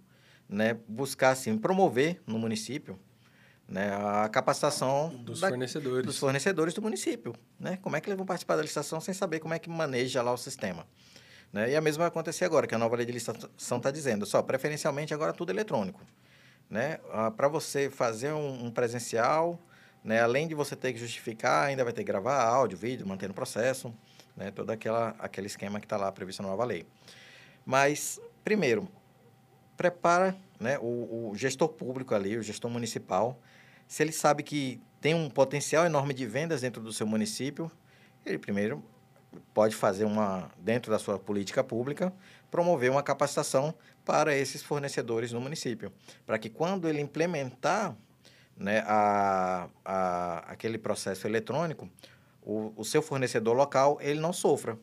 né, 0.48 0.76
buscar 0.86 1.30
assim, 1.30 1.56
promover 1.56 2.20
no 2.26 2.38
município 2.38 2.98
né, 3.66 3.90
a 3.94 4.28
capacitação 4.28 5.08
dos 5.24 5.40
da, 5.40 5.48
fornecedores. 5.48 6.06
dos 6.06 6.18
fornecedores 6.18 6.74
do 6.74 6.82
município. 6.82 7.34
Né? 7.58 7.78
Como 7.78 7.96
é 7.96 8.00
que 8.00 8.08
eles 8.08 8.16
vão 8.16 8.26
participar 8.26 8.56
da 8.56 8.62
licitação 8.62 9.00
sem 9.00 9.14
saber 9.14 9.40
como 9.40 9.54
é 9.54 9.58
que 9.58 9.70
maneja 9.70 10.22
lá 10.22 10.32
o 10.32 10.36
sistema? 10.36 10.86
Né? 11.56 11.70
E 11.70 11.74
a 11.76 11.80
mesma 11.80 12.00
vai 12.02 12.08
acontecer 12.08 12.44
agora, 12.44 12.66
que 12.66 12.74
a 12.74 12.78
nova 12.78 12.94
lei 12.96 13.06
de 13.06 13.12
licitação 13.12 13.78
está 13.78 13.90
dizendo, 13.90 14.26
só 14.26 14.42
preferencialmente 14.42 15.14
agora 15.14 15.32
tudo 15.32 15.50
eletrônico. 15.50 16.02
Né? 16.68 16.98
Ah, 17.10 17.30
Para 17.30 17.48
você 17.48 17.88
fazer 17.88 18.30
um, 18.34 18.66
um 18.66 18.70
presencial, 18.70 19.58
né? 20.04 20.20
além 20.20 20.46
de 20.46 20.54
você 20.54 20.76
ter 20.76 20.92
que 20.92 20.98
justificar, 20.98 21.68
ainda 21.68 21.82
vai 21.82 21.94
ter 21.94 22.02
que 22.02 22.08
gravar 22.08 22.42
áudio, 22.44 22.76
vídeo, 22.76 23.06
manter 23.06 23.26
no 23.26 23.32
processo, 23.32 23.90
né? 24.36 24.50
todo 24.50 24.68
aquela, 24.68 25.16
aquele 25.18 25.46
esquema 25.46 25.80
que 25.80 25.86
está 25.86 25.96
lá 25.96 26.12
previsto 26.12 26.42
na 26.42 26.50
nova 26.50 26.62
lei. 26.62 26.84
Mas, 27.64 28.20
primeiro, 28.44 28.86
prepara 29.78 30.36
né, 30.60 30.78
o, 30.78 31.30
o 31.30 31.32
gestor 31.36 31.70
público 31.70 32.14
ali, 32.14 32.36
o 32.36 32.42
gestor 32.42 32.70
municipal, 32.70 33.40
se 33.88 34.02
ele 34.02 34.12
sabe 34.12 34.42
que 34.42 34.78
tem 35.00 35.14
um 35.14 35.30
potencial 35.30 35.86
enorme 35.86 36.12
de 36.12 36.26
vendas 36.26 36.60
dentro 36.60 36.82
do 36.82 36.92
seu 36.92 37.06
município, 37.06 37.72
ele 38.26 38.36
primeiro 38.38 38.84
pode 39.52 39.74
fazer 39.74 40.04
uma, 40.04 40.50
dentro 40.58 40.90
da 40.90 40.98
sua 40.98 41.18
política 41.18 41.62
pública, 41.62 42.12
promover 42.50 42.90
uma 42.90 43.02
capacitação 43.02 43.74
para 44.04 44.34
esses 44.34 44.62
fornecedores 44.62 45.32
no 45.32 45.40
município, 45.40 45.92
para 46.24 46.38
que 46.38 46.48
quando 46.48 46.88
ele 46.88 47.00
implementar 47.00 47.96
né, 48.56 48.82
a, 48.86 49.68
a, 49.84 50.38
aquele 50.50 50.78
processo 50.78 51.26
eletrônico, 51.26 51.88
o, 52.42 52.72
o 52.76 52.84
seu 52.84 53.02
fornecedor 53.02 53.54
local 53.56 53.98
ele 54.00 54.20
não 54.20 54.32
sofra, 54.32 54.78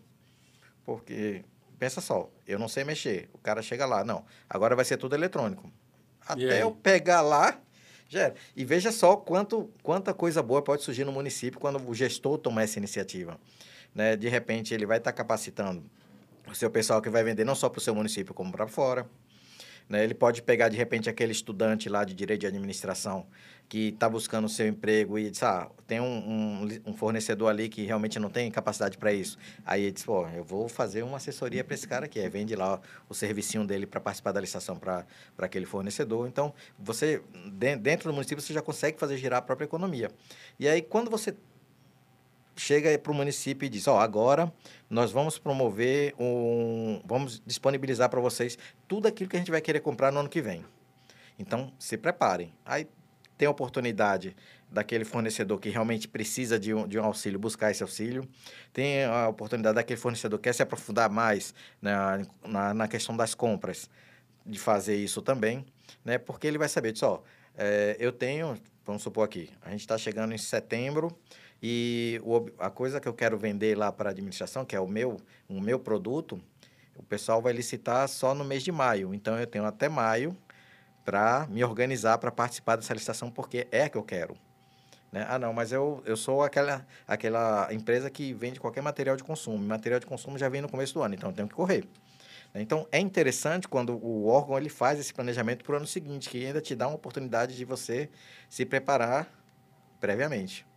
porque 0.86 1.44
pensa 1.80 2.02
só, 2.02 2.30
eu 2.48 2.60
não 2.60 2.68
sei 2.68 2.84
mexer, 2.84 3.30
o 3.34 3.38
cara 3.38 3.62
chega 3.62 3.86
lá, 3.86 4.04
não, 4.04 4.26
agora 4.50 4.76
vai 4.76 4.86
ser 4.86 4.98
tudo 4.98 5.16
eletrônico. 5.16 5.72
Até 6.26 6.64
eu 6.64 6.72
pegar 6.72 7.22
lá, 7.22 7.60
já 8.08 8.32
E 8.56 8.64
veja 8.64 8.92
só 8.92 9.16
quanto, 9.16 9.70
quanta 9.82 10.14
coisa 10.14 10.42
boa 10.44 10.62
pode 10.62 10.84
surgir 10.84 11.04
no 11.04 11.12
município 11.12 11.60
quando 11.60 11.82
o 11.90 11.96
gestor 11.96 12.38
tomar 12.38 12.64
essa 12.64 12.78
iniciativa. 12.78 13.40
Né? 13.94 14.16
De 14.16 14.28
repente, 14.28 14.74
ele 14.74 14.86
vai 14.86 14.98
estar 14.98 15.12
capacitando 15.12 15.84
o 16.50 16.56
seu 16.56 16.70
pessoal 16.70 17.02
que 17.02 17.10
vai 17.10 17.24
vender 17.24 17.46
não 17.46 17.56
só 17.56 17.70
para 17.70 17.80
o 17.80 17.82
seu 17.82 17.96
município, 17.96 18.34
como 18.34 18.52
para 18.52 18.68
fora. 18.68 19.08
Né? 19.88 20.04
Ele 20.04 20.14
pode 20.14 20.42
pegar, 20.42 20.70
de 20.70 20.78
repente, 20.78 21.10
aquele 21.10 21.32
estudante 21.32 21.90
lá 21.90 22.04
de 22.04 22.14
direito 22.14 22.42
de 22.42 22.48
administração 22.48 23.26
que 23.70 23.90
está 23.90 24.08
buscando 24.10 24.46
o 24.46 24.50
seu 24.50 24.68
emprego 24.68 25.18
e 25.18 25.30
diz, 25.30 25.42
ah, 25.42 25.70
tem 25.88 26.00
um, 26.00 26.06
um, 26.06 26.68
um 26.86 26.94
fornecedor 26.94 27.50
ali 27.50 27.70
que 27.70 27.84
realmente 27.84 28.20
não 28.20 28.30
tem 28.30 28.52
capacidade 28.52 28.98
para 28.98 29.12
isso. 29.12 29.38
Aí 29.66 29.84
ele 29.84 29.92
diz, 29.92 30.04
pô, 30.04 30.28
eu 30.30 30.44
vou 30.44 30.68
fazer 30.68 31.02
uma 31.02 31.18
assessoria 31.18 31.64
para 31.64 31.74
esse 31.74 31.88
cara 31.88 32.06
aqui. 32.06 32.20
Aí 32.20 32.30
vende 32.30 32.56
lá 32.56 32.80
o 33.10 33.14
servicinho 33.14 33.66
dele 33.66 33.86
para 33.86 34.00
participar 34.00 34.32
da 34.32 34.42
licitação 34.42 34.76
para 34.78 35.06
aquele 35.40 35.66
fornecedor. 35.66 36.28
Então, 36.28 36.54
você, 36.78 37.22
dentro 37.80 38.10
do 38.10 38.14
município, 38.14 38.42
você 38.42 38.54
já 38.54 38.62
consegue 38.62 39.00
fazer 39.00 39.18
girar 39.18 39.40
a 39.40 39.42
própria 39.42 39.66
economia. 39.66 40.12
E 40.60 40.68
aí, 40.68 40.82
quando 40.82 41.10
você 41.10 41.36
chega 42.56 42.98
para 42.98 43.12
o 43.12 43.16
município 43.16 43.66
e 43.66 43.70
diz, 43.70 43.88
ó, 43.88 44.00
agora 44.00 44.52
nós 44.90 45.12
vamos 45.12 45.38
promover 45.38 46.14
um... 46.20 47.02
Vamos 47.06 47.42
disponibilizar 47.46 48.10
para 48.10 48.20
vocês 48.20 48.58
tudo 48.88 49.08
aquilo 49.08 49.30
que 49.30 49.36
a 49.36 49.40
gente 49.40 49.52
vai 49.52 49.62
querer 49.62 49.80
comprar 49.80 50.12
no 50.12 50.20
ano 50.20 50.30
que 50.30 50.42
vem. 50.42 50.66
Então, 51.38 51.72
se 51.80 51.98
preparem. 51.98 52.54
Aí 52.66 52.88
tem 53.38 53.48
a 53.48 53.52
oportunidade 53.52 54.36
daquele 54.70 55.06
fornecedor 55.06 55.60
que 55.60 55.70
realmente 55.70 56.08
precisa 56.08 56.60
de 56.60 56.74
um, 56.74 56.88
de 56.88 57.00
um 57.00 57.04
auxílio, 57.04 57.40
buscar 57.40 57.72
esse 57.72 57.84
auxílio. 57.84 58.28
Tem 58.72 59.04
a 59.06 59.28
oportunidade 59.30 59.76
daquele 59.76 60.00
fornecedor 60.00 60.40
que 60.40 60.44
quer 60.44 60.54
se 60.54 60.64
aprofundar 60.64 61.10
mais 61.10 61.54
na, 61.82 62.22
na, 62.46 62.74
na 62.74 62.88
questão 62.88 63.16
das 63.16 63.36
compras, 63.36 63.90
de 64.46 64.58
fazer 64.60 64.96
isso 64.96 65.22
também, 65.22 65.66
né? 66.04 66.18
Porque 66.18 66.48
ele 66.48 66.58
vai 66.58 66.68
saber 66.68 66.92
disso, 66.92 67.06
ó, 67.06 67.22
é, 67.56 67.96
eu 68.00 68.12
tenho, 68.12 68.58
vamos 68.84 69.04
supor 69.04 69.24
aqui, 69.24 69.50
a 69.62 69.70
gente 69.70 69.82
está 69.82 69.98
chegando 69.98 70.34
em 70.34 70.38
setembro 70.38 71.16
e 71.66 72.20
o, 72.26 72.46
a 72.60 72.70
coisa 72.70 73.00
que 73.00 73.08
eu 73.08 73.14
quero 73.14 73.38
vender 73.38 73.78
lá 73.78 73.90
para 73.90 74.10
a 74.10 74.12
administração, 74.12 74.66
que 74.66 74.76
é 74.76 74.80
o 74.82 74.88
meu, 74.88 75.16
o 75.48 75.62
meu 75.62 75.80
produto, 75.80 76.38
o 76.94 77.02
pessoal 77.02 77.42
vai 77.42 77.54
licitar 77.54 78.06
só 78.10 78.36
no 78.36 78.44
mês 78.44 78.64
de 78.64 78.72
maio. 78.72 79.14
Então, 79.14 79.40
eu 79.40 79.48
tenho 79.48 79.64
até 79.64 79.88
maio 79.88 80.36
para 81.06 81.48
me 81.50 81.64
organizar 81.64 82.18
para 82.18 82.30
participar 82.34 82.76
dessa 82.76 82.94
licitação, 82.94 83.32
porque 83.32 83.66
é 83.72 83.88
que 83.88 83.98
eu 83.98 84.04
quero. 84.04 84.36
Né? 85.10 85.26
Ah, 85.30 85.40
não, 85.40 85.54
mas 85.54 85.72
eu, 85.72 86.04
eu 86.06 86.18
sou 86.18 86.44
aquela, 86.44 86.86
aquela 87.08 87.74
empresa 87.74 88.10
que 88.10 88.34
vende 88.34 88.60
qualquer 88.60 88.82
material 88.82 89.16
de 89.16 89.24
consumo. 89.24 89.58
Material 89.58 90.02
de 90.02 90.06
consumo 90.06 90.38
já 90.38 90.50
vem 90.50 90.62
no 90.62 90.68
começo 90.68 90.94
do 90.94 91.02
ano, 91.02 91.16
então 91.16 91.30
eu 91.30 91.36
tenho 91.36 91.48
que 91.48 91.56
correr. 91.56 91.88
Então, 92.54 92.86
é 92.92 93.00
interessante 93.00 93.70
quando 93.70 93.96
o 94.06 94.28
órgão 94.28 94.58
ele 94.58 94.70
faz 94.70 95.00
esse 95.00 95.14
planejamento 95.14 95.64
para 95.64 95.76
o 95.76 95.78
ano 95.78 95.88
seguinte, 95.88 96.30
que 96.30 96.46
ainda 96.46 96.60
te 96.60 96.76
dá 96.76 96.88
uma 96.88 96.96
oportunidade 96.98 97.56
de 97.56 97.64
você 97.64 98.10
se 98.50 98.66
preparar 98.66 99.32
previamente. 100.02 100.73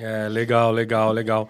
É, 0.00 0.28
legal, 0.28 0.72
legal, 0.72 1.12
legal. 1.12 1.48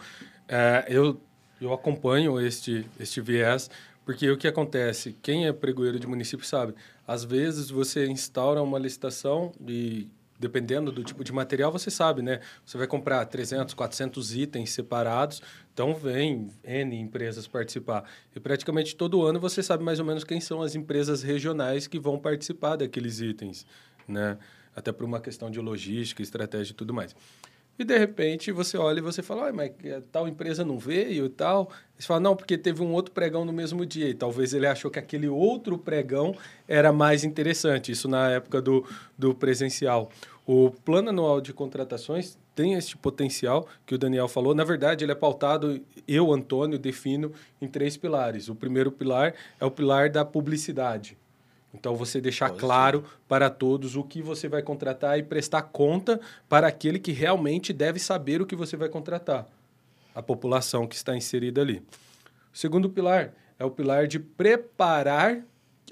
É, 0.48 0.84
eu, 0.88 1.20
eu 1.60 1.72
acompanho 1.72 2.40
este, 2.40 2.86
este 2.98 3.20
viés, 3.20 3.70
porque 4.04 4.30
o 4.30 4.36
que 4.36 4.48
acontece? 4.48 5.16
Quem 5.22 5.46
é 5.46 5.52
pregoeiro 5.52 5.98
de 5.98 6.06
município 6.06 6.44
sabe. 6.44 6.74
Às 7.06 7.24
vezes 7.24 7.70
você 7.70 8.06
instaura 8.06 8.62
uma 8.62 8.78
licitação 8.78 9.52
e 9.66 10.08
dependendo 10.42 10.90
do 10.90 11.04
tipo 11.04 11.22
de 11.22 11.32
material, 11.32 11.70
você 11.70 11.88
sabe, 11.88 12.20
né? 12.20 12.40
Você 12.66 12.76
vai 12.76 12.88
comprar 12.88 13.24
300, 13.24 13.74
400 13.74 14.34
itens 14.34 14.72
separados, 14.72 15.40
então 15.72 15.94
vem 15.94 16.50
N 16.64 16.96
empresas 16.96 17.46
participar. 17.46 18.04
E 18.34 18.40
praticamente 18.40 18.96
todo 18.96 19.24
ano 19.24 19.38
você 19.38 19.62
sabe 19.62 19.84
mais 19.84 20.00
ou 20.00 20.04
menos 20.04 20.24
quem 20.24 20.40
são 20.40 20.60
as 20.60 20.74
empresas 20.74 21.22
regionais 21.22 21.86
que 21.86 21.96
vão 21.96 22.18
participar 22.18 22.74
daqueles 22.74 23.20
itens, 23.20 23.64
né? 24.08 24.36
Até 24.74 24.90
por 24.90 25.04
uma 25.04 25.20
questão 25.20 25.48
de 25.48 25.60
logística, 25.60 26.22
estratégia 26.22 26.72
e 26.72 26.74
tudo 26.74 26.92
mais. 26.92 27.14
E 27.78 27.84
de 27.84 27.96
repente 27.98 28.52
você 28.52 28.76
olha 28.76 28.98
e 28.98 29.02
você 29.02 29.22
fala, 29.22 29.52
mas 29.52 29.72
tal 30.10 30.28
empresa 30.28 30.64
não 30.64 30.78
veio 30.78 31.26
e 31.26 31.28
tal. 31.28 31.70
Você 31.98 32.06
fala, 32.06 32.20
não, 32.20 32.36
porque 32.36 32.58
teve 32.58 32.82
um 32.82 32.92
outro 32.92 33.12
pregão 33.12 33.44
no 33.44 33.52
mesmo 33.52 33.86
dia. 33.86 34.08
E 34.08 34.14
talvez 34.14 34.52
ele 34.52 34.66
achou 34.66 34.90
que 34.90 34.98
aquele 34.98 35.28
outro 35.28 35.78
pregão 35.78 36.36
era 36.68 36.92
mais 36.92 37.24
interessante. 37.24 37.90
Isso 37.90 38.08
na 38.08 38.30
época 38.30 38.60
do, 38.60 38.86
do 39.16 39.34
presencial. 39.34 40.10
O 40.46 40.70
plano 40.70 41.10
anual 41.10 41.40
de 41.40 41.52
contratações 41.52 42.36
tem 42.54 42.74
esse 42.74 42.96
potencial 42.96 43.66
que 43.86 43.94
o 43.94 43.98
Daniel 43.98 44.28
falou. 44.28 44.54
Na 44.54 44.64
verdade, 44.64 45.04
ele 45.04 45.12
é 45.12 45.14
pautado, 45.14 45.80
eu, 46.06 46.32
Antônio, 46.32 46.78
defino 46.78 47.32
em 47.60 47.68
três 47.68 47.96
pilares. 47.96 48.48
O 48.48 48.54
primeiro 48.54 48.90
pilar 48.90 49.34
é 49.60 49.64
o 49.64 49.70
pilar 49.70 50.10
da 50.10 50.24
publicidade. 50.24 51.16
Então, 51.74 51.96
você 51.96 52.20
deixar 52.20 52.48
Pode 52.48 52.60
claro 52.60 53.00
ser. 53.00 53.18
para 53.26 53.48
todos 53.48 53.96
o 53.96 54.04
que 54.04 54.20
você 54.20 54.48
vai 54.48 54.62
contratar 54.62 55.18
e 55.18 55.22
prestar 55.22 55.62
conta 55.62 56.20
para 56.48 56.66
aquele 56.66 56.98
que 56.98 57.12
realmente 57.12 57.72
deve 57.72 57.98
saber 57.98 58.42
o 58.42 58.46
que 58.46 58.54
você 58.54 58.76
vai 58.76 58.88
contratar, 58.88 59.48
a 60.14 60.22
população 60.22 60.86
que 60.86 60.94
está 60.94 61.16
inserida 61.16 61.60
ali. 61.60 61.82
O 62.52 62.58
segundo 62.58 62.90
pilar 62.90 63.32
é 63.58 63.64
o 63.64 63.70
pilar 63.70 64.06
de 64.06 64.18
preparar 64.18 65.42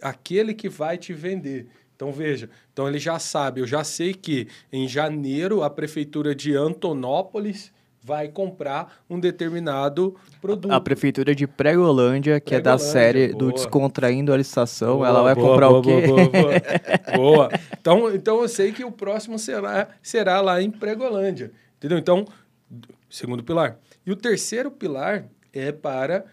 aquele 0.03 0.53
que 0.53 0.69
vai 0.69 0.99
te 0.99 1.15
vender. 1.15 1.69
Então, 1.97 2.13
veja, 2.13 2.49
então 2.73 2.89
ele 2.89 2.99
já 2.99 3.19
sabe, 3.19 3.61
eu 3.61 3.67
já 3.67 3.85
sei 3.85 4.15
que 4.15 4.49
em 4.73 4.89
janeiro 4.89 5.63
a 5.63 5.69
prefeitura 5.69 6.35
de 6.35 6.55
Antonópolis 6.55 7.73
vai 8.03 8.29
comprar 8.29 9.03
um 9.09 9.21
determinado 9.21 10.17
produto. 10.41 10.73
A 10.73 10.81
prefeitura 10.81 11.35
de 11.35 11.47
Pregolândia, 11.47 12.41
que 12.41 12.55
é 12.55 12.61
da 12.61 12.79
série 12.79 13.29
boa. 13.29 13.39
do 13.39 13.53
Descontraindo 13.53 14.33
a 14.33 14.37
Licitação, 14.37 14.97
boa, 14.97 15.09
ela 15.09 15.23
vai 15.23 15.35
boa, 15.35 15.49
comprar 15.49 15.69
o 15.69 15.83
quê? 15.83 15.91
Boa, 17.15 17.51
Então, 17.79 18.15
então 18.15 18.41
eu 18.41 18.49
sei 18.49 18.73
que 18.73 18.85
o 18.85 18.93
próximo 18.93 19.39
será, 19.39 19.89
será 20.03 20.41
lá 20.41 20.63
em 20.63 20.71
Pregolândia. 20.71 21.53
Entendeu? 21.77 21.99
Então, 21.99 22.27
segundo 23.09 23.45
pilar. 23.45 23.79
E 24.07 24.11
o 24.11 24.17
terceiro 24.17 24.71
pilar 24.71 25.27
é 25.53 25.73
para 25.73 26.25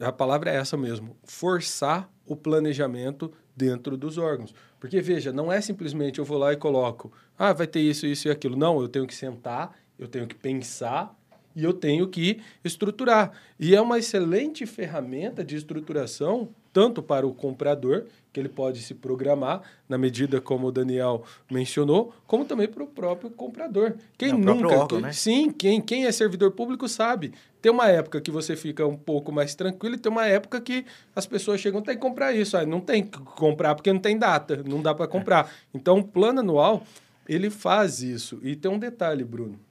a 0.00 0.12
palavra 0.12 0.50
é 0.50 0.56
essa 0.56 0.76
mesmo, 0.76 1.16
forçar 1.24 2.10
o 2.26 2.36
planejamento 2.36 3.32
dentro 3.56 3.96
dos 3.96 4.18
órgãos. 4.18 4.54
Porque 4.78 5.00
veja, 5.00 5.32
não 5.32 5.50
é 5.50 5.60
simplesmente 5.60 6.18
eu 6.18 6.24
vou 6.24 6.38
lá 6.38 6.52
e 6.52 6.56
coloco, 6.56 7.12
ah, 7.38 7.52
vai 7.52 7.66
ter 7.66 7.80
isso, 7.80 8.06
isso 8.06 8.28
e 8.28 8.30
aquilo. 8.30 8.56
Não, 8.56 8.80
eu 8.80 8.88
tenho 8.88 9.06
que 9.06 9.14
sentar 9.14 9.74
eu 9.98 10.08
tenho 10.08 10.26
que 10.26 10.34
pensar 10.34 11.16
e 11.56 11.64
eu 11.64 11.72
tenho 11.72 12.06
que 12.06 12.38
estruturar. 12.62 13.32
E 13.58 13.74
é 13.74 13.80
uma 13.80 13.98
excelente 13.98 14.66
ferramenta 14.66 15.42
de 15.42 15.56
estruturação, 15.56 16.50
tanto 16.70 17.02
para 17.02 17.26
o 17.26 17.32
comprador, 17.32 18.04
que 18.30 18.38
ele 18.38 18.50
pode 18.50 18.82
se 18.82 18.92
programar, 18.92 19.62
na 19.88 19.96
medida 19.96 20.38
como 20.38 20.66
o 20.66 20.72
Daniel 20.72 21.24
mencionou, 21.50 22.12
como 22.26 22.44
também 22.44 22.68
para 22.68 22.84
o 22.84 22.86
próprio 22.86 23.30
comprador. 23.30 23.94
Quem 24.18 24.28
é 24.28 24.32
nunca. 24.34 24.80
Órgão, 24.80 25.00
né? 25.00 25.12
Sim, 25.14 25.50
quem, 25.50 25.80
quem 25.80 26.04
é 26.04 26.12
servidor 26.12 26.50
público 26.50 26.86
sabe. 26.86 27.32
Tem 27.62 27.72
uma 27.72 27.88
época 27.88 28.20
que 28.20 28.30
você 28.30 28.54
fica 28.54 28.86
um 28.86 28.96
pouco 28.96 29.32
mais 29.32 29.54
tranquilo 29.54 29.94
e 29.94 29.98
tem 29.98 30.12
uma 30.12 30.26
época 30.26 30.60
que 30.60 30.84
as 31.14 31.26
pessoas 31.26 31.62
chegam, 31.62 31.80
tem 31.80 31.94
que 31.94 32.02
comprar 32.02 32.34
isso. 32.34 32.58
Aí 32.58 32.66
não 32.66 32.82
tem 32.82 33.02
que 33.02 33.18
comprar 33.18 33.74
porque 33.74 33.90
não 33.90 33.98
tem 33.98 34.18
data, 34.18 34.62
não 34.62 34.82
dá 34.82 34.94
para 34.94 35.08
comprar. 35.08 35.50
Então, 35.72 36.00
o 36.00 36.04
plano 36.04 36.40
anual, 36.40 36.84
ele 37.26 37.48
faz 37.48 38.02
isso. 38.02 38.38
E 38.42 38.54
tem 38.54 38.70
um 38.70 38.78
detalhe, 38.78 39.24
Bruno 39.24 39.65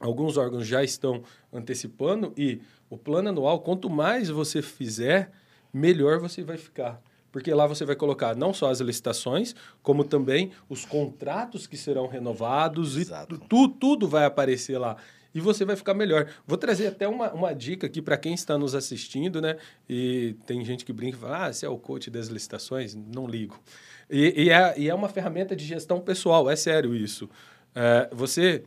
alguns 0.00 0.36
órgãos 0.36 0.66
já 0.66 0.82
estão 0.82 1.22
antecipando 1.52 2.32
e 2.36 2.60
o 2.88 2.96
plano 2.96 3.28
anual, 3.28 3.60
quanto 3.60 3.90
mais 3.90 4.28
você 4.28 4.62
fizer, 4.62 5.30
melhor 5.72 6.18
você 6.20 6.42
vai 6.42 6.56
ficar. 6.56 7.02
Porque 7.32 7.52
lá 7.52 7.66
você 7.66 7.84
vai 7.84 7.96
colocar 7.96 8.34
não 8.34 8.54
só 8.54 8.70
as 8.70 8.80
licitações, 8.80 9.54
como 9.82 10.04
também 10.04 10.52
os 10.68 10.84
contratos 10.84 11.66
que 11.66 11.76
serão 11.76 12.06
renovados 12.06 12.96
Exato. 12.96 13.34
e 13.34 13.38
tu, 13.38 13.68
tudo 13.68 14.08
vai 14.08 14.24
aparecer 14.24 14.78
lá. 14.78 14.96
e 15.34 15.40
você 15.40 15.64
vai 15.64 15.76
ficar 15.76 15.92
melhor. 15.92 16.30
Vou 16.46 16.56
trazer 16.56 16.86
até 16.86 17.06
uma, 17.06 17.30
uma 17.32 17.52
dica 17.52 17.86
aqui 17.86 18.00
para 18.00 18.16
quem 18.16 18.32
está 18.32 18.56
nos 18.56 18.74
assistindo, 18.74 19.42
né? 19.42 19.58
E 19.86 20.34
tem 20.46 20.64
gente 20.64 20.82
que 20.82 20.94
brinca 20.94 21.18
e 21.18 21.20
fala: 21.20 21.46
ah, 21.46 21.52
você 21.52 21.66
é 21.66 21.68
o 21.68 21.76
coach 21.76 22.10
das 22.10 22.28
licitações? 22.28 22.94
Não 22.94 23.26
ligo. 23.26 23.60
E, 24.08 24.44
e, 24.44 24.50
é, 24.50 24.74
e 24.78 24.88
é 24.88 24.94
uma 24.94 25.08
ferramenta 25.10 25.54
de 25.54 25.64
gestão 25.64 26.00
pessoal, 26.00 26.48
é 26.48 26.56
sério 26.56 26.94
isso. 26.94 27.28
É, 27.74 28.08
você 28.12 28.64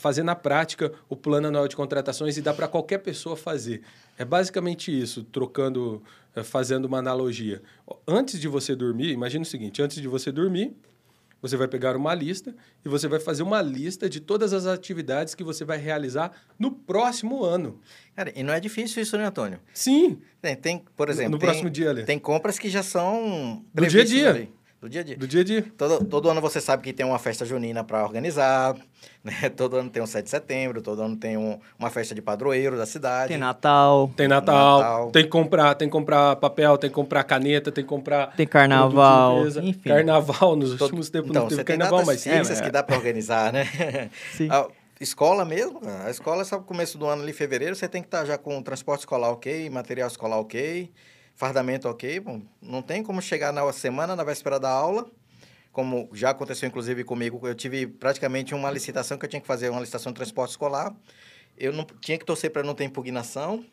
fazer 0.00 0.22
na 0.22 0.34
prática 0.34 0.92
o 1.08 1.14
plano 1.14 1.48
anual 1.48 1.68
de 1.68 1.76
contratações 1.76 2.36
e 2.36 2.42
dá 2.42 2.52
para 2.52 2.66
qualquer 2.66 2.98
pessoa 2.98 3.36
fazer. 3.36 3.82
É 4.18 4.24
basicamente 4.24 4.90
isso, 4.90 5.22
trocando, 5.22 6.02
eh, 6.34 6.42
fazendo 6.42 6.86
uma 6.86 6.98
analogia. 6.98 7.62
Antes 8.06 8.40
de 8.40 8.48
você 8.48 8.74
dormir, 8.74 9.10
imagine 9.12 9.42
o 9.42 9.46
seguinte: 9.46 9.80
antes 9.80 10.00
de 10.00 10.08
você 10.08 10.32
dormir, 10.32 10.74
você 11.42 11.56
vai 11.56 11.66
pegar 11.68 11.96
uma 11.96 12.14
lista 12.14 12.54
e 12.84 12.88
você 12.88 13.08
vai 13.08 13.18
fazer 13.18 13.42
uma 13.42 13.62
lista 13.62 14.08
de 14.08 14.20
todas 14.20 14.52
as 14.52 14.66
atividades 14.66 15.34
que 15.34 15.42
você 15.42 15.64
vai 15.64 15.78
realizar 15.78 16.32
no 16.58 16.70
próximo 16.70 17.42
ano. 17.42 17.80
Cara, 18.14 18.32
e 18.34 18.42
não 18.42 18.52
é 18.52 18.60
difícil 18.60 19.02
isso, 19.02 19.16
né, 19.16 19.24
Antônio? 19.24 19.58
Sim. 19.72 20.18
Tem, 20.40 20.54
tem 20.56 20.84
por 20.96 21.08
exemplo, 21.08 21.30
no, 21.30 21.36
no 21.36 21.38
tem, 21.38 21.48
próximo 21.48 21.70
dia 21.70 21.90
ali. 21.90 22.04
Tem 22.04 22.18
compras 22.18 22.58
que 22.58 22.68
já 22.68 22.82
são 22.82 23.64
do 23.72 23.86
dia 23.86 24.02
a 24.02 24.04
dia. 24.04 24.30
Ali. 24.30 24.59
Do 24.80 24.88
dia 24.88 25.02
a 25.02 25.04
dia. 25.04 25.16
Do 25.16 25.28
dia 25.28 25.40
a 25.42 25.44
dia. 25.44 25.64
Todo, 25.76 26.04
todo 26.06 26.30
ano 26.30 26.40
você 26.40 26.58
sabe 26.58 26.82
que 26.82 26.92
tem 26.94 27.04
uma 27.04 27.18
festa 27.18 27.44
junina 27.44 27.84
para 27.84 28.02
organizar, 28.02 28.74
né? 29.22 29.50
Todo 29.54 29.76
ano 29.76 29.90
tem 29.90 30.02
um 30.02 30.06
7 30.06 30.24
de 30.24 30.30
setembro, 30.30 30.80
todo 30.80 31.02
ano 31.02 31.16
tem 31.16 31.36
um, 31.36 31.60
uma 31.78 31.90
festa 31.90 32.14
de 32.14 32.22
padroeiro 32.22 32.78
da 32.78 32.86
cidade. 32.86 33.28
Tem 33.28 33.36
Natal. 33.36 34.10
Tem 34.16 34.26
Natal, 34.26 34.78
Natal. 34.78 35.10
Tem 35.10 35.24
que 35.24 35.28
comprar, 35.28 35.74
tem 35.74 35.86
que 35.86 35.92
comprar 35.92 36.36
papel, 36.36 36.78
tem 36.78 36.88
que 36.88 36.94
comprar 36.94 37.24
caneta, 37.24 37.70
tem 37.70 37.84
que 37.84 37.90
comprar. 37.90 38.34
Tem 38.34 38.46
carnaval. 38.46 39.46
Enfim. 39.48 39.86
Carnaval, 39.86 40.56
nos 40.56 40.70
todo, 40.70 40.82
últimos 40.84 41.10
tempos 41.10 41.28
então, 41.28 41.42
não 41.42 41.48
teve 41.50 41.62
tem 41.62 41.76
carnaval, 41.76 42.06
mas. 42.06 42.26
É, 42.26 42.40
é. 42.40 42.62
que 42.62 42.70
dá 42.70 42.82
para 42.82 42.96
organizar, 42.96 43.52
né? 43.52 43.66
Sim. 44.32 44.48
A 44.50 44.66
escola 44.98 45.44
mesmo, 45.44 45.78
a 46.06 46.10
escola, 46.10 46.42
sabe, 46.42 46.64
começo 46.64 46.96
do 46.96 47.06
ano 47.06 47.22
ali, 47.22 47.34
fevereiro, 47.34 47.76
você 47.76 47.86
tem 47.86 48.00
que 48.00 48.08
estar 48.08 48.20
tá 48.20 48.24
já 48.24 48.38
com 48.38 48.58
o 48.58 48.62
transporte 48.62 49.00
escolar 49.00 49.30
ok, 49.30 49.68
material 49.68 50.08
escolar 50.08 50.38
ok, 50.38 50.90
fardamento 51.40 51.88
ok. 51.88 52.20
Bom, 52.20 52.42
não 52.60 52.82
tem 52.82 53.02
como 53.02 53.20
chegar 53.22 53.50
na 53.50 53.72
semana, 53.72 54.14
na 54.14 54.22
véspera 54.22 54.60
da 54.60 54.70
aula 54.70 55.10
como 55.72 56.08
já 56.12 56.30
aconteceu 56.30 56.68
inclusive 56.68 57.04
comigo, 57.04 57.40
eu 57.46 57.54
tive 57.54 57.86
praticamente 57.86 58.54
uma 58.54 58.70
licitação 58.70 59.16
que 59.16 59.24
eu 59.24 59.30
tinha 59.30 59.40
que 59.40 59.46
fazer 59.46 59.68
uma 59.68 59.80
licitação 59.80 60.10
de 60.10 60.16
transporte 60.16 60.50
escolar. 60.50 60.92
Eu 61.56 61.72
não 61.72 61.86
tinha 62.00 62.18
que 62.18 62.24
torcer 62.24 62.50
para 62.50 62.64
não 62.64 62.74
ter 62.74 62.84
impugnação, 62.84 63.64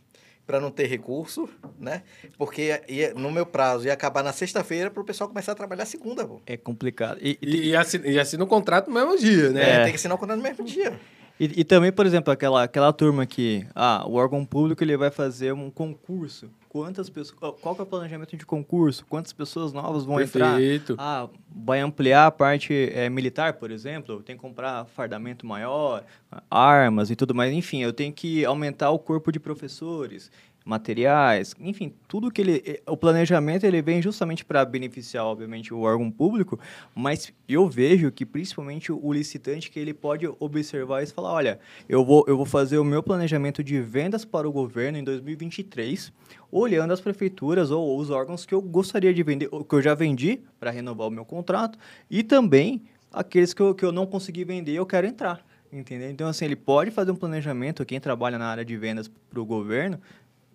para 0.46 0.60
não 0.60 0.70
ter 0.70 0.86
recurso, 0.88 1.50
né? 1.80 2.04
Porque 2.38 2.82
ia, 2.88 3.14
no 3.14 3.32
meu 3.32 3.46
prazo 3.46 3.88
ia 3.88 3.94
acabar 3.94 4.24
na 4.24 4.32
sexta-feira 4.32 4.92
para 4.92 5.02
o 5.02 5.06
pessoal 5.06 5.28
começar 5.28 5.54
a 5.54 5.56
trabalhar 5.56 5.86
segunda. 5.86 6.26
Pô. 6.26 6.40
É 6.46 6.56
complicado. 6.56 7.18
E, 7.22 7.38
e, 7.42 7.70
e, 7.70 7.76
assina, 7.76 8.08
e 8.08 8.20
assina 8.20 8.44
o 8.44 8.48
contrato 8.48 8.90
no 8.90 8.94
mesmo 8.94 9.18
dia, 9.18 9.50
né? 9.50 9.70
É, 9.70 9.84
tem 9.84 9.92
que 9.92 9.96
assinar 9.96 10.16
o 10.16 10.20
contrato 10.20 10.38
no 10.38 10.44
mesmo 10.44 10.64
dia. 10.64 11.00
E, 11.40 11.62
e, 11.62 11.64
também, 11.64 11.92
por 11.92 12.06
exemplo, 12.06 12.34
aquela, 12.34 12.64
aquela 12.64 12.92
turma 12.92 13.26
que 13.26 13.66
ah, 13.76 14.04
o 14.08 14.14
órgão 14.14 14.44
público 14.44 14.84
ele 14.84 14.98
vai 14.98 15.12
fazer 15.12 15.54
um 15.54 15.70
concurso. 15.70 16.50
Quantas 16.78 17.10
pessoas. 17.10 17.40
Qual 17.62 17.74
que 17.74 17.82
é 17.82 17.84
o 17.84 17.88
planejamento 17.88 18.38
de 18.38 18.46
concurso? 18.46 19.06
Quantas 19.08 19.34
pessoas 19.34 19.74
novas 19.74 20.06
vão 20.06 20.18
Perfeito. 20.18 20.94
entrar? 20.94 21.06
Ah, 21.06 21.30
vai 21.50 21.80
ampliar 21.80 22.28
a 22.28 22.32
parte 22.32 22.92
é, 22.94 23.10
militar, 23.10 23.54
por 23.54 23.72
exemplo. 23.72 24.22
Tem 24.22 24.36
que 24.36 24.42
comprar 24.42 24.86
fardamento 24.86 25.46
maior, 25.46 26.04
armas 26.50 27.10
e 27.10 27.16
tudo 27.16 27.34
mais. 27.34 27.52
Enfim, 27.52 27.82
eu 27.82 27.92
tenho 27.92 28.14
que 28.14 28.46
aumentar 28.46 28.92
o 28.92 29.00
corpo 29.00 29.32
de 29.32 29.40
professores 29.40 30.32
materiais, 30.68 31.56
enfim, 31.60 31.94
tudo 32.08 32.30
que 32.30 32.42
ele, 32.42 32.64
eh, 32.66 32.82
o 32.86 32.98
planejamento 32.98 33.66
ele 33.66 33.82
vem 33.82 34.02
justamente 34.02 34.44
para 34.44 34.66
beneficiar, 34.66 35.26
obviamente, 35.26 35.74
o 35.74 35.80
órgão 35.80 36.12
público, 36.12 36.60
mas 36.94 37.32
eu 37.48 37.70
vejo 37.70 38.12
que 38.12 38.26
principalmente 38.26 38.92
o 38.92 39.14
licitante 39.14 39.72
que 39.72 39.80
ele 39.80 39.94
pode 39.94 40.28
observar 40.40 41.02
e 41.02 41.08
falar, 41.08 41.32
olha, 41.32 41.60
eu 41.88 42.04
vou, 42.04 42.26
eu 42.28 42.36
vou 42.36 42.46
fazer 42.46 42.78
o 42.78 42.84
meu 42.84 43.02
planejamento 43.02 43.64
de 43.64 43.80
vendas 43.80 44.26
para 44.26 44.48
o 44.48 44.52
governo 44.52 44.98
em 44.98 45.04
2023, 45.04 46.12
olhando 46.52 46.92
as 46.92 47.00
prefeituras 47.00 47.72
ou 47.72 47.98
os 47.98 48.10
órgãos 48.10 48.46
que 48.46 48.54
eu 48.54 48.62
gostaria 48.62 49.14
de 49.14 49.24
vender, 49.24 49.50
que 49.50 49.76
eu 49.76 49.82
já 49.82 49.96
vendi 49.96 50.42
para 50.60 50.70
renovar 50.70 51.08
o 51.08 51.12
meu 51.12 51.24
contrato, 51.24 51.80
e 52.12 52.24
também 52.24 52.82
aqueles 53.12 53.54
que 53.54 53.62
eu, 53.62 53.74
que 53.74 53.86
eu 53.86 53.94
não 53.94 54.06
consegui 54.06 54.44
vender 54.44 54.74
eu 54.74 54.86
quero 54.86 55.08
entrar. 55.08 55.46
Entendeu? 55.72 56.10
Então, 56.10 56.30
assim, 56.30 56.46
ele 56.46 56.56
pode 56.56 56.92
fazer 56.92 57.12
um 57.12 57.16
planejamento, 57.16 57.86
quem 57.86 58.00
trabalha 58.00 58.38
na 58.38 58.48
área 58.48 58.64
de 58.64 58.78
vendas 58.78 59.10
para 59.30 59.42
o 59.42 59.46
governo, 59.46 60.00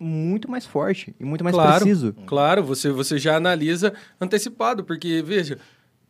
muito 0.03 0.49
mais 0.49 0.65
forte 0.65 1.15
e 1.19 1.23
muito 1.23 1.43
mais 1.43 1.55
claro, 1.55 1.85
preciso. 1.85 2.13
Claro, 2.25 2.63
você, 2.63 2.89
você 2.89 3.17
já 3.17 3.37
analisa 3.37 3.93
antecipado, 4.19 4.83
porque, 4.83 5.23
veja, 5.25 5.57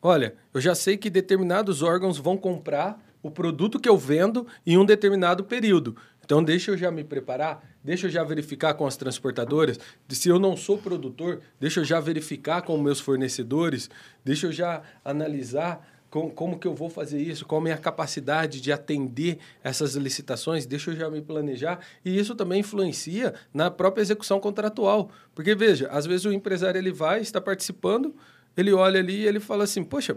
olha, 0.01 0.35
eu 0.53 0.59
já 0.59 0.73
sei 0.73 0.97
que 0.97 1.09
determinados 1.09 1.81
órgãos 1.81 2.17
vão 2.17 2.35
comprar 2.35 2.99
o 3.21 3.31
produto 3.31 3.79
que 3.79 3.87
eu 3.87 3.97
vendo 3.97 4.45
em 4.65 4.77
um 4.77 4.85
determinado 4.85 5.43
período. 5.43 5.95
Então, 6.25 6.43
deixa 6.43 6.71
eu 6.71 6.77
já 6.77 6.89
me 6.89 7.03
preparar, 7.03 7.63
deixa 7.83 8.07
eu 8.07 8.11
já 8.11 8.23
verificar 8.23 8.73
com 8.73 8.85
as 8.85 8.97
transportadoras. 8.97 9.79
Se 10.09 10.29
eu 10.29 10.39
não 10.39 10.55
sou 10.55 10.77
produtor, 10.77 11.41
deixa 11.59 11.81
eu 11.81 11.85
já 11.85 11.99
verificar 11.99 12.61
com 12.61 12.77
meus 12.77 12.99
fornecedores, 12.99 13.89
deixa 14.23 14.47
eu 14.47 14.51
já 14.51 14.81
analisar 15.03 15.85
como, 16.14 16.30
como 16.30 16.59
que 16.59 16.68
eu 16.68 16.76
vou 16.76 16.91
fazer 16.91 17.20
isso? 17.20 17.43
Qual 17.43 17.59
a 17.59 17.64
minha 17.64 17.78
capacidade 17.78 18.61
de 18.61 18.72
atender 18.72 19.39
essas 19.64 19.95
licitações? 19.95 20.64
Deixa 20.64 20.91
eu 20.91 20.95
já 20.95 21.09
me 21.09 21.24
planejar. 21.24 21.80
E 22.05 22.16
isso 22.16 22.36
também 22.36 22.59
influencia 22.59 23.34
na 23.51 23.72
própria 23.72 24.03
execução 24.03 24.39
contratual. 24.39 25.09
Porque, 25.34 25.55
veja, 25.55 25.88
às 25.88 26.05
vezes 26.05 26.28
o 26.28 26.32
empresário 26.32 26.78
ele 26.78 26.91
vai, 26.91 27.20
está 27.22 27.41
participando, 27.41 28.16
ele 28.55 28.72
olha 28.72 28.99
ali 28.99 29.22
e 29.22 29.26
ele 29.26 29.39
fala 29.39 29.64
assim, 29.64 29.84
poxa, 29.84 30.16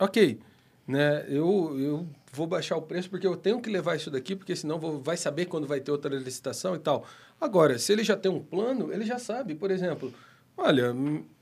ok, 0.00 0.40
né, 0.84 1.24
eu, 1.28 1.78
eu 1.78 2.08
vou 2.32 2.48
baixar 2.48 2.76
o 2.76 2.82
preço 2.82 3.08
porque 3.08 3.26
eu 3.26 3.36
tenho 3.36 3.60
que 3.60 3.70
levar 3.70 3.94
isso 3.94 4.10
daqui, 4.10 4.34
porque 4.34 4.56
senão 4.56 4.80
vou, 4.80 5.00
vai 5.00 5.16
saber 5.16 5.46
quando 5.46 5.64
vai 5.64 5.78
ter 5.78 5.92
outra 5.92 6.12
licitação 6.12 6.74
e 6.74 6.80
tal. 6.80 7.06
Agora, 7.40 7.78
se 7.78 7.92
ele 7.92 8.02
já 8.02 8.16
tem 8.16 8.32
um 8.32 8.40
plano, 8.40 8.92
ele 8.92 9.04
já 9.04 9.20
sabe, 9.20 9.54
por 9.54 9.70
exemplo, 9.70 10.12
olha, 10.56 10.94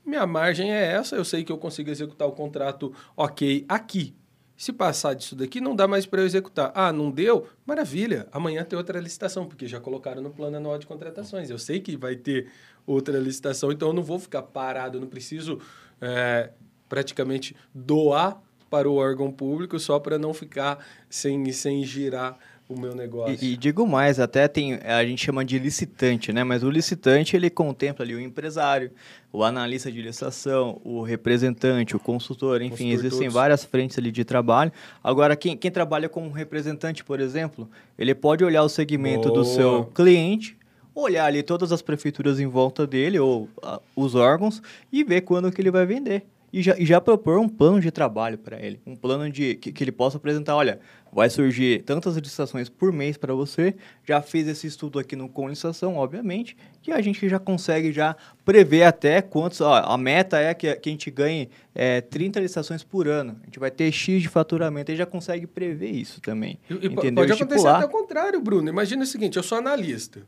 minha 0.05 0.27
margem 0.27 0.71
é 0.71 0.93
essa, 0.93 1.15
eu 1.15 1.25
sei 1.25 1.43
que 1.43 1.51
eu 1.51 1.57
consigo 1.57 1.89
executar 1.89 2.27
o 2.27 2.31
contrato 2.31 2.93
ok 3.15 3.65
aqui. 3.67 4.15
Se 4.55 4.71
passar 4.71 5.13
disso 5.13 5.35
daqui, 5.35 5.59
não 5.59 5.75
dá 5.75 5.87
mais 5.87 6.05
para 6.05 6.21
eu 6.21 6.25
executar. 6.25 6.71
Ah, 6.75 6.93
não 6.93 7.09
deu? 7.09 7.47
Maravilha. 7.65 8.27
Amanhã 8.31 8.63
tem 8.63 8.77
outra 8.77 8.99
licitação, 8.99 9.47
porque 9.47 9.67
já 9.67 9.79
colocaram 9.79 10.21
no 10.21 10.29
plano 10.29 10.57
anual 10.57 10.77
de 10.77 10.85
contratações. 10.85 11.49
Eu 11.49 11.57
sei 11.57 11.79
que 11.79 11.97
vai 11.97 12.15
ter 12.15 12.47
outra 12.85 13.17
licitação, 13.17 13.71
então 13.71 13.89
eu 13.89 13.93
não 13.93 14.03
vou 14.03 14.19
ficar 14.19 14.43
parado, 14.43 14.97
eu 14.97 15.01
não 15.01 15.07
preciso 15.07 15.59
é, 15.99 16.51
praticamente 16.87 17.55
doar 17.73 18.41
para 18.69 18.89
o 18.89 18.95
órgão 18.95 19.31
público 19.31 19.79
só 19.79 19.99
para 19.99 20.17
não 20.17 20.33
ficar 20.33 20.83
sem, 21.09 21.51
sem 21.51 21.83
girar 21.83 22.37
o 22.67 22.79
meu 22.79 22.95
negócio. 22.95 23.37
E, 23.41 23.53
e, 23.53 23.57
digo 23.57 23.87
mais, 23.87 24.19
até 24.19 24.47
tem, 24.47 24.75
a 24.75 25.03
gente 25.05 25.23
chama 25.25 25.43
de 25.43 25.59
licitante, 25.59 26.31
né? 26.31 26.43
Mas 26.43 26.63
o 26.63 26.69
licitante, 26.69 27.35
ele 27.35 27.49
contempla 27.49 28.03
ali 28.05 28.15
o 28.15 28.19
empresário, 28.19 28.91
o 29.31 29.43
analista 29.43 29.91
de 29.91 30.01
licitação, 30.01 30.79
o 30.83 31.01
representante, 31.01 31.95
o 31.95 31.99
consultor, 31.99 32.61
enfim, 32.61 32.69
consultor 32.85 32.93
existem 32.93 33.19
todos. 33.27 33.33
várias 33.33 33.63
frentes 33.63 33.97
ali 33.97 34.11
de 34.11 34.23
trabalho. 34.23 34.71
Agora, 35.03 35.35
quem, 35.35 35.57
quem 35.57 35.71
trabalha 35.71 36.07
como 36.07 36.29
representante, 36.31 37.03
por 37.03 37.19
exemplo, 37.19 37.69
ele 37.97 38.15
pode 38.15 38.43
olhar 38.43 38.63
o 38.63 38.69
segmento 38.69 39.29
Boa. 39.29 39.39
do 39.39 39.45
seu 39.45 39.85
cliente, 39.93 40.57
olhar 40.95 41.25
ali 41.25 41.43
todas 41.43 41.71
as 41.71 41.81
prefeituras 41.81 42.39
em 42.39 42.47
volta 42.47 42.85
dele, 42.87 43.19
ou 43.19 43.49
uh, 43.63 43.79
os 43.95 44.15
órgãos, 44.15 44.61
e 44.91 45.03
ver 45.03 45.21
quando 45.21 45.51
que 45.51 45.61
ele 45.61 45.71
vai 45.71 45.85
vender 45.85 46.23
e 46.53 46.61
já, 46.61 46.77
e 46.77 46.85
já 46.85 47.01
propor 47.01 47.39
um 47.39 47.49
plano 47.49 47.81
de 47.81 47.89
trabalho 47.89 48.37
para 48.37 48.63
ele. 48.63 48.79
Um 48.85 48.95
plano 48.95 49.27
de 49.27 49.55
que, 49.55 49.71
que, 49.71 49.83
ele 49.83 49.91
possa 49.91 50.17
apresentar, 50.17 50.55
olha, 50.55 50.79
vai 51.11 51.27
surgir 51.27 51.81
tantas 51.81 52.15
licitações 52.15 52.69
por 52.69 52.93
mês 52.93 53.17
para 53.17 53.33
você, 53.33 53.75
já 54.03 54.21
fiz 54.21 54.47
esse 54.47 54.67
estudo 54.67 54.99
aqui 54.99 55.15
no 55.15 55.27
Com 55.27 55.49
Licitação, 55.49 55.95
obviamente, 55.95 56.55
que 56.83 56.91
a 56.91 57.01
gente 57.01 57.27
já 57.27 57.39
consegue 57.39 57.91
já 57.91 58.15
prever 58.45 58.83
até 58.83 59.19
quantos, 59.19 59.61
ó, 59.61 59.73
a 59.73 59.97
meta 59.97 60.37
é 60.37 60.53
que, 60.53 60.75
que 60.75 60.89
a 60.89 60.91
gente 60.91 61.09
ganhe 61.09 61.49
é, 61.73 62.01
30 62.01 62.39
licitações 62.39 62.83
por 62.83 63.07
ano, 63.07 63.35
a 63.41 63.45
gente 63.45 63.57
vai 63.57 63.71
ter 63.71 63.91
X 63.91 64.21
de 64.21 64.29
faturamento, 64.29 64.91
e 64.91 64.95
já 64.95 65.07
consegue 65.07 65.47
prever 65.47 65.89
isso 65.89 66.21
também, 66.21 66.59
e, 66.69 66.73
entendeu? 66.73 67.15
Pode 67.15 67.31
acontecer 67.31 67.67
até 67.67 67.85
o 67.85 67.89
contrário, 67.89 68.39
Bruno, 68.39 68.69
imagina 68.69 69.01
o 69.01 69.07
seguinte, 69.07 69.37
eu 69.37 69.43
sou 69.43 69.57
analista, 69.57 70.21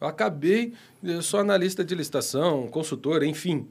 eu 0.00 0.06
acabei, 0.06 0.74
eu 1.02 1.22
sou 1.22 1.40
analista 1.40 1.84
de 1.84 1.92
licitação, 1.94 2.68
consultor, 2.68 3.24
enfim, 3.24 3.68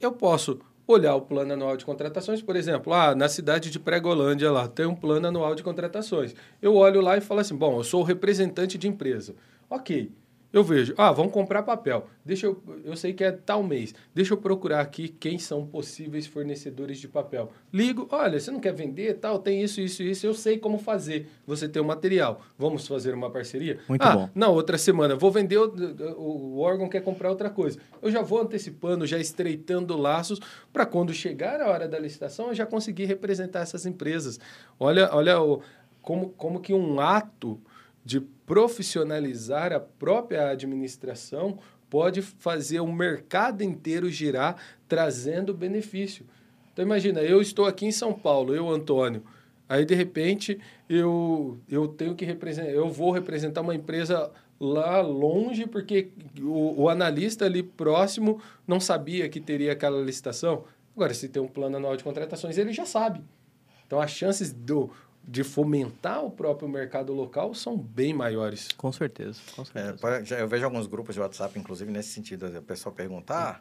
eu 0.00 0.12
posso 0.12 0.60
olhar 0.92 1.14
o 1.14 1.22
plano 1.22 1.52
anual 1.52 1.76
de 1.76 1.84
contratações, 1.84 2.42
por 2.42 2.56
exemplo, 2.56 2.92
ah, 2.92 3.14
na 3.14 3.28
cidade 3.28 3.70
de 3.70 3.78
Pregolândia 3.78 4.50
lá, 4.50 4.68
tem 4.68 4.86
um 4.86 4.94
plano 4.94 5.26
anual 5.26 5.54
de 5.54 5.62
contratações. 5.62 6.34
Eu 6.60 6.74
olho 6.76 7.00
lá 7.00 7.16
e 7.16 7.20
falo 7.20 7.40
assim, 7.40 7.56
bom, 7.56 7.78
eu 7.78 7.84
sou 7.84 8.00
o 8.00 8.04
representante 8.04 8.78
de 8.78 8.88
empresa. 8.88 9.34
Ok, 9.68 10.10
eu 10.52 10.62
vejo, 10.62 10.94
ah, 10.98 11.10
vamos 11.10 11.32
comprar 11.32 11.62
papel. 11.62 12.06
Deixa 12.24 12.46
eu, 12.46 12.62
eu 12.84 12.94
sei 12.94 13.12
que 13.12 13.24
é 13.24 13.32
tal 13.32 13.62
mês. 13.62 13.94
Deixa 14.14 14.34
eu 14.34 14.36
procurar 14.36 14.80
aqui 14.80 15.08
quem 15.08 15.38
são 15.38 15.66
possíveis 15.66 16.26
fornecedores 16.26 16.98
de 16.98 17.08
papel. 17.08 17.50
Ligo, 17.72 18.06
olha, 18.10 18.38
você 18.38 18.50
não 18.50 18.60
quer 18.60 18.74
vender, 18.74 19.14
tal, 19.14 19.38
tem 19.38 19.62
isso, 19.62 19.80
isso, 19.80 20.02
isso. 20.02 20.26
Eu 20.26 20.34
sei 20.34 20.58
como 20.58 20.78
fazer. 20.78 21.28
Você 21.46 21.68
tem 21.68 21.80
o 21.80 21.84
material. 21.84 22.42
Vamos 22.58 22.86
fazer 22.86 23.14
uma 23.14 23.30
parceria? 23.30 23.78
Muito 23.88 24.02
ah, 24.02 24.14
bom. 24.14 24.30
Não, 24.34 24.52
outra 24.52 24.76
semana 24.76 25.16
vou 25.16 25.30
vender 25.30 25.56
o, 25.56 25.72
o, 26.18 26.58
órgão 26.58 26.88
quer 26.88 27.00
comprar 27.00 27.30
outra 27.30 27.48
coisa. 27.48 27.78
Eu 28.02 28.10
já 28.10 28.20
vou 28.20 28.40
antecipando, 28.40 29.06
já 29.06 29.18
estreitando 29.18 29.96
laços 29.96 30.38
para 30.72 30.84
quando 30.84 31.14
chegar 31.14 31.60
a 31.60 31.70
hora 31.70 31.88
da 31.88 31.98
licitação 31.98 32.48
eu 32.48 32.54
já 32.54 32.66
conseguir 32.66 33.06
representar 33.06 33.60
essas 33.60 33.86
empresas. 33.86 34.38
Olha, 34.78 35.08
olha 35.12 35.40
o 35.40 35.62
como, 36.02 36.30
como 36.30 36.60
que 36.60 36.74
um 36.74 37.00
ato 37.00 37.60
de 38.04 38.20
profissionalizar 38.20 39.72
a 39.72 39.80
própria 39.80 40.48
administração 40.48 41.58
pode 41.88 42.22
fazer 42.22 42.80
o 42.80 42.92
mercado 42.92 43.62
inteiro 43.62 44.10
girar 44.10 44.56
trazendo 44.88 45.52
benefício. 45.54 46.26
Então 46.72 46.84
imagina, 46.84 47.20
eu 47.20 47.40
estou 47.40 47.66
aqui 47.66 47.86
em 47.86 47.92
São 47.92 48.12
Paulo, 48.12 48.54
eu 48.54 48.68
Antônio, 48.70 49.22
aí 49.68 49.84
de 49.84 49.94
repente 49.94 50.58
eu 50.88 51.58
eu 51.68 51.86
tenho 51.86 52.14
que 52.14 52.24
representar, 52.24 52.70
eu 52.70 52.88
vou 52.90 53.10
representar 53.10 53.60
uma 53.60 53.74
empresa 53.74 54.30
lá 54.58 55.00
longe 55.00 55.66
porque 55.66 56.10
o, 56.40 56.82
o 56.82 56.88
analista 56.88 57.44
ali 57.44 57.62
próximo 57.62 58.40
não 58.66 58.80
sabia 58.80 59.28
que 59.28 59.40
teria 59.40 59.72
aquela 59.72 60.00
licitação. 60.00 60.64
Agora, 60.94 61.12
se 61.14 61.28
tem 61.28 61.42
um 61.42 61.48
plano 61.48 61.76
anual 61.76 61.96
de 61.96 62.04
contratações, 62.04 62.58
ele 62.58 62.72
já 62.72 62.84
sabe. 62.84 63.22
Então, 63.86 64.00
as 64.00 64.10
chances 64.10 64.52
do, 64.52 64.90
de 65.24 65.44
fomentar 65.44 66.24
o 66.24 66.30
próprio 66.30 66.68
mercado 66.68 67.12
local 67.12 67.54
são 67.54 67.76
bem 67.76 68.12
maiores. 68.12 68.68
Com 68.76 68.90
certeza, 68.92 69.40
com 69.54 69.64
certeza. 69.64 70.34
É, 70.34 70.42
eu 70.42 70.48
vejo 70.48 70.64
alguns 70.64 70.86
grupos 70.86 71.14
de 71.14 71.20
WhatsApp, 71.20 71.58
inclusive, 71.58 71.90
nesse 71.90 72.10
sentido. 72.10 72.46
O 72.46 72.62
pessoal 72.62 72.94
perguntar... 72.94 73.60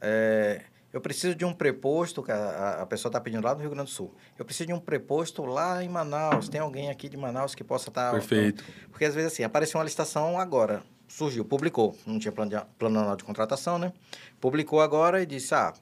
É, 0.00 0.62
eu 0.92 1.00
preciso 1.00 1.36
de 1.36 1.44
um 1.44 1.52
preposto, 1.52 2.20
que 2.20 2.32
a, 2.32 2.82
a 2.82 2.86
pessoa 2.86 3.10
está 3.10 3.20
pedindo 3.20 3.44
lá 3.44 3.54
no 3.54 3.60
Rio 3.60 3.70
Grande 3.70 3.90
do 3.90 3.94
Sul. 3.94 4.12
Eu 4.36 4.44
preciso 4.44 4.66
de 4.66 4.72
um 4.72 4.80
preposto 4.80 5.44
lá 5.44 5.84
em 5.84 5.88
Manaus. 5.88 6.48
Tem 6.48 6.60
alguém 6.60 6.90
aqui 6.90 7.08
de 7.08 7.16
Manaus 7.16 7.54
que 7.54 7.62
possa 7.62 7.90
estar... 7.90 8.06
Tá, 8.06 8.12
Perfeito. 8.12 8.64
Porque, 8.90 9.04
às 9.04 9.14
vezes, 9.14 9.32
assim, 9.32 9.44
apareceu 9.44 9.78
uma 9.78 9.84
licitação 9.84 10.36
agora. 10.36 10.82
Surgiu, 11.06 11.44
publicou. 11.44 11.96
Não 12.04 12.18
tinha 12.18 12.32
plano, 12.32 12.50
de, 12.50 12.60
plano 12.76 12.98
anual 12.98 13.16
de 13.16 13.22
contratação, 13.22 13.78
né? 13.78 13.92
Publicou 14.40 14.80
agora 14.80 15.22
e 15.22 15.26
disse, 15.26 15.54
ah, 15.54 15.72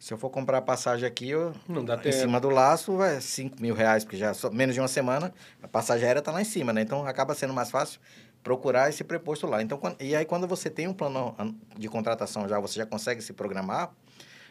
se 0.00 0.14
eu 0.14 0.18
for 0.18 0.30
comprar 0.30 0.58
a 0.58 0.62
passagem 0.62 1.06
aqui, 1.06 1.28
eu, 1.28 1.52
não 1.68 1.84
dá 1.84 1.94
em 1.94 1.98
tempo. 1.98 2.16
cima 2.16 2.40
do 2.40 2.48
laço 2.48 3.02
é 3.02 3.20
5 3.20 3.60
mil 3.60 3.74
reais, 3.74 4.02
porque 4.02 4.16
já 4.16 4.32
só, 4.32 4.50
menos 4.50 4.74
de 4.74 4.80
uma 4.80 4.88
semana 4.88 5.30
a 5.62 5.68
passagem 5.68 6.06
aérea 6.06 6.20
está 6.20 6.32
lá 6.32 6.40
em 6.40 6.44
cima, 6.44 6.72
né? 6.72 6.80
Então 6.80 7.06
acaba 7.06 7.34
sendo 7.34 7.52
mais 7.52 7.70
fácil 7.70 8.00
procurar 8.42 8.88
esse 8.88 9.04
preposto 9.04 9.46
lá. 9.46 9.60
Então, 9.60 9.76
quando, 9.76 10.00
e 10.00 10.16
aí 10.16 10.24
quando 10.24 10.48
você 10.48 10.70
tem 10.70 10.88
um 10.88 10.94
plano 10.94 11.36
de 11.76 11.86
contratação 11.86 12.48
já, 12.48 12.58
você 12.58 12.78
já 12.78 12.86
consegue 12.86 13.20
se 13.20 13.34
programar, 13.34 13.92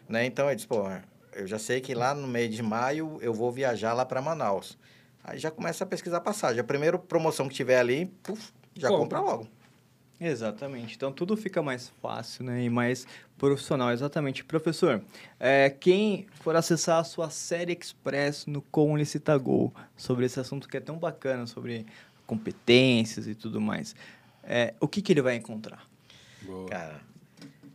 né? 0.08 0.24
Então 0.24 0.47
eu 0.47 0.56
disse, 0.56 0.68
pô, 0.68 0.88
eu 1.34 1.47
já 1.47 1.58
sei 1.58 1.82
que 1.82 1.95
lá 1.95 2.14
no 2.14 2.28
mês 2.28 2.54
de 2.54 2.62
maio 2.62 3.18
eu 3.20 3.34
vou 3.34 3.52
viajar 3.52 3.93
lá 3.93 4.06
para 4.06 4.22
Manaus. 4.22 4.78
Aí 5.24 5.39
já 5.39 5.50
começa 5.50 5.84
a 5.84 5.88
pesquisar 5.88 6.22
passagem. 6.22 6.62
A 6.62 6.64
primeira 6.64 7.00
promoção 7.00 7.50
que 7.50 7.56
tiver 7.56 7.80
ali, 7.80 8.06
puf, 8.22 8.54
já 8.76 8.89
compra, 8.89 9.18
compra 9.18 9.20
logo. 9.20 9.47
Exatamente. 10.20 10.96
Então 10.96 11.12
tudo 11.12 11.38
fica 11.38 11.62
mais 11.62 11.90
fácil 12.02 12.44
né? 12.44 12.64
e 12.64 12.70
mais 12.70 13.08
profissional. 13.38 13.92
Exatamente. 13.92 14.44
Professor, 14.44 15.02
é, 15.40 15.70
quem 15.70 16.28
for 16.42 16.56
acessar 16.56 17.00
a 17.00 17.04
sua 17.04 17.30
série 17.30 17.78
Express 17.80 18.46
no 18.46 18.62
Com 18.62 18.98
Licitagol 18.98 19.74
sobre 19.96 20.26
esse 20.26 20.40
assunto 20.40 20.68
que 20.68 20.78
é 20.78 20.82
tão 20.82 20.98
bacana, 20.98 21.48
sobre 21.48 21.86
competências 22.28 23.28
e 23.28 23.34
tudo 23.34 23.60
mais, 23.60 23.96
é, 24.44 24.74
o 24.80 24.88
que, 24.88 25.02
que 25.02 25.14
ele 25.14 25.22
vai 25.22 25.36
encontrar? 25.36 25.88
Boa. 26.44 26.70
Cara, 26.70 27.02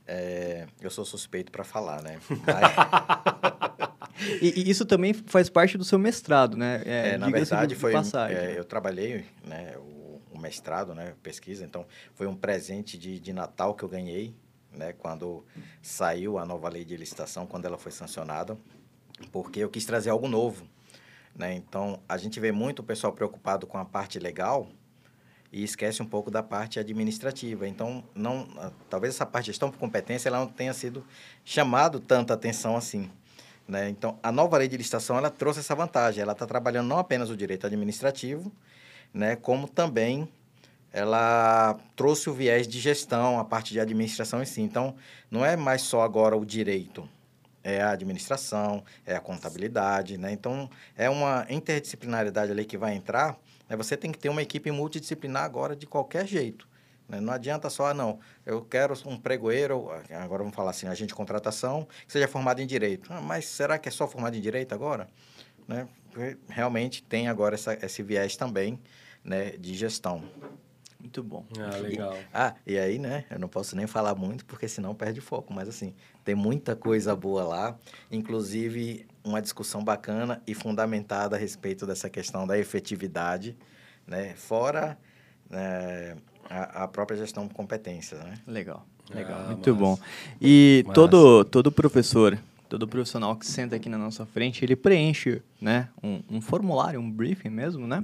é, 0.07 0.67
eu 0.81 0.91
sou 0.91 1.05
suspeito 1.05 1.51
para 1.51 1.65
falar, 1.65 2.03
né? 2.03 2.19
e, 4.41 4.61
e, 4.61 4.71
isso 4.71 4.85
também 4.85 5.13
faz 5.13 5.49
parte 5.49 5.79
do 5.79 5.85
seu 5.85 5.99
mestrado, 5.99 6.57
né? 6.57 6.83
É, 6.85 7.09
é 7.11 7.19
na 7.19 7.31
verdade, 7.31 7.75
foi. 7.75 7.93
É, 8.31 8.55
eu 8.57 8.65
trabalhei, 8.65 9.25
né? 9.45 9.75
Mestrado, 10.45 10.95
né, 10.95 11.15
pesquisa. 11.23 11.65
Então, 11.65 11.87
foi 12.15 12.27
um 12.27 12.37
presente 12.37 12.99
de, 12.99 13.19
de 13.19 13.33
Natal 13.33 13.75
que 13.75 13.83
eu 13.83 13.89
ganhei, 13.89 14.35
né, 14.71 14.93
quando 14.93 15.45
saiu 15.81 16.39
a 16.39 16.45
nova 16.45 16.69
lei 16.69 16.85
de 16.85 16.97
licitação, 16.97 17.47
quando 17.47 17.65
ela 17.65 17.79
foi 17.79 17.91
sancionada, 17.91 18.59
porque 19.33 19.61
eu 19.61 19.71
quis 19.71 19.87
trazer 19.87 20.11
algo 20.11 20.29
novo, 20.29 20.67
né? 21.35 21.55
Então, 21.55 22.01
a 22.09 22.17
gente 22.17 22.39
vê 22.39 22.53
muito 22.53 22.81
o 22.81 22.83
pessoal 22.83 23.13
preocupado 23.13 23.67
com 23.67 23.79
a 23.79 23.85
parte 23.85 24.19
legal 24.19 24.69
e 25.53 25.63
esquece 25.63 26.03
um 26.03 26.07
pouco 26.07 26.31
da 26.31 26.43
parte 26.43 26.79
administrativa. 26.79 27.67
Então, 27.67 28.05
não, 28.15 28.49
talvez 28.91 29.15
essa 29.15 29.25
parte 29.25 29.47
de 29.47 29.53
gestão 29.53 29.71
por 29.71 29.79
competência 29.79 30.29
ela 30.29 30.41
não 30.41 30.49
tenha 30.49 30.73
sido 30.75 31.05
chamado 31.45 32.01
tanta 32.01 32.35
atenção 32.35 32.77
assim. 32.77 33.11
Né? 33.67 33.89
Então, 33.89 34.19
a 34.23 34.31
nova 34.31 34.59
lei 34.59 34.69
de 34.69 34.77
licitação 34.77 35.17
ela 35.17 35.31
trouxe 35.31 35.61
essa 35.61 35.75
vantagem. 35.75 36.23
Ela 36.23 36.33
está 36.33 36.47
trabalhando 36.47 36.89
não 36.89 36.99
apenas 36.99 37.31
o 37.31 37.37
direito 37.37 37.67
administrativo, 37.67 38.53
né, 39.15 39.37
como 39.37 39.69
também 39.69 40.29
ela 40.93 41.77
trouxe 41.97 42.29
o 42.29 42.35
viés 42.35 42.69
de 42.69 42.79
gestão, 42.79 43.39
a 43.39 43.45
parte 43.45 43.73
de 43.73 43.81
administração 43.81 44.43
em 44.43 44.45
si. 44.45 44.61
Então, 44.61 44.95
não 45.31 45.45
é 45.45 45.57
mais 45.57 45.83
só 45.83 46.03
agora 46.03 46.37
o 46.37 46.45
direito, 46.45 47.09
é 47.65 47.81
a 47.81 47.91
administração, 47.91 48.85
é 49.07 49.17
a 49.17 49.21
contabilidade, 49.21 50.19
né? 50.19 50.31
Então, 50.31 50.71
é 50.97 51.11
uma 51.11 51.47
interdisciplinaridade 51.49 52.53
ali 52.53 52.65
que 52.65 52.77
vai 52.77 52.95
entrar, 52.95 53.37
né? 53.69 53.77
Você 53.77 53.97
tem 53.97 54.13
que 54.13 54.19
ter 54.19 54.29
uma 54.29 54.43
equipe 54.43 54.71
multidisciplinar 54.71 55.45
agora 55.45 55.75
de 55.75 55.87
qualquer 55.87 56.27
jeito. 56.27 56.69
Né? 57.09 57.21
Não 57.21 57.33
adianta 57.33 57.69
só, 57.69 57.87
ah, 57.87 57.95
não, 57.95 58.19
eu 58.47 58.63
quero 58.63 58.95
um 59.07 59.17
pregoeiro, 59.19 59.91
agora 60.11 60.43
vamos 60.43 60.55
falar 60.55 60.71
assim, 60.71 60.87
agente 60.87 61.09
de 61.09 61.15
contratação, 61.15 61.87
que 62.07 62.13
seja 62.13 62.29
formado 62.29 62.61
em 62.61 62.67
direito. 62.67 63.13
Ah, 63.13 63.21
mas 63.21 63.47
será 63.47 63.79
que 63.79 63.89
é 63.89 63.93
só 63.93 64.07
formado 64.07 64.37
em 64.37 64.41
direito 64.41 64.75
agora? 64.75 65.09
Né? 65.67 65.89
Realmente 66.49 67.03
tem 67.03 67.29
agora 67.29 67.55
essa, 67.57 67.75
esse 67.83 68.03
viés 68.03 68.37
também, 68.37 68.79
né, 69.25 69.51
de 69.53 69.75
gestão. 69.75 70.23
Muito 71.01 71.23
bom. 71.23 71.45
Ah, 71.59 71.77
legal. 71.77 72.15
E, 72.15 72.27
ah, 72.33 72.55
e 72.67 72.79
aí, 72.79 72.99
né, 72.99 73.25
eu 73.31 73.39
não 73.39 73.49
posso 73.49 73.77
nem 73.77 73.87
falar 73.87 74.15
muito, 74.15 74.45
porque 74.47 74.67
senão 74.67 74.95
perde 74.95 75.21
foco, 75.21 75.53
mas 75.53 75.69
assim, 75.69 75.95
tem 76.25 76.35
muita 76.35 76.75
coisa 76.75 77.15
boa 77.15 77.45
lá, 77.45 77.79
inclusive 78.11 79.07
uma 79.23 79.41
discussão 79.43 79.85
bacana 79.85 80.43
e 80.47 80.55
fundamentada 80.55 81.37
a 81.37 81.39
respeito 81.39 81.87
dessa 81.87 82.09
questão 82.09 82.47
da 82.47 82.59
efetividade, 82.59 83.57
né, 84.07 84.35
fora 84.35 84.99
né, 85.51 86.17
a, 86.49 86.85
a, 86.85 86.89
própria 86.89 87.19
gestão 87.19 87.47
de 87.47 87.55
competências, 87.55 88.21
né? 88.21 88.35
Legal, 88.47 88.87
legal, 89.15 89.41
ah, 89.41 89.47
muito 89.49 89.75
bom. 89.75 89.99
E 90.41 90.85
todo, 90.95 91.45
todo 91.45 91.71
professor 91.71 92.39
todo 92.67 92.89
profissional 92.89 93.37
que 93.37 93.47
senta 93.47 93.77
aqui 93.77 93.89
na 93.89 93.99
nossa 93.99 94.27
frente, 94.27 94.65
ele 94.65 94.75
preenche, 94.75 95.41
né, 95.61 95.89
um, 96.03 96.21
um 96.29 96.41
formulário, 96.41 96.99
um 96.99 97.09
briefing 97.09 97.51
mesmo, 97.51 97.87
né, 97.87 98.03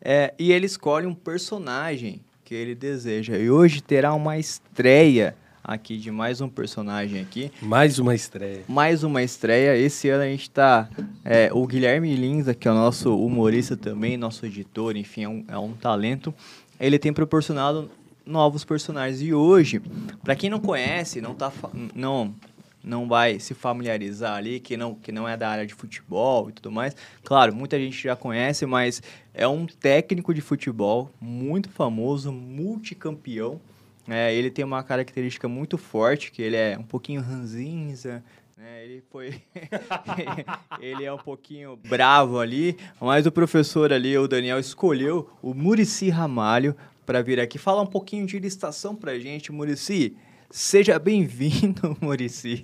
é, 0.00 0.34
e 0.38 0.52
ele 0.52 0.66
escolhe 0.66 1.06
um 1.06 1.14
personagem 1.14 2.20
que 2.44 2.54
ele 2.54 2.74
deseja. 2.74 3.36
E 3.36 3.50
hoje 3.50 3.80
terá 3.80 4.12
uma 4.14 4.38
estreia 4.38 5.36
aqui 5.62 5.98
de 5.98 6.10
mais 6.10 6.40
um 6.40 6.48
personagem 6.48 7.20
aqui. 7.20 7.52
Mais 7.62 7.98
uma 7.98 8.14
estreia. 8.14 8.62
Mais 8.66 9.04
uma 9.04 9.22
estreia. 9.22 9.76
Esse 9.76 10.08
ano 10.08 10.24
a 10.24 10.26
gente 10.26 10.42
está... 10.42 10.88
É, 11.24 11.50
o 11.52 11.66
Guilherme 11.66 12.14
Lins, 12.16 12.46
que 12.58 12.66
é 12.66 12.70
o 12.70 12.74
nosso 12.74 13.16
humorista 13.16 13.76
também, 13.76 14.16
nosso 14.16 14.44
editor, 14.46 14.96
enfim, 14.96 15.24
é 15.24 15.28
um, 15.28 15.44
é 15.46 15.58
um 15.58 15.72
talento. 15.74 16.34
Ele 16.80 16.98
tem 16.98 17.12
proporcionado 17.12 17.90
novos 18.26 18.64
personagens. 18.64 19.22
E 19.22 19.32
hoje, 19.32 19.80
para 20.24 20.34
quem 20.34 20.50
não 20.50 20.58
conhece, 20.58 21.20
não 21.20 21.34
tá... 21.34 21.52
Não, 21.94 22.34
não 22.82 23.08
vai 23.08 23.38
se 23.38 23.54
familiarizar 23.54 24.36
ali, 24.36 24.60
que 24.60 24.76
não, 24.76 24.94
que 24.94 25.12
não 25.12 25.28
é 25.28 25.36
da 25.36 25.48
área 25.48 25.66
de 25.66 25.74
futebol 25.74 26.48
e 26.48 26.52
tudo 26.52 26.70
mais. 26.70 26.96
Claro, 27.22 27.54
muita 27.54 27.78
gente 27.78 28.02
já 28.02 28.16
conhece, 28.16 28.66
mas 28.66 29.02
é 29.34 29.46
um 29.46 29.66
técnico 29.66 30.32
de 30.32 30.40
futebol 30.40 31.10
muito 31.20 31.68
famoso, 31.68 32.32
multicampeão. 32.32 33.60
É, 34.08 34.34
ele 34.34 34.50
tem 34.50 34.64
uma 34.64 34.82
característica 34.82 35.46
muito 35.46 35.78
forte, 35.78 36.32
que 36.32 36.42
ele 36.42 36.56
é 36.56 36.76
um 36.78 36.82
pouquinho 36.82 37.20
ranzinza, 37.20 38.24
né? 38.56 38.84
Ele 38.84 39.02
foi... 39.10 39.40
ele 40.80 41.04
é 41.04 41.12
um 41.12 41.18
pouquinho 41.18 41.78
bravo 41.88 42.38
ali, 42.38 42.76
mas 43.00 43.24
o 43.24 43.32
professor 43.32 43.92
ali, 43.92 44.16
o 44.18 44.28
Daniel, 44.28 44.58
escolheu 44.58 45.30
o 45.42 45.54
Murici 45.54 46.10
Ramalho 46.10 46.76
para 47.06 47.22
vir 47.22 47.40
aqui 47.40 47.58
falar 47.58 47.82
um 47.82 47.86
pouquinho 47.86 48.26
de 48.26 48.38
licitação 48.38 48.94
para 48.94 49.18
gente. 49.18 49.50
Murici, 49.50 50.16
Seja 50.50 50.98
bem-vindo, 50.98 51.96
Murici. 52.02 52.60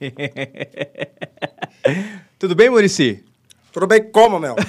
Tudo 2.36 2.56
bem, 2.56 2.68
Murici? 2.68 3.24
Tudo 3.72 3.86
bem 3.86 4.10
como, 4.10 4.40
meu? 4.40 4.56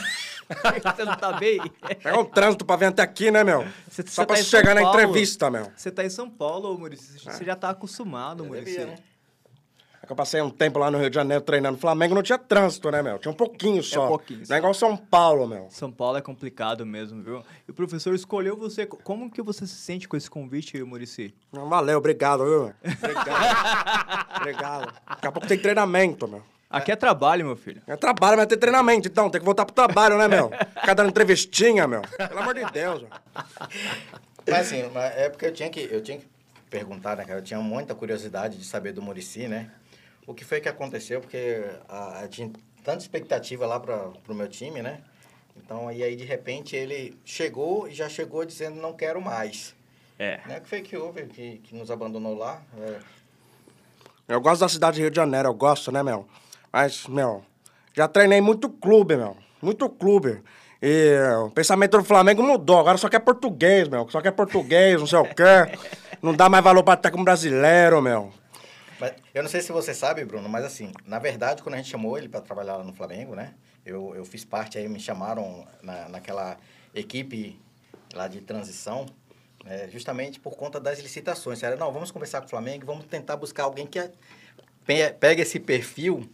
Você 0.47 1.03
não 1.03 1.15
tá 1.17 1.33
bem? 1.33 1.59
É 2.03 2.13
um 2.13 2.23
trânsito 2.23 2.63
pra 2.63 2.75
vir 2.75 2.85
até 2.85 3.01
aqui, 3.01 3.31
né, 3.31 3.43
meu? 3.43 3.65
Cê, 3.89 4.03
Só 4.03 4.21
cê 4.21 4.25
pra 4.27 4.35
tá 4.37 4.43
chegar 4.43 4.75
na 4.75 4.83
entrevista, 4.83 5.49
meu. 5.49 5.69
Você 5.75 5.91
tá 5.91 6.05
em 6.05 6.09
São 6.09 6.29
Paulo, 6.29 6.77
Murici. 6.77 7.19
Você 7.19 7.43
é. 7.43 7.45
já 7.47 7.55
tá 7.55 7.71
acostumado, 7.71 8.45
Murici. 8.45 8.77
Né? 8.77 8.95
É 10.07 10.07
que 10.07 10.13
eu 10.13 10.15
passei 10.15 10.41
um 10.41 10.49
tempo 10.49 10.79
lá 10.79 10.89
no 10.89 10.97
Rio 10.97 11.09
de 11.09 11.15
Janeiro 11.15 11.43
treinando 11.43 11.77
Flamengo, 11.77 12.15
não 12.15 12.23
tinha 12.23 12.37
trânsito, 12.37 12.89
né, 12.89 13.01
meu? 13.01 13.19
Tinha 13.19 13.29
um 13.29 13.35
pouquinho 13.35 13.83
só. 13.83 14.03
É 14.03 14.05
um 14.05 14.07
pouquinho. 14.07 14.43
Não 14.47 14.55
é 14.55 14.59
igual 14.59 14.73
São 14.73 14.95
Paulo, 14.95 15.45
meu. 15.45 15.67
São 15.69 15.91
Paulo 15.91 16.17
é 16.17 16.21
complicado 16.21 16.85
mesmo, 16.85 17.21
viu? 17.21 17.43
E 17.67 17.71
o 17.71 17.73
professor 17.73 18.15
escolheu 18.15 18.55
você. 18.55 18.85
Como 18.85 19.29
que 19.29 19.41
você 19.41 19.67
se 19.67 19.75
sente 19.75 20.07
com 20.07 20.15
esse 20.15 20.29
convite, 20.29 20.81
Murici? 20.81 21.35
Valeu, 21.51 21.97
obrigado, 21.97 22.45
viu? 22.45 22.73
Obrigado. 23.03 24.31
obrigado. 24.39 24.93
Daqui 25.09 25.27
a 25.27 25.31
pouco 25.31 25.45
tem 25.45 25.57
treinamento, 25.57 26.25
meu. 26.25 26.41
Aqui 26.69 26.89
é 26.89 26.95
trabalho, 26.95 27.45
meu 27.45 27.57
filho. 27.57 27.81
É 27.85 27.97
trabalho, 27.97 28.37
mas 28.37 28.47
tem 28.47 28.57
treinamento, 28.57 29.09
então. 29.09 29.29
Tem 29.29 29.41
que 29.41 29.45
voltar 29.45 29.65
pro 29.65 29.75
trabalho, 29.75 30.17
né, 30.17 30.29
meu? 30.29 30.49
Ficar 30.79 30.93
dando 30.93 31.09
entrevistinha, 31.09 31.85
meu. 31.85 32.01
Pelo 32.01 32.39
amor 32.39 32.53
de 32.53 32.63
Deus, 32.71 33.01
meu. 33.01 33.09
Mas 34.47 34.59
assim, 34.67 34.83
é 35.17 35.27
porque 35.27 35.47
eu 35.47 35.53
tinha 35.53 35.69
que, 35.69 35.81
eu 35.91 36.01
tinha 36.01 36.17
que 36.17 36.25
perguntar, 36.69 37.17
né, 37.17 37.25
cara? 37.25 37.39
Eu 37.39 37.43
tinha 37.43 37.59
muita 37.59 37.93
curiosidade 37.93 38.57
de 38.57 38.63
saber 38.63 38.93
do 38.93 39.01
Murici, 39.01 39.49
né? 39.49 39.69
O 40.27 40.33
que 40.33 40.43
foi 40.43 40.59
que 40.59 40.67
aconteceu, 40.67 41.21
porque 41.21 41.63
a, 41.87 42.19
a 42.19 42.27
tinha 42.27 42.51
tanta 42.83 42.99
expectativa 42.99 43.65
lá 43.65 43.79
para 43.79 44.11
o 44.27 44.33
meu 44.33 44.47
time, 44.47 44.81
né? 44.81 44.99
Então, 45.55 45.87
aí, 45.87 46.03
aí 46.03 46.15
de 46.15 46.25
repente, 46.25 46.75
ele 46.75 47.17
chegou 47.25 47.87
e 47.87 47.93
já 47.93 48.07
chegou 48.07 48.45
dizendo 48.45 48.79
não 48.79 48.93
quero 48.93 49.21
mais. 49.21 49.73
É. 50.19 50.39
Né? 50.45 50.57
O 50.57 50.61
que 50.61 50.69
foi 50.69 50.81
que 50.81 50.97
houve 50.97 51.25
que, 51.27 51.57
que 51.59 51.75
nos 51.75 51.89
abandonou 51.89 52.35
lá? 52.35 52.61
É. 52.79 52.99
Eu 54.27 54.41
gosto 54.41 54.61
da 54.61 54.69
cidade 54.69 54.97
de 54.97 55.01
Rio 55.01 55.09
de 55.09 55.15
Janeiro, 55.15 55.47
eu 55.47 55.53
gosto, 55.53 55.91
né, 55.91 56.03
meu? 56.03 56.27
Mas, 56.71 57.07
meu, 57.07 57.43
já 57.95 58.07
treinei 58.07 58.41
muito 58.41 58.69
clube, 58.69 59.15
meu. 59.15 59.37
Muito 59.61 59.89
clube. 59.89 60.43
E 60.81 61.17
o 61.45 61.49
pensamento 61.49 61.97
do 61.97 62.03
Flamengo 62.03 62.43
mudou. 62.43 62.79
Agora 62.79 62.97
só 62.97 63.09
quer 63.09 63.19
português, 63.19 63.87
meu. 63.87 64.07
Só 64.09 64.21
quer 64.21 64.31
português, 64.31 64.99
não 64.99 65.07
sei 65.07 65.19
o 65.19 65.23
quê. 65.23 65.77
Não 66.21 66.33
dá 66.33 66.49
mais 66.49 66.63
valor 66.63 66.83
pra 66.83 66.95
estar 66.95 67.09
como 67.09 67.23
brasileiro, 67.23 68.01
meu. 68.01 68.31
Mas, 68.99 69.13
eu 69.33 69.43
não 69.43 69.49
sei 69.49 69.61
se 69.61 69.71
você 69.71 69.93
sabe, 69.93 70.25
Bruno, 70.25 70.49
mas 70.49 70.65
assim, 70.65 70.91
na 71.05 71.19
verdade, 71.19 71.61
quando 71.61 71.75
a 71.75 71.77
gente 71.77 71.89
chamou 71.89 72.17
ele 72.17 72.27
para 72.27 72.41
trabalhar 72.41 72.77
lá 72.77 72.83
no 72.83 72.93
Flamengo, 72.93 73.35
né? 73.35 73.53
Eu, 73.85 74.13
eu 74.15 74.25
fiz 74.25 74.43
parte 74.43 74.77
aí, 74.77 74.87
me 74.89 74.99
chamaram 74.99 75.65
na, 75.81 76.09
naquela 76.09 76.57
equipe 76.93 77.59
lá 78.13 78.27
de 78.27 78.41
transição, 78.41 79.05
é, 79.65 79.87
justamente 79.89 80.39
por 80.39 80.55
conta 80.55 80.79
das 80.79 80.99
licitações. 80.99 81.61
Era, 81.63 81.75
não, 81.75 81.91
vamos 81.91 82.11
conversar 82.11 82.41
com 82.41 82.47
o 82.47 82.49
Flamengo, 82.49 82.85
vamos 82.85 83.05
tentar 83.05 83.37
buscar 83.37 83.63
alguém 83.63 83.85
que 83.85 83.99
pega 85.19 85.41
esse 85.41 85.59
perfil 85.59 86.27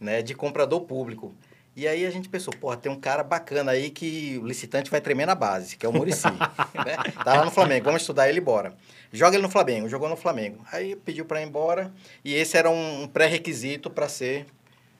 né, 0.00 0.22
de 0.22 0.34
comprador 0.34 0.82
público. 0.82 1.34
E 1.78 1.86
aí 1.86 2.04
a 2.04 2.10
gente 2.10 2.28
pensou, 2.28 2.52
porra, 2.52 2.76
tem 2.76 2.90
um 2.90 2.98
cara 2.98 3.22
bacana 3.22 3.70
aí 3.70 3.88
que 3.88 4.36
o 4.42 4.44
licitante 4.44 4.90
vai 4.90 5.00
tremer 5.00 5.28
na 5.28 5.36
base, 5.36 5.76
que 5.76 5.86
é 5.86 5.88
o 5.88 5.92
Murici. 5.92 6.26
né? 6.74 6.96
Tá 7.22 7.36
lá 7.36 7.44
no 7.44 7.52
Flamengo, 7.52 7.84
vamos 7.84 8.02
estudar 8.02 8.28
ele 8.28 8.40
embora. 8.40 8.74
Joga 9.12 9.36
ele 9.36 9.44
no 9.44 9.48
Flamengo, 9.48 9.88
jogou 9.88 10.08
no 10.08 10.16
Flamengo. 10.16 10.58
Aí 10.72 10.96
pediu 10.96 11.24
para 11.24 11.40
ir 11.40 11.46
embora 11.46 11.92
e 12.24 12.34
esse 12.34 12.56
era 12.56 12.68
um 12.68 13.06
pré-requisito 13.06 13.88
para 13.88 14.08
ser 14.08 14.44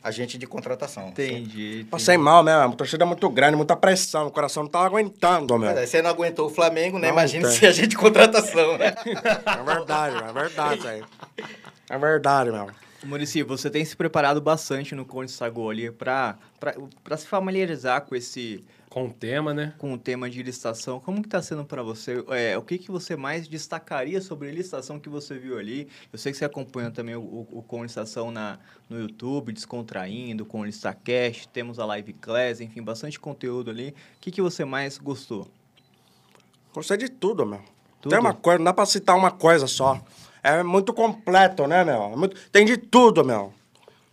agente 0.01 0.39
de 0.39 0.47
contratação. 0.47 1.09
Entendi. 1.09 1.85
Passei 1.91 2.17
mal 2.17 2.45
mesmo, 2.45 2.61
a 2.61 2.77
torcida 2.77 3.03
é 3.03 3.07
muito 3.09 3.29
grande, 3.29 3.57
muita 3.57 3.75
pressão, 3.75 4.29
o 4.29 4.31
coração 4.31 4.63
não 4.63 4.71
tava 4.71 4.87
aguentando, 4.87 5.59
meu. 5.59 5.75
Mas 5.75 5.91
você 5.91 6.01
não 6.01 6.11
aguentou 6.11 6.47
o 6.47 6.49
Flamengo, 6.49 6.97
né? 6.97 7.09
Imagina 7.09 7.49
se 7.51 7.67
agente 7.67 7.89
de 7.89 7.97
contratação, 7.97 8.79
né? 8.79 8.95
É 9.05 9.65
verdade, 9.65 10.17
é 10.17 10.33
verdade 10.33 10.79
isso 10.79 10.87
aí. 10.87 11.03
É 11.91 11.99
verdade, 11.99 12.53
meu. 12.53 12.69
Murici, 13.05 13.43
você 13.43 13.71
tem 13.71 13.85
se 13.85 13.97
preparado 13.97 14.41
bastante 14.41 14.95
no 14.95 15.05
Conde 15.05 15.33
ali 15.71 15.91
para 15.91 16.37
se 17.17 17.27
familiarizar 17.27 18.03
com 18.03 18.15
esse... 18.15 18.65
Com 18.89 19.07
o 19.07 19.13
tema, 19.13 19.53
né? 19.53 19.75
Com 19.77 19.93
o 19.93 19.99
tema 19.99 20.31
de 20.31 20.43
licitação. 20.43 20.99
Como 20.99 21.21
que 21.21 21.29
está 21.29 21.43
sendo 21.43 21.63
para 21.63 21.83
você? 21.83 22.25
É, 22.31 22.57
o 22.57 22.63
que, 22.63 22.79
que 22.79 22.91
você 22.91 23.17
mais 23.17 23.47
destacaria 23.47 24.19
sobre 24.21 24.49
a 24.49 24.53
licitação 24.53 24.99
que 24.99 25.11
você 25.11 25.39
viu 25.39 25.59
ali? 25.59 25.87
Eu 26.11 26.19
sei 26.19 26.33
que 26.33 26.39
você 26.39 26.47
acompanha 26.47 26.91
também 26.91 27.15
o, 27.15 27.21
o, 27.21 27.49
o 27.53 27.63
Com 27.63 27.83
Licitação 27.83 28.31
na, 28.31 28.59
no 28.89 28.99
YouTube, 28.99 29.53
Descontraindo, 29.53 30.47
com 30.47 30.61
o 30.61 30.65
Listacast, 30.65 31.49
temos 31.49 31.79
a 31.79 31.85
Live 31.85 32.15
Class, 32.15 32.63
enfim, 32.63 32.83
bastante 32.83 33.21
conteúdo 33.21 33.71
ali. 33.71 33.91
O 33.91 34.21
que, 34.23 34.31
que 34.31 34.41
você 34.41 34.65
mais 34.65 34.97
gostou? 34.97 35.47
Gostei 36.73 36.97
de 36.97 37.11
tudo, 37.11 37.45
meu. 37.45 37.61
Tudo? 38.01 38.11
Tem 38.11 38.19
uma 38.19 38.35
coisa, 38.35 38.59
não 38.59 38.65
dá 38.65 38.73
para 38.73 38.87
citar 38.87 39.17
uma 39.17 39.31
coisa 39.31 39.67
só. 39.67 40.01
É 40.43 40.63
muito 40.63 40.93
completo, 40.93 41.67
né, 41.67 41.85
meu? 41.85 42.03
É 42.03 42.17
muito... 42.17 42.37
Tem 42.51 42.65
de 42.65 42.77
tudo, 42.77 43.25
meu. 43.25 43.53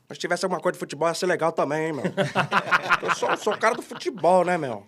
Mas 0.07 0.17
se 0.17 0.21
tivesse 0.21 0.45
alguma 0.45 0.61
coisa 0.61 0.73
de 0.73 0.79
futebol, 0.79 1.07
ia 1.07 1.13
ser 1.13 1.25
legal 1.25 1.51
também, 1.51 1.87
hein, 1.87 1.93
meu. 1.93 2.03
eu 3.01 3.15
sou, 3.15 3.35
sou 3.37 3.53
o 3.53 3.57
cara 3.57 3.75
do 3.75 3.81
futebol, 3.81 4.45
né, 4.45 4.57
meu? 4.57 4.83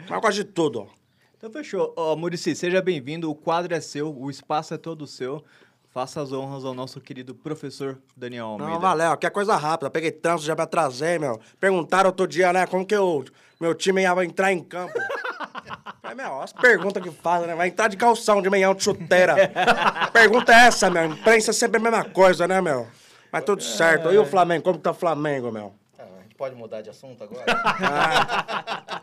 Mas 0.00 0.10
eu 0.10 0.20
gosto 0.20 0.34
de 0.34 0.44
tudo. 0.44 0.88
Então 1.36 1.50
fechou. 1.50 1.92
Ó, 1.96 2.12
oh, 2.12 2.16
Murici, 2.16 2.54
seja 2.54 2.80
bem-vindo. 2.82 3.30
O 3.30 3.34
quadro 3.34 3.74
é 3.74 3.80
seu, 3.80 4.16
o 4.16 4.30
espaço 4.30 4.74
é 4.74 4.78
todo 4.78 5.06
seu. 5.06 5.44
Faça 5.90 6.20
as 6.20 6.32
honras 6.32 6.64
ao 6.64 6.74
nosso 6.74 7.00
querido 7.00 7.34
professor 7.34 7.98
Daniel 8.16 8.46
Almeida. 8.46 8.72
Não, 8.72 8.80
valeu. 8.80 9.12
Aqui 9.12 9.26
é 9.26 9.30
coisa 9.30 9.56
rápida. 9.56 9.90
Peguei 9.90 10.12
trânsito, 10.12 10.46
já 10.46 10.54
me 10.54 10.62
atrasei, 10.62 11.18
meu. 11.18 11.40
Perguntaram 11.58 12.10
outro 12.10 12.26
dia, 12.26 12.52
né, 12.52 12.66
como 12.66 12.86
que 12.86 12.96
o 12.96 13.24
meu 13.60 13.74
time 13.74 14.02
ia 14.02 14.24
entrar 14.24 14.52
em 14.52 14.62
campo. 14.62 14.94
É, 16.08 16.14
meu, 16.14 16.40
as 16.40 16.54
perguntas 16.54 17.02
que 17.02 17.10
fazem, 17.10 17.46
né? 17.46 17.54
Vai 17.54 17.68
entrar 17.68 17.88
de 17.88 17.96
calção 17.96 18.40
de 18.40 18.48
manhã, 18.48 18.74
de 18.74 18.82
chuteira. 18.82 19.34
Pergunta 20.10 20.52
é 20.52 20.66
essa, 20.66 20.88
meu. 20.88 21.04
Imprensa 21.04 21.50
é 21.50 21.52
sempre 21.52 21.76
a 21.76 21.80
mesma 21.80 22.02
coisa, 22.02 22.48
né, 22.48 22.62
meu? 22.62 22.88
Mas 23.30 23.44
tudo 23.44 23.62
certo. 23.62 24.10
E 24.10 24.16
o 24.16 24.24
Flamengo? 24.24 24.64
Como 24.64 24.78
que 24.78 24.84
tá 24.84 24.92
o 24.92 24.94
Flamengo, 24.94 25.52
meu? 25.52 25.74
Ah, 25.98 26.04
a 26.18 26.22
gente 26.22 26.34
pode 26.34 26.54
mudar 26.54 26.80
de 26.80 26.88
assunto 26.88 27.22
agora? 27.22 27.44
Ah. 27.48 29.02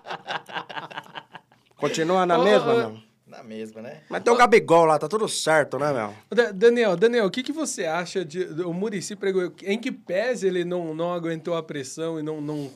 Continua 1.77 2.25
na 2.25 2.39
mesma, 2.39 2.73
meu? 2.73 2.97
Na 3.27 3.43
mesma, 3.43 3.81
né? 3.83 4.01
Mas 4.09 4.23
tem 4.23 4.33
o 4.33 4.37
Gabigol 4.37 4.85
lá, 4.85 4.97
tá 4.97 5.07
tudo 5.07 5.29
certo, 5.29 5.77
né, 5.77 5.93
meu? 5.93 6.11
Daniel, 6.53 6.95
Daniel, 6.95 7.25
o 7.25 7.29
que, 7.31 7.43
que 7.43 7.51
você 7.51 7.85
acha 7.85 8.25
de. 8.25 8.45
O 8.63 8.73
Murici 8.73 9.15
pregou. 9.15 9.53
Em 9.63 9.77
que 9.77 9.91
pese 9.91 10.47
ele 10.47 10.65
não, 10.65 10.95
não 10.95 11.13
aguentou 11.13 11.55
a 11.55 11.61
pressão 11.61 12.19
e 12.19 12.23
não, 12.23 12.41
não. 12.41 12.71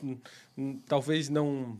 Talvez 0.86 1.28
não 1.28 1.76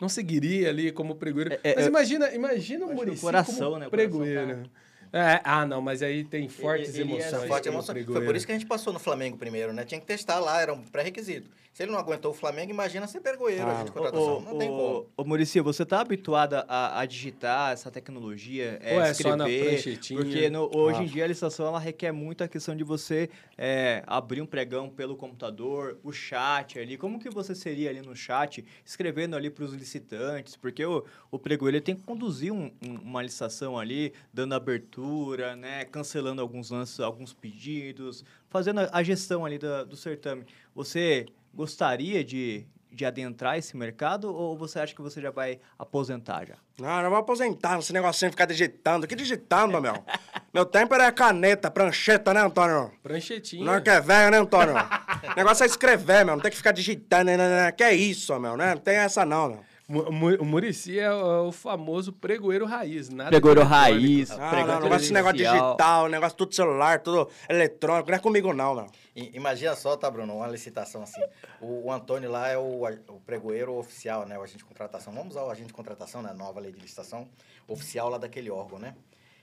não 0.00 0.08
seguiria 0.08 0.68
ali 0.68 0.92
como 0.92 1.14
pregoeiro. 1.14 1.58
É, 1.62 1.74
Mas 1.76 1.86
imagina, 1.86 2.34
imagina 2.34 2.86
o 2.86 2.94
Murici 2.94 3.20
coração, 3.20 3.70
como 3.70 3.78
né? 3.78 3.88
pregoeiro. 3.88 4.64
Tá... 4.64 4.70
É, 5.12 5.40
ah, 5.44 5.64
não, 5.64 5.80
mas 5.80 6.02
aí 6.02 6.24
tem 6.24 6.48
fortes 6.48 6.94
ele, 6.94 7.12
ele 7.12 7.12
emoções. 7.14 7.48
Forte 7.48 7.68
emoção. 7.68 7.94
Foi 7.94 8.24
por 8.24 8.36
isso 8.36 8.44
que 8.44 8.52
a 8.52 8.54
gente 8.54 8.66
passou 8.66 8.92
no 8.92 8.98
Flamengo 8.98 9.36
primeiro, 9.36 9.72
né? 9.72 9.84
Tinha 9.84 10.00
que 10.00 10.06
testar 10.06 10.38
lá, 10.40 10.60
era 10.60 10.74
um 10.74 10.82
pré-requisito. 10.82 11.48
Se 11.76 11.82
ele 11.82 11.92
não 11.92 11.98
aguentou 11.98 12.30
o 12.30 12.34
Flamengo, 12.34 12.70
imagina 12.70 13.06
ser 13.06 13.20
pergoeiro, 13.20 13.66
ah, 13.66 13.74
a 13.74 13.78
gente 13.80 13.92
contratação. 13.92 14.40
não 14.40 14.56
tem 14.56 14.66
como. 14.66 15.10
Ô, 15.14 15.24
Murici, 15.24 15.60
você 15.60 15.84
tá 15.84 16.00
habituado 16.00 16.54
a, 16.66 17.00
a, 17.00 17.04
digitar 17.04 17.72
essa 17.72 17.90
tecnologia, 17.90 18.78
é, 18.82 18.94
Ou 18.94 19.02
é 19.02 19.10
escrever? 19.10 19.82
Só 19.82 20.16
na 20.16 20.22
porque 20.22 20.48
no, 20.48 20.70
hoje 20.74 21.00
ah. 21.00 21.02
em 21.02 21.06
dia 21.06 21.24
a 21.24 21.26
licitação 21.26 21.66
ela 21.66 21.78
requer 21.78 22.12
muito 22.12 22.42
a 22.42 22.48
questão 22.48 22.74
de 22.74 22.82
você 22.82 23.28
é, 23.58 24.02
abrir 24.06 24.40
um 24.40 24.46
pregão 24.46 24.88
pelo 24.88 25.16
computador, 25.16 25.98
o 26.02 26.10
chat 26.12 26.78
ali. 26.78 26.96
Como 26.96 27.18
que 27.18 27.28
você 27.28 27.54
seria 27.54 27.90
ali 27.90 28.00
no 28.00 28.16
chat, 28.16 28.64
escrevendo 28.82 29.36
ali 29.36 29.50
para 29.50 29.64
os 29.64 29.74
licitantes? 29.74 30.56
Porque 30.56 30.82
o, 30.82 31.04
o 31.30 31.38
pregoeiro 31.38 31.78
tem 31.82 31.94
que 31.94 32.04
conduzir 32.04 32.54
um, 32.54 32.72
um, 32.82 32.94
uma 33.02 33.22
licitação 33.22 33.78
ali, 33.78 34.14
dando 34.32 34.54
abertura, 34.54 35.54
né? 35.54 35.84
Cancelando 35.84 36.40
alguns 36.40 36.70
lances, 36.70 37.00
alguns 37.00 37.34
pedidos, 37.34 38.24
fazendo 38.48 38.80
a, 38.80 38.88
a 38.90 39.02
gestão 39.02 39.44
ali 39.44 39.58
do, 39.58 39.84
do 39.84 39.94
certame. 39.94 40.46
Você 40.74 41.26
gostaria 41.56 42.22
de, 42.22 42.66
de 42.92 43.04
adentrar 43.04 43.56
esse 43.56 43.76
mercado 43.76 44.32
ou 44.32 44.56
você 44.56 44.78
acha 44.78 44.94
que 44.94 45.00
você 45.00 45.20
já 45.20 45.30
vai 45.30 45.58
aposentar 45.78 46.46
já? 46.46 46.54
Não, 46.78 47.02
não 47.02 47.10
vou 47.10 47.18
aposentar, 47.18 47.78
esse 47.78 47.92
negocinho 47.92 48.30
de 48.30 48.34
ficar 48.34 48.44
digitando. 48.44 49.06
Que 49.06 49.16
digitando, 49.16 49.80
meu? 49.80 50.04
meu 50.52 50.66
tempo 50.66 50.94
era 50.94 51.10
caneta, 51.10 51.70
prancheta, 51.70 52.34
né, 52.34 52.42
Antônio? 52.42 52.92
Pranchetinha. 53.02 53.64
Não 53.64 53.74
é 53.74 53.80
que 53.80 53.88
é 53.88 54.00
velho, 54.00 54.30
né, 54.30 54.38
Antônio? 54.38 54.74
o 55.32 55.36
negócio 55.36 55.64
é 55.64 55.66
escrever, 55.66 56.24
meu. 56.24 56.36
Não 56.36 56.42
tem 56.42 56.50
que 56.50 56.56
ficar 56.58 56.72
digitando, 56.72 57.24
né, 57.24 57.36
né, 57.36 57.48
né? 57.48 57.72
Que 57.72 57.82
é 57.82 57.94
isso, 57.94 58.38
meu, 58.38 58.56
né? 58.56 58.74
Não 58.74 58.80
tem 58.80 58.96
essa 58.96 59.24
não, 59.24 59.48
meu. 59.48 59.65
O 59.88 60.44
Murici 60.44 60.98
é 60.98 61.12
o 61.12 61.52
famoso 61.52 62.12
pregoeiro 62.12 62.66
raiz, 62.66 63.08
nada 63.08 63.30
Pregoeiro 63.30 63.62
raiz, 63.62 64.32
ah, 64.32 64.36
não, 64.36 64.66
não, 64.66 64.80
negócio, 64.80 65.12
negócio 65.12 65.36
digital, 65.36 66.08
negócio 66.08 66.36
tudo 66.36 66.52
celular, 66.52 67.00
tudo 67.00 67.30
eletrônico, 67.48 68.10
não 68.10 68.16
é 68.16 68.20
comigo 68.20 68.52
não, 68.52 68.74
não. 68.74 68.86
Imagina 69.14 69.76
só, 69.76 69.96
tá, 69.96 70.10
Bruno, 70.10 70.34
uma 70.34 70.48
licitação 70.48 71.04
assim. 71.04 71.22
O, 71.60 71.86
o 71.86 71.92
Antônio 71.92 72.28
lá 72.28 72.48
é 72.48 72.58
o, 72.58 72.82
o 72.84 73.20
pregoeiro 73.24 73.74
oficial, 73.74 74.26
né, 74.26 74.36
o 74.36 74.42
agente 74.42 74.58
de 74.58 74.64
contratação. 74.64 75.12
Vamos 75.12 75.36
usar 75.36 75.44
o 75.44 75.50
agente 75.50 75.68
de 75.68 75.74
contratação, 75.74 76.20
né, 76.20 76.32
nova 76.32 76.58
lei 76.58 76.72
de 76.72 76.80
licitação, 76.80 77.28
oficial 77.68 78.08
lá 78.08 78.18
daquele 78.18 78.50
órgão, 78.50 78.80
né? 78.80 78.92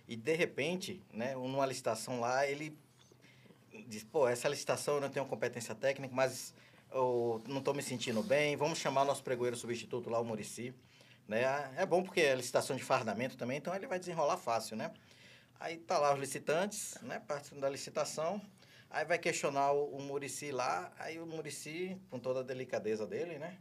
E, 0.09 0.17
de 0.17 0.35
repente, 0.35 1.01
né, 1.13 1.35
numa 1.35 1.65
licitação 1.65 2.19
lá, 2.19 2.45
ele 2.45 2.77
diz, 3.87 4.03
pô, 4.03 4.27
essa 4.27 4.49
licitação 4.49 4.95
eu 4.95 5.01
não 5.01 5.09
tenho 5.09 5.25
competência 5.25 5.73
técnica, 5.73 6.13
mas 6.13 6.53
ou 6.93 7.41
não 7.47 7.59
estou 7.59 7.73
me 7.73 7.81
sentindo 7.81 8.21
bem, 8.21 8.55
vamos 8.55 8.79
chamar 8.79 9.01
o 9.01 9.05
nosso 9.05 9.23
pregoeiro 9.23 9.55
substituto 9.55 10.09
lá, 10.09 10.19
o 10.19 10.25
Murici. 10.25 10.73
Né? 11.27 11.43
É 11.77 11.85
bom 11.85 12.03
porque 12.03 12.21
é 12.21 12.35
licitação 12.35 12.75
de 12.75 12.83
fardamento 12.83 13.37
também, 13.37 13.57
então 13.57 13.73
ele 13.73 13.87
vai 13.87 13.97
desenrolar 13.97 14.37
fácil, 14.37 14.75
né? 14.75 14.91
Aí 15.59 15.77
tá 15.77 15.97
lá 15.97 16.13
os 16.13 16.19
licitantes, 16.19 16.97
né? 17.01 17.21
Participando 17.25 17.61
da 17.61 17.69
licitação. 17.69 18.41
Aí 18.89 19.05
vai 19.05 19.17
questionar 19.17 19.71
o, 19.71 19.95
o 19.95 20.01
Murici 20.01 20.51
lá, 20.51 20.91
aí 20.99 21.19
o 21.19 21.25
Murici, 21.25 21.97
com 22.09 22.19
toda 22.19 22.41
a 22.41 22.43
delicadeza 22.43 23.07
dele, 23.07 23.39
né? 23.39 23.57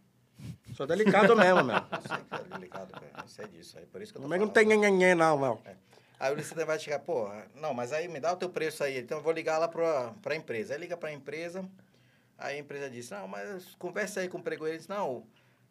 Sou 0.77 0.87
delicado 0.87 1.37
mesmo, 1.37 1.63
meu. 1.63 1.77
Eu 1.77 2.03
sei 2.09 2.25
que 2.25 2.35
é 2.35 2.59
delicado, 2.59 2.93
eu 3.17 3.29
sei 3.29 3.47
disso. 3.47 3.79
Aí 3.79 3.87
por 3.87 4.03
isso 4.03 4.13
que 4.13 4.19
eu 4.19 4.23
tô 4.23 4.29
Mas 4.29 4.41
não 4.41 4.49
tem 4.49 4.67
nhenhenhen, 4.67 5.15
não, 5.15 5.39
meu. 5.39 5.61
É. 5.65 5.77
Aí 6.19 6.33
o 6.33 6.37
licitante 6.37 6.67
vai 6.67 6.79
chegar, 6.79 6.99
pô, 7.01 7.29
não, 7.55 7.75
mas 7.75 7.93
aí 7.93 8.09
me 8.09 8.21
dá 8.21 8.33
o 8.33 8.37
teu 8.37 8.49
preço 8.49 8.83
aí. 8.85 8.99
Então 8.99 9.19
eu 9.19 9.25
vou 9.25 9.33
ligar 9.33 9.59
lá 9.59 9.69
para 9.69 10.13
a 10.25 10.37
empresa. 10.37 10.75
Aí 10.75 10.81
liga 10.81 10.97
para 10.97 11.09
a 11.09 11.13
empresa, 11.13 11.69
Aí 12.43 12.57
a 12.57 12.59
empresa 12.59 12.91
disse, 12.91 13.13
não, 13.13 13.29
mas 13.29 13.75
conversa 13.79 14.21
aí 14.21 14.29
com 14.29 14.39
o 14.39 14.43
pregoeiro. 14.43 14.75
Ele 14.75 14.79
disse, 14.79 14.91
não, 14.91 15.25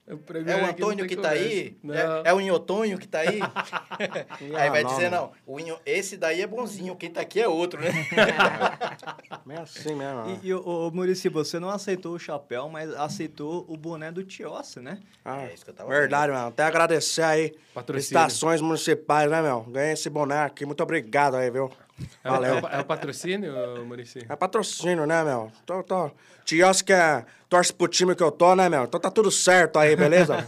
é 0.07 0.55
o 0.55 0.65
Antônio 0.65 1.07
que 1.07 1.13
está 1.13 1.29
aí? 1.29 1.77
É, 2.25 2.29
é, 2.29 2.33
o 2.33 2.41
Inhotonho 2.41 2.97
que 2.97 3.05
está 3.05 3.19
aí? 3.19 3.39
aí 4.57 4.69
vai 4.69 4.83
não, 4.83 4.89
dizer, 4.89 5.11
não, 5.11 5.31
o 5.45 5.59
Inho, 5.59 5.77
esse 5.85 6.17
daí 6.17 6.41
é 6.41 6.47
bonzinho, 6.47 6.95
quem 6.95 7.07
está 7.07 7.21
aqui 7.21 7.39
é 7.39 7.47
outro, 7.47 7.79
né? 7.79 7.91
Meio 9.45 9.61
assim 9.61 9.95
mesmo. 9.95 10.39
E, 10.43 10.47
e 10.47 10.53
ô, 10.53 10.91
Murici, 10.91 11.29
você 11.29 11.59
não 11.59 11.69
aceitou 11.69 12.15
o 12.15 12.19
chapéu, 12.19 12.67
mas 12.67 12.93
aceitou 12.95 13.65
o 13.69 13.77
boné 13.77 14.11
do 14.11 14.23
Tiossi, 14.23 14.79
né? 14.79 14.99
Ah, 15.23 15.43
É 15.43 15.53
isso 15.53 15.63
que 15.63 15.69
eu 15.69 15.75
tava 15.75 15.89
verdade, 15.89 16.31
meu. 16.31 16.47
Até 16.47 16.63
agradecer 16.63 17.23
aí. 17.23 17.55
Patrocínio. 17.73 18.19
Estações 18.19 18.59
municipais, 18.59 19.29
né, 19.29 19.41
meu? 19.41 19.61
Ganhei 19.61 19.93
esse 19.93 20.09
boné 20.09 20.39
aqui. 20.39 20.65
Muito 20.65 20.81
obrigado 20.81 21.35
aí, 21.35 21.49
viu? 21.49 21.71
É, 22.23 22.29
o- 22.29 22.33
Valeu. 22.33 22.57
é, 22.57 22.61
o- 22.61 22.67
é 22.67 22.79
o 22.79 22.85
patrocínio, 22.85 23.85
Murici? 23.85 24.25
É 24.27 24.35
patrocínio, 24.35 25.05
né, 25.05 25.23
meu? 25.23 25.51
Tô, 25.65 25.83
tô... 25.83 26.11
Tios 26.45 26.81
que 26.81 26.93
é... 26.93 27.25
torce 27.47 27.71
pro 27.73 27.87
time 27.87 28.15
que 28.15 28.23
eu 28.23 28.31
tô, 28.31 28.55
né, 28.55 28.67
meu? 28.69 28.83
Então 28.85 28.99
tá 28.99 29.11
tudo 29.11 29.29
certo 29.31 29.77
aí, 29.77 29.95
beleza? 29.95 30.37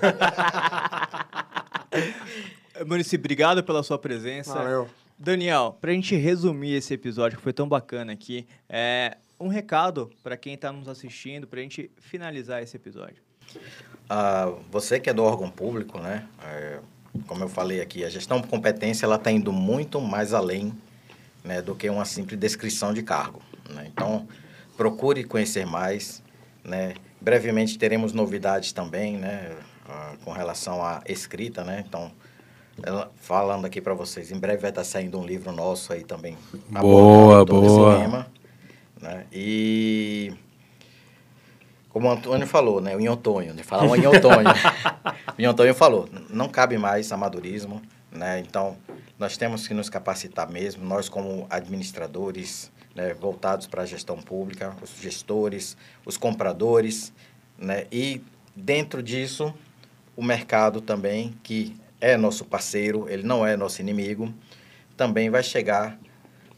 Murici, 2.85 3.15
obrigado 3.15 3.63
pela 3.63 3.83
sua 3.83 3.97
presença. 3.97 4.53
Valeu. 4.55 4.89
Daniel, 5.17 5.77
pra 5.79 5.91
gente 5.91 6.15
resumir 6.15 6.73
esse 6.73 6.93
episódio 6.93 7.37
que 7.37 7.43
foi 7.43 7.53
tão 7.53 7.67
bacana 7.67 8.11
aqui, 8.11 8.47
é 8.67 9.17
um 9.39 9.47
recado 9.47 10.09
pra 10.23 10.35
quem 10.35 10.57
tá 10.57 10.71
nos 10.71 10.87
assistindo, 10.87 11.47
pra 11.47 11.61
gente 11.61 11.89
finalizar 11.97 12.61
esse 12.63 12.75
episódio. 12.75 13.17
Ah, 14.09 14.51
você 14.71 14.99
que 14.99 15.09
é 15.09 15.13
do 15.13 15.23
órgão 15.23 15.49
público, 15.49 15.99
né? 15.99 16.27
é, 16.43 16.79
como 17.27 17.43
eu 17.43 17.47
falei 17.47 17.79
aqui, 17.79 18.03
a 18.03 18.09
gestão 18.09 18.41
por 18.41 18.49
competência 18.49 19.05
ela 19.05 19.15
está 19.15 19.31
indo 19.31 19.53
muito 19.53 20.01
mais 20.01 20.33
além 20.33 20.73
né, 21.43 21.61
do 21.61 21.75
que 21.75 21.89
uma 21.89 22.05
simples 22.05 22.39
descrição 22.39 22.93
de 22.93 23.03
cargo. 23.03 23.41
né? 23.69 23.89
Então, 23.91 24.27
procure 24.77 25.23
conhecer 25.23 25.65
mais. 25.65 26.23
Né? 26.63 26.93
Brevemente 27.19 27.77
teremos 27.77 28.13
novidades 28.13 28.71
também, 28.71 29.17
né? 29.17 29.55
ah, 29.87 30.13
com 30.23 30.31
relação 30.31 30.83
à 30.83 31.01
escrita, 31.05 31.63
né? 31.63 31.83
Então, 31.87 32.11
falando 33.17 33.65
aqui 33.65 33.81
para 33.81 33.93
vocês, 33.93 34.31
em 34.31 34.39
breve 34.39 34.61
vai 34.61 34.71
estar 34.71 34.83
saindo 34.83 35.19
um 35.19 35.25
livro 35.25 35.51
nosso 35.51 35.93
aí 35.93 36.03
também. 36.03 36.37
Boa, 36.69 37.45
boa. 37.45 37.99
tema, 37.99 38.27
né? 39.01 39.25
E 39.31 40.33
como 41.89 42.07
o 42.07 42.11
Antônio 42.11 42.47
falou, 42.47 42.81
né? 42.81 42.95
O 42.95 42.99
Inhotônio, 42.99 43.53
de 43.53 43.63
falar 43.63 43.85
o 43.89 43.95
Inhotônio. 43.95 44.53
o 45.37 45.41
Inhotônio 45.41 45.75
falou, 45.75 46.09
não 46.29 46.47
cabe 46.49 46.77
mais 46.77 47.11
amadorismo, 47.11 47.81
né? 48.13 48.39
Então, 48.39 48.77
nós 49.17 49.37
temos 49.37 49.67
que 49.67 49.73
nos 49.73 49.89
capacitar 49.89 50.49
mesmo, 50.49 50.85
nós 50.85 51.09
como 51.09 51.47
administradores, 51.49 52.71
né, 52.95 53.13
voltados 53.13 53.67
para 53.67 53.83
a 53.83 53.85
gestão 53.85 54.17
pública, 54.17 54.75
os 54.81 55.01
gestores, 55.01 55.75
os 56.05 56.17
compradores, 56.17 57.11
né? 57.57 57.87
E 57.91 58.21
dentro 58.55 59.01
disso, 59.01 59.53
o 60.15 60.23
mercado 60.23 60.79
também, 60.79 61.35
que 61.43 61.75
é 61.99 62.17
nosso 62.17 62.45
parceiro, 62.45 63.07
ele 63.09 63.23
não 63.23 63.45
é 63.45 63.55
nosso 63.55 63.81
inimigo, 63.81 64.33
também 64.95 65.29
vai 65.29 65.41
chegar 65.41 65.97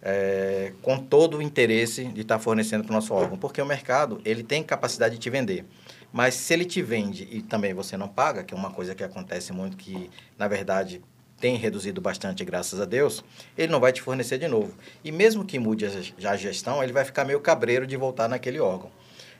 é, 0.01 0.73
com 0.81 0.97
todo 0.97 1.37
o 1.37 1.41
interesse 1.41 2.05
de 2.05 2.21
estar 2.21 2.37
fornecendo 2.37 2.83
para 2.83 2.91
o 2.91 2.95
nosso 2.95 3.13
órgão, 3.13 3.37
porque 3.37 3.61
o 3.61 3.65
mercado 3.65 4.21
ele 4.25 4.43
tem 4.43 4.63
capacidade 4.63 5.15
de 5.15 5.21
te 5.21 5.29
vender. 5.29 5.65
Mas 6.11 6.35
se 6.35 6.53
ele 6.53 6.63
te 6.63 6.81
vende 6.81 7.27
e 7.29 7.41
também 7.41 7.73
você 7.73 7.97
não 7.97 8.07
paga, 8.07 8.43
que 8.43 8.53
é 8.53 8.57
uma 8.57 8.71
coisa 8.71 8.95
que 8.95 9.03
acontece 9.03 9.51
muito, 9.51 9.75
que 9.75 10.09
na 10.37 10.47
verdade 10.47 11.01
tem 11.39 11.57
reduzido 11.57 11.99
bastante, 12.01 12.45
graças 12.45 12.79
a 12.79 12.85
Deus, 12.85 13.23
ele 13.57 13.71
não 13.71 13.79
vai 13.79 13.91
te 13.91 14.01
fornecer 14.01 14.37
de 14.37 14.47
novo. 14.47 14.73
E 15.03 15.11
mesmo 15.11 15.43
que 15.45 15.59
mude 15.59 15.85
a 15.85 15.89
ge- 15.89 16.13
a 16.25 16.35
gestão, 16.35 16.83
ele 16.83 16.93
vai 16.93 17.03
ficar 17.03 17.25
meio 17.25 17.39
cabreiro 17.39 17.85
de 17.85 17.97
voltar 17.97 18.27
naquele 18.27 18.59
órgão. 18.59 18.89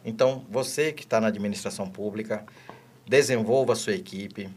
Então, 0.04 0.46
você 0.50 0.92
que 0.92 1.04
está 1.04 1.20
na 1.20 1.28
administração 1.28 1.90
pública, 1.90 2.46
desenvolva 3.08 3.74
a 3.74 3.76
sua 3.76 3.94
equipe, 3.94 4.50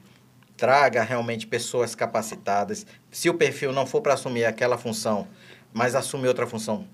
traga 0.57 1.03
realmente 1.03 1.47
pessoas 1.47 1.95
capacitadas. 1.95 2.85
Se 3.11 3.31
o 3.31 3.35
perfil 3.35 3.73
não 3.73 3.87
for 3.87 4.01
para 4.03 4.15
assumir 4.15 4.45
aquela 4.45 4.77
função, 4.77 5.29
mas 5.73 5.95
assumir 5.95 6.29
outra 6.29 6.47
função, 6.47 6.87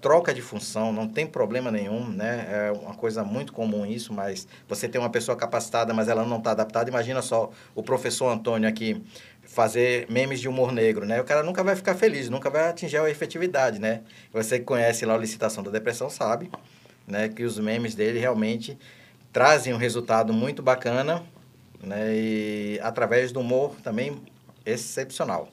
troca 0.00 0.34
de 0.34 0.42
função, 0.42 0.92
não 0.92 1.08
tem 1.08 1.26
problema 1.26 1.70
nenhum, 1.70 2.06
né? 2.08 2.46
É 2.68 2.72
uma 2.72 2.94
coisa 2.94 3.24
muito 3.24 3.52
comum 3.52 3.86
isso, 3.86 4.12
mas 4.12 4.46
você 4.68 4.88
tem 4.88 5.00
uma 5.00 5.10
pessoa 5.10 5.36
capacitada, 5.36 5.94
mas 5.94 6.08
ela 6.08 6.24
não 6.24 6.38
está 6.38 6.50
adaptada. 6.50 6.90
Imagina 6.90 7.22
só 7.22 7.50
o 7.74 7.82
professor 7.82 8.28
Antônio 8.28 8.68
aqui 8.68 9.02
fazer 9.46 10.06
memes 10.10 10.40
de 10.40 10.48
humor 10.48 10.72
negro, 10.72 11.06
né? 11.06 11.20
O 11.20 11.24
cara 11.24 11.42
nunca 11.42 11.62
vai 11.62 11.74
ficar 11.76 11.94
feliz, 11.94 12.28
nunca 12.28 12.50
vai 12.50 12.68
atingir 12.68 12.98
a 12.98 13.08
efetividade, 13.08 13.78
né? 13.78 14.02
Você 14.32 14.58
que 14.58 14.64
conhece 14.64 15.06
lá 15.06 15.14
a 15.14 15.18
licitação 15.18 15.62
da 15.62 15.70
depressão 15.70 16.10
sabe, 16.10 16.50
né, 17.06 17.28
que 17.28 17.44
os 17.44 17.58
memes 17.58 17.94
dele 17.94 18.18
realmente 18.18 18.76
trazem 19.32 19.72
um 19.72 19.76
resultado 19.76 20.32
muito 20.32 20.62
bacana, 20.62 21.22
né, 21.82 22.14
e 22.14 22.80
através 22.82 23.32
do 23.32 23.40
humor 23.40 23.76
também 23.82 24.20
excepcional. 24.64 25.48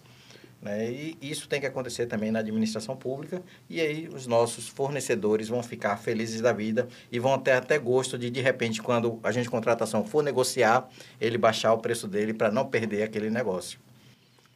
Né? 0.63 0.89
E 0.89 1.17
isso 1.21 1.47
tem 1.49 1.59
que 1.59 1.67
acontecer 1.67 2.05
também 2.05 2.31
na 2.31 2.39
administração 2.39 2.95
pública, 2.95 3.43
e 3.69 3.81
aí 3.81 4.07
os 4.07 4.25
nossos 4.25 4.69
fornecedores 4.69 5.49
vão 5.49 5.61
ficar 5.61 5.97
felizes 5.97 6.39
da 6.39 6.53
vida 6.53 6.87
e 7.11 7.19
vão 7.19 7.37
ter 7.37 7.51
até 7.51 7.77
gosto 7.77 8.17
de, 8.17 8.29
de 8.29 8.39
repente, 8.39 8.81
quando 8.81 9.19
a 9.23 9.31
gente 9.31 9.49
contratação 9.49 10.05
for 10.05 10.23
negociar, 10.23 10.87
ele 11.19 11.37
baixar 11.37 11.73
o 11.73 11.79
preço 11.79 12.07
dele 12.07 12.33
para 12.33 12.49
não 12.49 12.65
perder 12.65 13.03
aquele 13.03 13.29
negócio. 13.29 13.77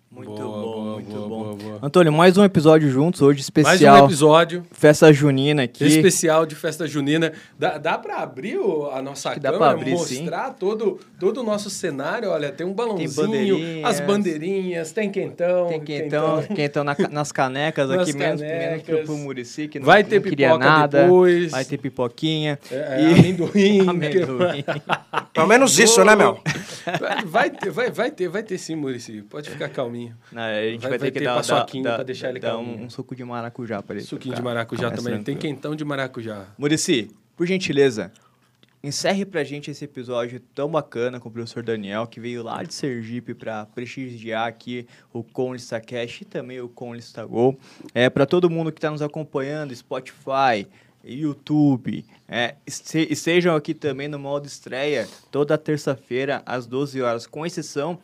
Muito 0.09 0.31
Boa, 0.31 0.39
bom, 0.41 0.61
boa, 0.61 0.93
muito 0.93 1.11
boa, 1.11 1.27
bom. 1.27 1.43
boa, 1.43 1.55
boa. 1.55 1.79
Antônio, 1.83 2.13
mais 2.13 2.37
um 2.37 2.43
episódio 2.45 2.89
juntos, 2.89 3.21
hoje 3.21 3.39
Mais 3.39 3.43
especial. 3.75 4.03
um 4.03 4.05
episódio 4.05 4.63
Festa 4.71 5.11
junina 5.11 5.63
aqui. 5.63 5.83
especial 5.85 6.45
de 6.45 6.55
festa 6.55 6.87
junina. 6.87 7.33
Dá, 7.59 7.77
dá 7.77 7.97
para 7.97 8.15
abrir 8.23 8.57
o- 8.57 8.89
a 8.89 9.01
nossa 9.01 9.35
dá 9.35 9.51
câmera, 9.51 9.71
abrir, 9.71 9.91
mostrar 9.91 10.51
todo, 10.53 10.97
todo 11.19 11.41
o 11.41 11.43
nosso 11.43 11.69
cenário? 11.69 12.29
Olha, 12.29 12.53
tem 12.53 12.65
um 12.65 12.73
balãozinho, 12.73 13.13
bandeirinhas. 13.13 13.85
as 13.85 13.99
bandeirinhas, 13.99 14.91
tem 14.93 15.11
quentão. 15.11 15.67
Tem 15.67 15.81
quentão, 15.81 16.41
quentão 16.55 16.83
na 16.85 16.95
ca- 16.95 17.09
nas 17.09 17.31
canecas 17.33 17.89
Nas 17.91 18.07
aqui, 18.07 18.17
menos, 18.17 18.39
menos 18.41 18.55
pro, 18.55 18.85
canecas. 18.93 19.05
pro 19.05 19.17
Murici, 19.17 19.67
que 19.67 19.77
não, 19.77 19.85
Vai 19.85 20.05
ter 20.05 20.15
não 20.21 20.29
queria 20.29 20.47
pipoca 20.47 20.65
nada. 20.65 21.01
depois. 21.03 21.51
Vai 21.51 21.65
ter 21.65 21.77
pipoquinha. 21.77 22.57
É, 22.71 22.75
é, 22.75 23.01
E- 23.01 23.19
amendoim. 23.19 23.81
Amendoim. 23.89 24.63
Pelo 25.33 25.47
menos 25.47 25.77
isso, 25.77 26.03
né, 26.05 26.15
meu? 26.15 26.39
Vai- 27.25 27.49
ter, 27.49 27.69
vai, 27.71 27.91
vai 27.91 28.11
ter, 28.11 28.27
vai 28.29 28.43
ter 28.43 28.57
sim, 28.57 28.75
Murici. 28.75 29.21
Pode 29.23 29.49
ficar 29.49 29.69
calminho. 29.69 30.15
Não, 30.31 30.41
a 30.41 30.61
gente 30.63 30.81
vai, 30.81 30.89
Vai- 30.91 30.99
vai 30.99 31.07
ter 31.07 31.11
que 31.13 31.19
ter 31.19 31.25
dar, 31.25 31.35
paçoquinha 31.35 31.83
dar, 31.83 31.95
pra 31.95 32.03
deixar 32.03 32.29
ele 32.29 32.39
dar 32.39 32.51
calminho. 32.53 32.79
um, 32.79 32.85
um 32.85 32.89
suco 32.89 33.15
de 33.15 33.23
maracujá 33.23 33.81
pra 33.83 33.95
ele. 33.95 34.05
Suquinho 34.05 34.35
de 34.35 34.41
maracujá 34.41 34.89
também. 34.91 35.15
Tem 35.15 35.23
tranquilo. 35.35 35.39
quentão 35.55 35.75
de 35.75 35.83
maracujá. 35.85 36.45
Murici, 36.57 37.11
por 37.35 37.45
gentileza, 37.45 38.11
encerre 38.83 39.25
pra 39.25 39.43
gente 39.43 39.69
esse 39.71 39.83
episódio 39.83 40.39
tão 40.55 40.69
bacana 40.69 41.19
com 41.19 41.27
o 41.29 41.31
professor 41.31 41.61
Daniel, 41.63 42.07
que 42.07 42.19
veio 42.19 42.43
lá 42.43 42.63
de 42.63 42.73
Sergipe 42.73 43.33
para 43.33 43.65
prestigiar 43.65 44.47
aqui 44.47 44.87
o 45.11 45.23
Conlista 45.23 45.81
Cash 45.81 46.21
e 46.21 46.25
também 46.25 46.61
o 46.61 46.69
Conlista 46.69 47.25
Go. 47.25 47.57
É, 47.93 48.09
para 48.09 48.25
todo 48.25 48.49
mundo 48.49 48.71
que 48.71 48.77
está 48.77 48.89
nos 48.91 49.01
acompanhando, 49.01 49.75
Spotify, 49.75 50.67
YouTube, 51.03 52.05
é, 52.27 52.55
este- 52.65 53.07
estejam 53.11 53.55
aqui 53.55 53.73
também 53.73 54.07
no 54.07 54.19
modo 54.19 54.45
estreia 54.45 55.07
toda 55.31 55.57
terça-feira 55.57 56.41
às 56.45 56.65
12 56.65 57.01
horas, 57.01 57.25
com 57.25 57.45
exceção 57.45 57.99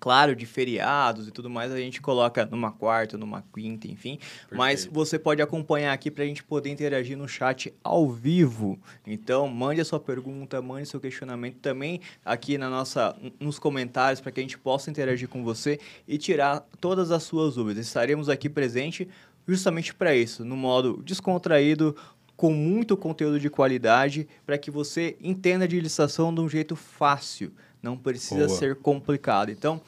claro, 0.00 0.36
de 0.36 0.46
feriados 0.46 1.26
e 1.26 1.30
tudo 1.32 1.50
mais, 1.50 1.72
a 1.72 1.76
gente 1.76 2.00
coloca 2.00 2.46
numa 2.46 2.70
quarta, 2.70 3.18
numa 3.18 3.42
quinta, 3.52 3.88
enfim. 3.88 4.18
Mas 4.48 4.86
você 4.86 5.18
pode 5.18 5.42
acompanhar 5.42 5.92
aqui 5.92 6.08
para 6.08 6.22
a 6.22 6.26
gente 6.26 6.44
poder 6.44 6.70
interagir 6.70 7.18
no 7.18 7.26
chat 7.26 7.74
ao 7.82 8.08
vivo. 8.08 8.78
Então, 9.04 9.48
mande 9.48 9.80
a 9.80 9.84
sua 9.84 9.98
pergunta, 9.98 10.62
mande 10.62 10.88
seu 10.88 11.00
questionamento 11.00 11.56
também 11.56 12.00
aqui 12.24 12.56
na 12.56 12.70
nossa, 12.70 13.16
nos 13.40 13.58
comentários 13.58 14.20
para 14.20 14.30
que 14.30 14.38
a 14.38 14.42
gente 14.44 14.56
possa 14.56 14.88
interagir 14.88 15.28
com 15.28 15.42
você 15.42 15.80
e 16.06 16.16
tirar 16.16 16.60
todas 16.80 17.10
as 17.10 17.24
suas 17.24 17.56
dúvidas. 17.56 17.84
Estaremos 17.84 18.28
aqui 18.28 18.48
presente 18.48 19.08
justamente 19.48 19.94
para 19.94 20.14
isso, 20.14 20.44
no 20.44 20.56
modo 20.56 21.02
descontraído, 21.02 21.96
com 22.38 22.52
muito 22.52 22.96
conteúdo 22.96 23.40
de 23.40 23.50
qualidade, 23.50 24.28
para 24.46 24.56
que 24.56 24.70
você 24.70 25.16
entenda 25.20 25.66
de 25.66 25.80
licitação 25.80 26.32
de 26.32 26.40
um 26.40 26.48
jeito 26.48 26.76
fácil. 26.76 27.52
Não 27.82 27.96
precisa 27.98 28.46
Boa. 28.46 28.56
ser 28.56 28.76
complicado. 28.76 29.50
Então, 29.50 29.80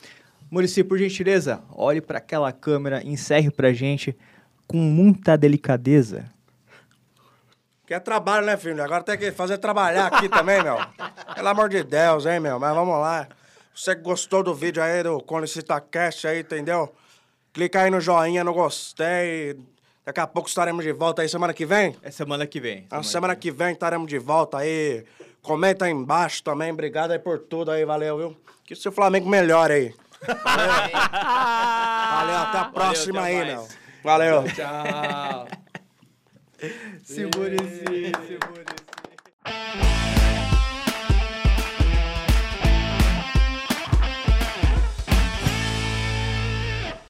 Murici, 0.50 0.82
por 0.82 0.98
gentileza, 0.98 1.62
olhe 1.70 2.00
para 2.00 2.18
aquela 2.18 2.50
câmera, 2.50 3.06
encerre 3.06 3.52
para 3.52 3.72
gente 3.72 4.16
com 4.66 4.78
muita 4.78 5.38
delicadeza. 5.38 6.24
Que 7.86 7.94
é 7.94 8.00
trabalho, 8.00 8.46
né, 8.46 8.56
filho? 8.56 8.82
Agora 8.82 9.04
tem 9.04 9.16
que 9.16 9.30
fazer 9.30 9.58
trabalhar 9.58 10.08
aqui 10.08 10.26
também, 10.28 10.60
meu. 10.60 10.76
Pelo 11.36 11.48
amor 11.48 11.68
de 11.68 11.84
Deus, 11.84 12.26
hein, 12.26 12.40
meu? 12.40 12.58
Mas 12.58 12.74
vamos 12.74 12.98
lá. 12.98 13.28
Você 13.72 13.94
que 13.94 14.02
gostou 14.02 14.42
do 14.42 14.56
vídeo 14.56 14.82
aí, 14.82 15.04
do 15.04 15.20
ConlicitaCast 15.20 16.26
aí, 16.26 16.40
entendeu? 16.40 16.92
Clica 17.52 17.82
aí 17.82 17.90
no 17.92 18.00
joinha, 18.00 18.42
no 18.42 18.52
gostei. 18.52 19.56
Daqui 20.04 20.20
a 20.20 20.26
pouco 20.26 20.48
estaremos 20.48 20.84
de 20.84 20.92
volta 20.92 21.22
aí 21.22 21.28
semana 21.28 21.52
que 21.52 21.66
vem. 21.66 21.94
É 22.02 22.10
semana 22.10 22.46
que 22.46 22.60
vem. 22.60 22.86
Na 22.90 23.02
semana 23.02 23.36
que 23.36 23.50
vem 23.50 23.72
estaremos 23.72 24.08
de 24.08 24.18
volta 24.18 24.58
aí. 24.58 25.04
Comenta 25.42 25.84
aí 25.84 25.92
embaixo 25.92 26.42
também. 26.42 26.72
Obrigado 26.72 27.12
aí 27.12 27.18
por 27.18 27.38
tudo 27.38 27.70
aí, 27.70 27.84
valeu, 27.84 28.16
viu? 28.16 28.36
Que 28.64 28.74
o 28.74 28.92
Flamengo 28.92 29.28
melhore 29.28 29.72
aí. 29.72 29.94
Valeu, 30.26 30.68
valeu 30.92 32.36
até 32.36 32.58
a 32.58 32.70
próxima 32.72 33.20
até 33.20 33.40
aí, 33.40 33.44
meu. 33.46 33.68
Valeu. 34.02 34.44
Tchau. 34.44 35.48
Se 37.02 37.24
Murici, 37.24 38.12
se 38.26 38.38
Murici. 38.46 39.89